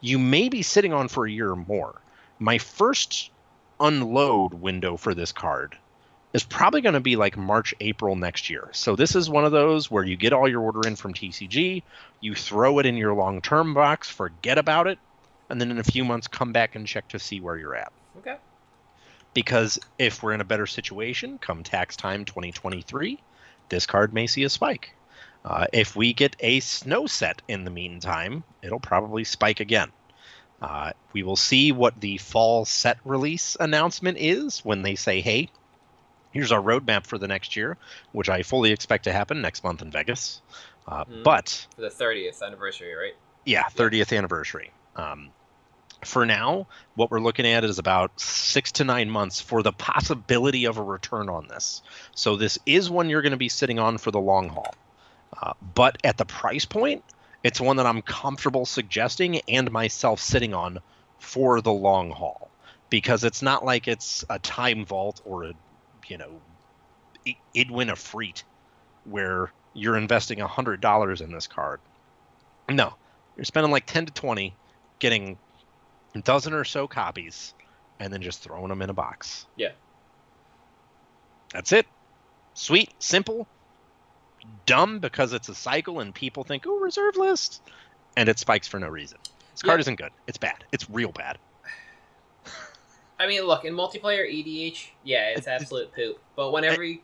You 0.00 0.18
may 0.18 0.48
be 0.48 0.62
sitting 0.62 0.92
on 0.92 1.08
for 1.08 1.26
a 1.26 1.30
year 1.30 1.50
or 1.50 1.56
more. 1.56 2.00
My 2.38 2.58
first 2.58 3.30
unload 3.80 4.54
window 4.54 4.96
for 4.96 5.14
this 5.14 5.32
card 5.32 5.76
is 6.32 6.44
probably 6.44 6.80
going 6.80 6.94
to 6.94 7.00
be 7.00 7.16
like 7.16 7.36
March, 7.36 7.74
April 7.80 8.14
next 8.14 8.50
year. 8.50 8.68
So 8.72 8.94
this 8.94 9.16
is 9.16 9.28
one 9.28 9.44
of 9.44 9.52
those 9.52 9.90
where 9.90 10.04
you 10.04 10.16
get 10.16 10.32
all 10.32 10.48
your 10.48 10.60
order 10.60 10.86
in 10.86 10.96
from 10.96 11.12
TCG, 11.12 11.82
you 12.20 12.34
throw 12.34 12.78
it 12.78 12.86
in 12.86 12.96
your 12.96 13.14
long 13.14 13.40
term 13.40 13.74
box, 13.74 14.08
forget 14.08 14.58
about 14.58 14.86
it, 14.86 14.98
and 15.48 15.60
then 15.60 15.70
in 15.70 15.78
a 15.78 15.84
few 15.84 16.04
months 16.04 16.28
come 16.28 16.52
back 16.52 16.76
and 16.76 16.86
check 16.86 17.08
to 17.08 17.18
see 17.18 17.40
where 17.40 17.56
you're 17.56 17.74
at. 17.74 17.92
Okay. 18.18 18.36
Because 19.34 19.78
if 19.98 20.22
we're 20.22 20.32
in 20.32 20.40
a 20.40 20.44
better 20.44 20.66
situation 20.66 21.38
come 21.38 21.62
tax 21.62 21.96
time 21.96 22.24
2023, 22.24 23.18
this 23.68 23.86
card 23.86 24.12
may 24.12 24.26
see 24.26 24.44
a 24.44 24.48
spike. 24.48 24.94
Uh, 25.44 25.66
if 25.72 25.96
we 25.96 26.12
get 26.12 26.36
a 26.40 26.60
snow 26.60 27.06
set 27.06 27.40
in 27.48 27.64
the 27.64 27.70
meantime, 27.70 28.44
it'll 28.62 28.80
probably 28.80 29.24
spike 29.24 29.60
again. 29.60 29.90
Uh, 30.60 30.92
we 31.12 31.22
will 31.22 31.36
see 31.36 31.72
what 31.72 32.00
the 32.00 32.18
fall 32.18 32.64
set 32.64 32.98
release 33.04 33.56
announcement 33.58 34.18
is 34.18 34.60
when 34.60 34.82
they 34.82 34.94
say, 34.94 35.20
hey, 35.20 35.48
here's 36.32 36.52
our 36.52 36.60
roadmap 36.60 37.06
for 37.06 37.18
the 37.18 37.28
next 37.28 37.56
year, 37.56 37.76
which 38.12 38.28
I 38.28 38.42
fully 38.42 38.70
expect 38.70 39.04
to 39.04 39.12
happen 39.12 39.40
next 39.40 39.64
month 39.64 39.82
in 39.82 39.90
Vegas. 39.90 40.42
Uh, 40.86 41.04
Mhm. 41.04 41.22
But 41.24 41.66
For 41.74 41.82
the 41.82 41.90
30th 41.90 42.42
anniversary, 42.42 42.94
right? 42.94 43.14
yeah, 43.44 43.64
30th 43.70 44.12
anniversary. 44.12 44.70
Um, 44.96 45.30
for 46.04 46.24
now, 46.24 46.66
what 46.94 47.10
we're 47.10 47.20
looking 47.20 47.46
at 47.46 47.64
is 47.64 47.78
about 47.78 48.18
six 48.18 48.72
to 48.72 48.84
nine 48.84 49.10
months 49.10 49.40
for 49.40 49.62
the 49.62 49.72
possibility 49.72 50.64
of 50.66 50.78
a 50.78 50.82
return 50.82 51.28
on 51.28 51.48
this. 51.48 51.82
So 52.14 52.36
this 52.36 52.58
is 52.66 52.90
one 52.90 53.08
you're 53.08 53.22
going 53.22 53.32
to 53.32 53.38
be 53.38 53.48
sitting 53.48 53.78
on 53.78 53.98
for 53.98 54.10
the 54.10 54.20
long 54.20 54.48
haul. 54.48 54.74
Uh, 55.40 55.52
but 55.74 55.98
at 56.04 56.16
the 56.16 56.24
price 56.24 56.64
point, 56.64 57.04
it's 57.42 57.60
one 57.60 57.76
that 57.76 57.86
I'm 57.86 58.02
comfortable 58.02 58.66
suggesting 58.66 59.40
and 59.48 59.70
myself 59.70 60.20
sitting 60.20 60.54
on 60.54 60.78
for 61.18 61.60
the 61.60 61.72
long 61.72 62.10
haul 62.10 62.50
because 62.90 63.24
it's 63.24 63.42
not 63.42 63.64
like 63.64 63.88
it's 63.88 64.24
a 64.28 64.38
time 64.38 64.84
vault 64.84 65.20
or 65.24 65.44
a, 65.44 65.52
you 66.08 66.18
know, 66.18 66.30
Ydwen 67.54 67.90
Efreet 67.90 68.42
where 69.04 69.52
you're 69.74 69.96
investing 69.96 70.38
hundred 70.38 70.80
dollars 70.80 71.20
in 71.20 71.32
this 71.32 71.46
card. 71.46 71.80
No, 72.68 72.94
you're 73.36 73.44
spending 73.44 73.70
like 73.72 73.86
10 73.86 74.06
to 74.06 74.12
20 74.12 74.54
getting 74.98 75.38
a 76.14 76.20
dozen 76.20 76.52
or 76.52 76.64
so 76.64 76.86
copies 76.86 77.54
and 77.98 78.12
then 78.12 78.22
just 78.22 78.42
throwing 78.42 78.68
them 78.68 78.82
in 78.82 78.90
a 78.90 78.94
box 78.94 79.46
Yeah. 79.56 79.70
that's 81.52 81.72
it 81.72 81.86
sweet 82.54 82.90
simple 82.98 83.46
dumb 84.66 84.98
because 84.98 85.32
it's 85.32 85.48
a 85.48 85.54
cycle 85.54 86.00
and 86.00 86.14
people 86.14 86.44
think 86.44 86.64
oh 86.66 86.78
reserve 86.80 87.16
list 87.16 87.62
and 88.16 88.28
it 88.28 88.38
spikes 88.38 88.66
for 88.68 88.78
no 88.78 88.88
reason 88.88 89.18
this 89.52 89.62
card 89.62 89.78
Yeah. 89.78 89.82
isn't 89.82 89.96
good 89.96 90.10
it's 90.26 90.38
bad 90.38 90.64
it's 90.72 90.88
real 90.90 91.12
bad 91.12 91.38
I 93.18 93.26
mean, 93.26 93.42
look, 93.42 93.66
in 93.66 93.74
multiplayer 93.74 94.24
EDH, 94.26 94.88
yeah, 95.04 95.34
it's 95.36 95.46
absolute 95.46 95.92
poop. 95.94 96.18
But 96.36 96.52
whenever 96.52 96.82
you. 96.82 97.00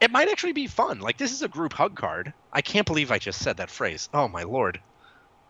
it 0.00 0.12
might 0.12 0.28
actually 0.28 0.52
be 0.52 0.68
fun 0.68 1.00
like 1.00 1.16
this 1.18 1.32
is 1.32 1.42
a 1.42 1.48
group 1.48 1.72
hug 1.72 1.96
card 1.96 2.32
i 2.52 2.62
can't 2.62 2.86
believe 2.86 3.10
i 3.10 3.18
just 3.18 3.42
said 3.42 3.56
that 3.56 3.70
phrase 3.70 4.08
oh 4.14 4.28
my 4.28 4.44
lord 4.44 4.80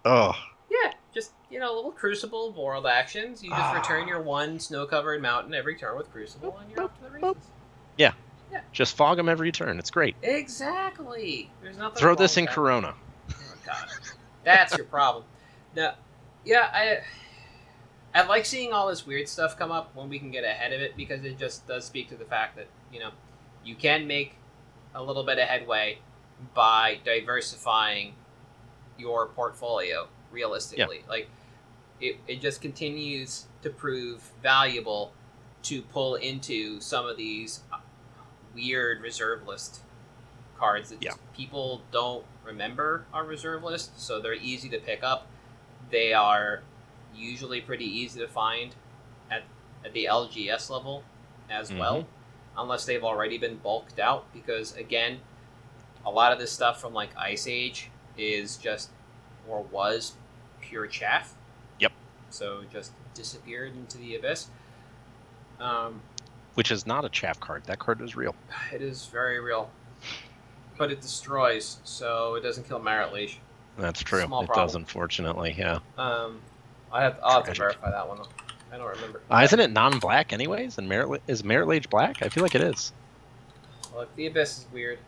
oh 0.07 0.33
Yeah, 0.71 0.93
just, 1.13 1.33
you 1.51 1.59
know, 1.61 1.75
a 1.75 1.77
little 1.77 1.93
Crucible 1.93 2.49
of 2.49 2.57
world 2.57 2.87
actions. 2.87 3.43
You 3.43 3.51
just 3.51 3.61
Ah. 3.61 3.75
return 3.75 4.09
your 4.09 4.23
one 4.23 4.59
snow 4.61 4.87
covered 4.87 5.21
mountain 5.21 5.53
every 5.53 5.77
turn 5.77 5.97
with 5.99 6.11
Crucible, 6.11 6.57
and 6.59 6.71
you're 6.71 6.85
off 6.85 6.97
to 6.99 7.03
the 7.05 7.11
races. 7.11 7.37
boop. 7.99 8.13
Races. 8.53 8.67
just 8.73 8.97
fog 8.97 9.17
them 9.17 9.29
every 9.29 9.53
turn 9.53 9.79
it's 9.79 9.91
great 9.91 10.17
Exactly. 10.23 11.51
There's 11.63 11.79
nothing. 11.79 11.99
throw 11.99 12.15
this 12.15 12.37
in 12.37 12.47
corona 12.47 12.95
Oh, 13.31 13.35
God. 13.67 13.89
That's 14.45 14.77
your 14.77 14.87
problem. 14.87 15.25
Now, 15.77 15.95
yeah, 16.45 16.69
I. 16.73 16.99
I 18.13 18.27
like 18.27 18.45
seeing 18.45 18.73
all 18.73 18.89
this 18.89 19.07
weird 19.07 19.29
stuff 19.29 19.57
come 19.57 19.71
up 19.71 19.95
when 19.95 20.09
we 20.09 20.19
can 20.19 20.33
get 20.33 20.43
ahead 20.43 20.73
of 20.73 20.81
it 20.81 20.97
because 20.97 21.25
it 21.25 21.39
just 21.39 21.69
does 21.69 21.85
speak 21.85 22.09
to 22.09 22.17
the 22.17 22.25
fact 22.25 22.57
that 22.57 22.67
you 22.93 22.99
know 22.99 23.11
you 23.65 23.77
can 23.77 24.09
make 24.09 24.35
a 24.97 25.03
little 25.03 25.23
bit 25.23 25.39
of 25.39 25.47
headway 25.47 25.99
by 26.53 26.99
diversifying 27.05 28.15
your 28.99 29.27
portfolio 29.27 30.09
realistically. 30.33 31.03
Yeah. 31.05 31.09
Like 31.09 31.29
it, 32.01 32.17
it 32.27 32.41
just 32.41 32.61
continues 32.61 33.47
to 33.63 33.71
prove 33.71 34.29
valuable 34.43 35.13
to 35.63 35.81
pull 35.83 36.17
into 36.17 36.81
some 36.81 37.07
of 37.07 37.17
these 37.17 37.61
weird 38.55 39.01
reserve 39.01 39.47
list 39.47 39.81
cards 40.59 40.91
that 40.91 41.03
Yeah. 41.03 41.15
people 41.35 41.83
don't 41.91 42.25
remember 42.45 43.07
are 43.13 43.25
reserve 43.25 43.63
list, 43.63 43.99
so 44.01 44.21
they're 44.21 44.35
easy 44.35 44.69
to 44.69 44.79
pick 44.79 45.03
up. 45.03 45.27
They 45.91 46.13
are 46.13 46.63
usually 47.15 47.61
pretty 47.61 47.85
easy 47.87 48.21
to 48.21 48.29
find 48.29 48.75
at, 49.31 49.45
at 49.85 49.93
the 49.93 50.07
LGS 50.07 50.69
level 50.71 51.03
as 51.49 51.73
well, 51.73 52.07
unless 52.57 52.85
they've 52.85 53.03
already 53.03 53.39
been 53.39 53.57
bulked 53.57 53.99
out. 53.99 54.31
Because 54.33 54.77
again, 54.77 55.21
a 56.05 56.11
lot 56.11 56.33
of 56.33 56.39
this 56.39 56.53
stuff 56.53 56.81
from 56.81 56.93
like 56.93 57.11
Ice 57.17 57.47
Age 57.47 57.91
is 58.17 58.57
just 58.57 58.91
or 59.49 59.63
was 59.63 60.13
pure 60.61 60.87
chaff. 60.87 61.35
Yep. 61.79 61.93
So 62.29 62.63
just 62.71 62.93
disappeared 63.15 63.75
into 63.75 63.99
the 63.99 64.15
abyss. 64.17 64.49
Um, 65.59 66.03
which 66.55 66.71
is 66.71 66.87
not 66.87 67.05
a 67.05 67.09
chaff 67.09 67.39
card 67.41 67.63
that 67.65 67.79
card 67.79 68.01
is 68.01 68.17
real 68.17 68.35
it 68.73 68.83
is 68.83 69.07
very 69.07 69.41
real, 69.41 69.71
but 70.79 70.91
it 70.91 71.01
destroys, 71.01 71.79
so 71.85 72.35
it 72.35 72.41
doesn't 72.43 72.67
kill 72.69 72.79
Marit 72.79 73.13
Lage. 73.13 73.39
that's 73.79 74.03
true 74.03 74.23
Small 74.23 74.43
it 74.43 74.47
problem. 74.47 74.67
does 74.67 74.75
unfortunately 74.75 75.55
yeah 75.59 75.79
Um, 75.99 76.41
I 76.93 77.03
have 77.03 77.19
I'll 77.23 77.43
have 77.43 77.53
to 77.53 77.59
verify 77.59 77.91
that 77.91 78.09
one. 78.09 78.19
Though. 78.19 78.29
I 78.73 78.79
don't 78.79 78.89
remember. 78.89 79.21
Uh, 79.31 79.41
isn't 79.45 79.59
it 79.61 79.71
non-black 79.73 80.33
anyways? 80.33 80.79
And 80.79 80.89
Merit 80.89 81.23
is 81.27 81.43
Marit 81.45 81.67
Lage 81.69 81.91
black? 81.91 82.23
I 82.23 82.29
feel 82.29 82.43
like 82.45 82.55
it 82.55 82.63
is. 82.63 82.93
Look, 83.95 84.15
the 84.17 84.27
abyss 84.29 84.59
is 84.59 84.67
weird. 84.73 84.99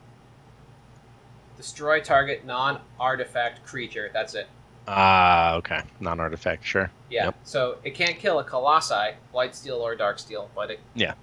Destroy 1.57 2.01
target 2.01 2.45
non-artifact 2.45 3.65
creature. 3.65 4.11
That's 4.13 4.35
it. 4.35 4.49
Ah, 4.89 5.55
okay. 5.55 5.83
Non-artifact, 6.01 6.65
sure. 6.65 6.91
Yeah. 7.11 7.27
Yep. 7.27 7.35
So 7.45 7.77
it 7.85 7.95
can't 7.95 8.19
kill 8.19 8.41
a 8.41 8.45
colossi, 8.45 9.13
white 9.31 9.55
steel 9.55 9.77
or 9.77 9.95
dark 9.95 10.19
steel, 10.19 10.51
but 10.57 10.71
it 10.73 10.81
Yeah. 10.95 11.15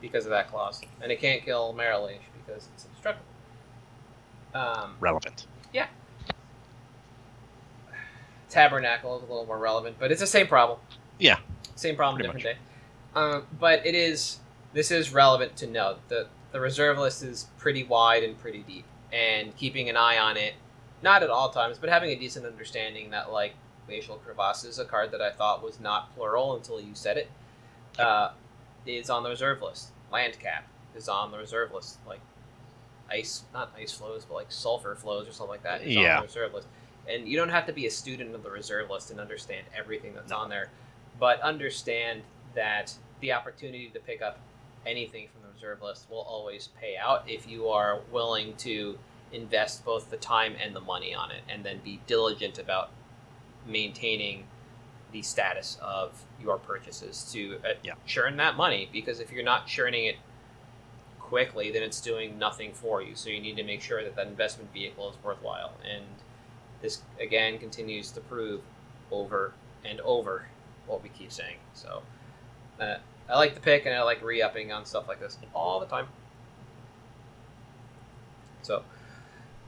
Because 0.00 0.24
of 0.24 0.30
that 0.30 0.50
clause, 0.50 0.80
and 1.02 1.10
it 1.10 1.20
can't 1.20 1.42
kill 1.42 1.72
Marit 1.72 2.00
Lage 2.02 2.20
because 2.46 2.68
it's 2.74 2.84
indestructible. 2.84 3.26
Um, 4.54 4.94
Relevant. 5.00 5.46
Yeah. 5.72 5.86
Tabernacle 8.48 9.16
is 9.16 9.22
a 9.22 9.26
little 9.26 9.46
more 9.46 9.58
relevant, 9.58 9.96
but 9.98 10.10
it's 10.10 10.20
the 10.20 10.26
same 10.26 10.46
problem. 10.46 10.78
Yeah. 11.18 11.38
Same 11.74 11.96
problem, 11.96 12.22
different 12.22 12.44
day. 12.44 12.56
Um, 13.14 13.46
but 13.58 13.84
it 13.86 13.94
is 13.94 14.38
this 14.72 14.90
is 14.90 15.12
relevant 15.12 15.56
to 15.56 15.66
know 15.66 15.96
the 16.08 16.28
the 16.52 16.60
reserve 16.60 16.98
list 16.98 17.22
is 17.22 17.46
pretty 17.58 17.84
wide 17.84 18.22
and 18.22 18.38
pretty 18.38 18.60
deep, 18.60 18.84
and 19.12 19.54
keeping 19.56 19.88
an 19.88 19.96
eye 19.96 20.18
on 20.18 20.36
it, 20.36 20.54
not 21.02 21.22
at 21.22 21.30
all 21.30 21.50
times, 21.50 21.78
but 21.78 21.90
having 21.90 22.10
a 22.10 22.16
decent 22.16 22.46
understanding 22.46 23.10
that 23.10 23.32
like 23.32 23.54
glacial 23.86 24.16
crevasse 24.16 24.64
is 24.64 24.78
a 24.78 24.84
card 24.84 25.10
that 25.10 25.20
I 25.20 25.30
thought 25.30 25.62
was 25.62 25.80
not 25.80 26.14
plural 26.14 26.56
until 26.56 26.80
you 26.80 26.94
said 26.94 27.16
it, 27.16 27.30
uh, 27.98 28.30
is 28.96 29.10
on 29.10 29.22
the 29.22 29.28
reserve 29.30 29.60
list. 29.62 29.90
Land 30.12 30.38
cap 30.38 30.66
is 30.96 31.08
on 31.08 31.30
the 31.30 31.38
reserve 31.38 31.72
list. 31.72 31.98
Like 32.06 32.20
ice, 33.10 33.44
not 33.52 33.72
ice 33.78 33.92
flows, 33.92 34.24
but 34.24 34.34
like 34.34 34.50
sulfur 34.52 34.94
flows 34.94 35.28
or 35.28 35.32
something 35.32 35.50
like 35.52 35.62
that 35.62 35.82
is 35.82 35.96
on 35.96 36.02
Yeah. 36.02 36.16
the 36.20 36.26
reserve 36.26 36.54
list. 36.54 36.68
And 37.08 37.26
you 37.28 37.36
don't 37.38 37.48
have 37.48 37.66
to 37.66 37.72
be 37.72 37.86
a 37.86 37.90
student 37.90 38.34
of 38.34 38.42
the 38.42 38.50
reserve 38.50 38.90
list 38.90 39.10
and 39.10 39.18
understand 39.18 39.66
everything 39.76 40.14
that's 40.14 40.32
on 40.32 40.50
there, 40.50 40.70
but 41.18 41.40
understand 41.40 42.22
that 42.54 42.94
the 43.20 43.32
opportunity 43.32 43.88
to 43.88 43.98
pick 44.00 44.20
up 44.20 44.38
anything 44.86 45.28
from 45.28 45.42
the 45.42 45.48
reserve 45.54 45.82
list 45.82 46.06
will 46.10 46.20
always 46.20 46.68
pay 46.80 46.96
out 46.96 47.28
if 47.28 47.48
you 47.48 47.68
are 47.68 48.00
willing 48.12 48.54
to 48.56 48.98
invest 49.32 49.84
both 49.84 50.10
the 50.10 50.16
time 50.18 50.54
and 50.62 50.74
the 50.76 50.80
money 50.80 51.14
on 51.14 51.30
it 51.30 51.42
and 51.48 51.64
then 51.64 51.78
be 51.84 52.00
diligent 52.06 52.58
about 52.58 52.90
maintaining 53.66 54.44
the 55.12 55.22
status 55.22 55.78
of 55.80 56.24
your 56.40 56.58
purchases 56.58 57.30
to 57.32 57.58
uh, 57.64 57.74
Yeah. 57.82 57.94
churn 58.06 58.36
that 58.36 58.56
money 58.56 58.88
because 58.92 59.20
if 59.20 59.32
you're 59.32 59.44
not 59.44 59.66
churning 59.66 60.06
it 60.06 60.16
quickly 61.18 61.70
then 61.70 61.82
it's 61.82 62.00
doing 62.00 62.38
nothing 62.38 62.72
for 62.72 63.02
you. 63.02 63.14
So 63.14 63.30
you 63.30 63.40
need 63.40 63.56
to 63.56 63.64
make 63.64 63.82
sure 63.82 64.02
that 64.02 64.16
that 64.16 64.26
investment 64.26 64.72
vehicle 64.72 65.10
is 65.10 65.16
worthwhile. 65.22 65.72
And 65.90 66.04
this 66.82 67.02
again 67.20 67.58
continues 67.58 68.10
to 68.12 68.20
prove 68.20 68.60
over 69.10 69.52
and 69.84 70.00
over 70.00 70.46
what 70.86 71.02
we 71.02 71.08
keep 71.10 71.32
saying. 71.32 71.56
So 71.74 72.02
uh, 72.80 72.96
i 73.28 73.36
like 73.36 73.54
the 73.54 73.60
pick 73.60 73.84
and 73.86 73.94
i 73.94 74.02
like 74.02 74.22
re-upping 74.22 74.72
on 74.72 74.84
stuff 74.84 75.08
like 75.08 75.20
this 75.20 75.38
all 75.54 75.80
the 75.80 75.86
time. 75.86 76.08
So 78.62 78.82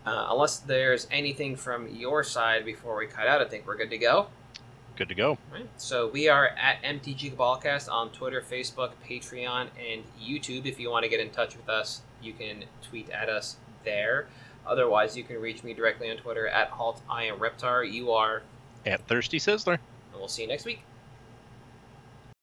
uh, 0.06 0.28
unless 0.30 0.58
there's 0.58 1.06
anything 1.10 1.56
from 1.56 1.88
your 1.88 2.24
side 2.24 2.64
before 2.64 2.96
we 2.96 3.06
cut 3.06 3.26
out 3.26 3.42
i 3.42 3.44
think 3.44 3.66
we're 3.66 3.76
good 3.76 3.90
to 3.90 3.98
go 3.98 4.26
Good 5.00 5.08
to 5.08 5.14
go. 5.14 5.38
Right. 5.50 5.66
So 5.78 6.08
we 6.08 6.28
are 6.28 6.48
at 6.48 6.82
MTG 6.82 7.34
Cabalcast 7.34 7.90
on 7.90 8.10
Twitter, 8.10 8.42
Facebook, 8.42 8.90
Patreon, 9.08 9.68
and 9.90 10.02
YouTube. 10.22 10.66
If 10.66 10.78
you 10.78 10.90
want 10.90 11.04
to 11.04 11.08
get 11.08 11.20
in 11.20 11.30
touch 11.30 11.56
with 11.56 11.70
us, 11.70 12.02
you 12.20 12.34
can 12.34 12.64
tweet 12.82 13.08
at 13.08 13.30
us 13.30 13.56
there. 13.82 14.26
Otherwise, 14.66 15.16
you 15.16 15.24
can 15.24 15.40
reach 15.40 15.64
me 15.64 15.72
directly 15.72 16.10
on 16.10 16.18
Twitter 16.18 16.48
at 16.48 16.68
Halt 16.68 17.00
I 17.08 17.24
am 17.24 17.38
Reptar. 17.38 17.90
You 17.90 18.12
are, 18.12 18.42
At 18.84 19.00
Thirsty 19.08 19.38
Sizzler. 19.38 19.78
and 19.78 20.18
we'll 20.18 20.28
see 20.28 20.42
you 20.42 20.48
next 20.48 20.66
week. 20.66 20.82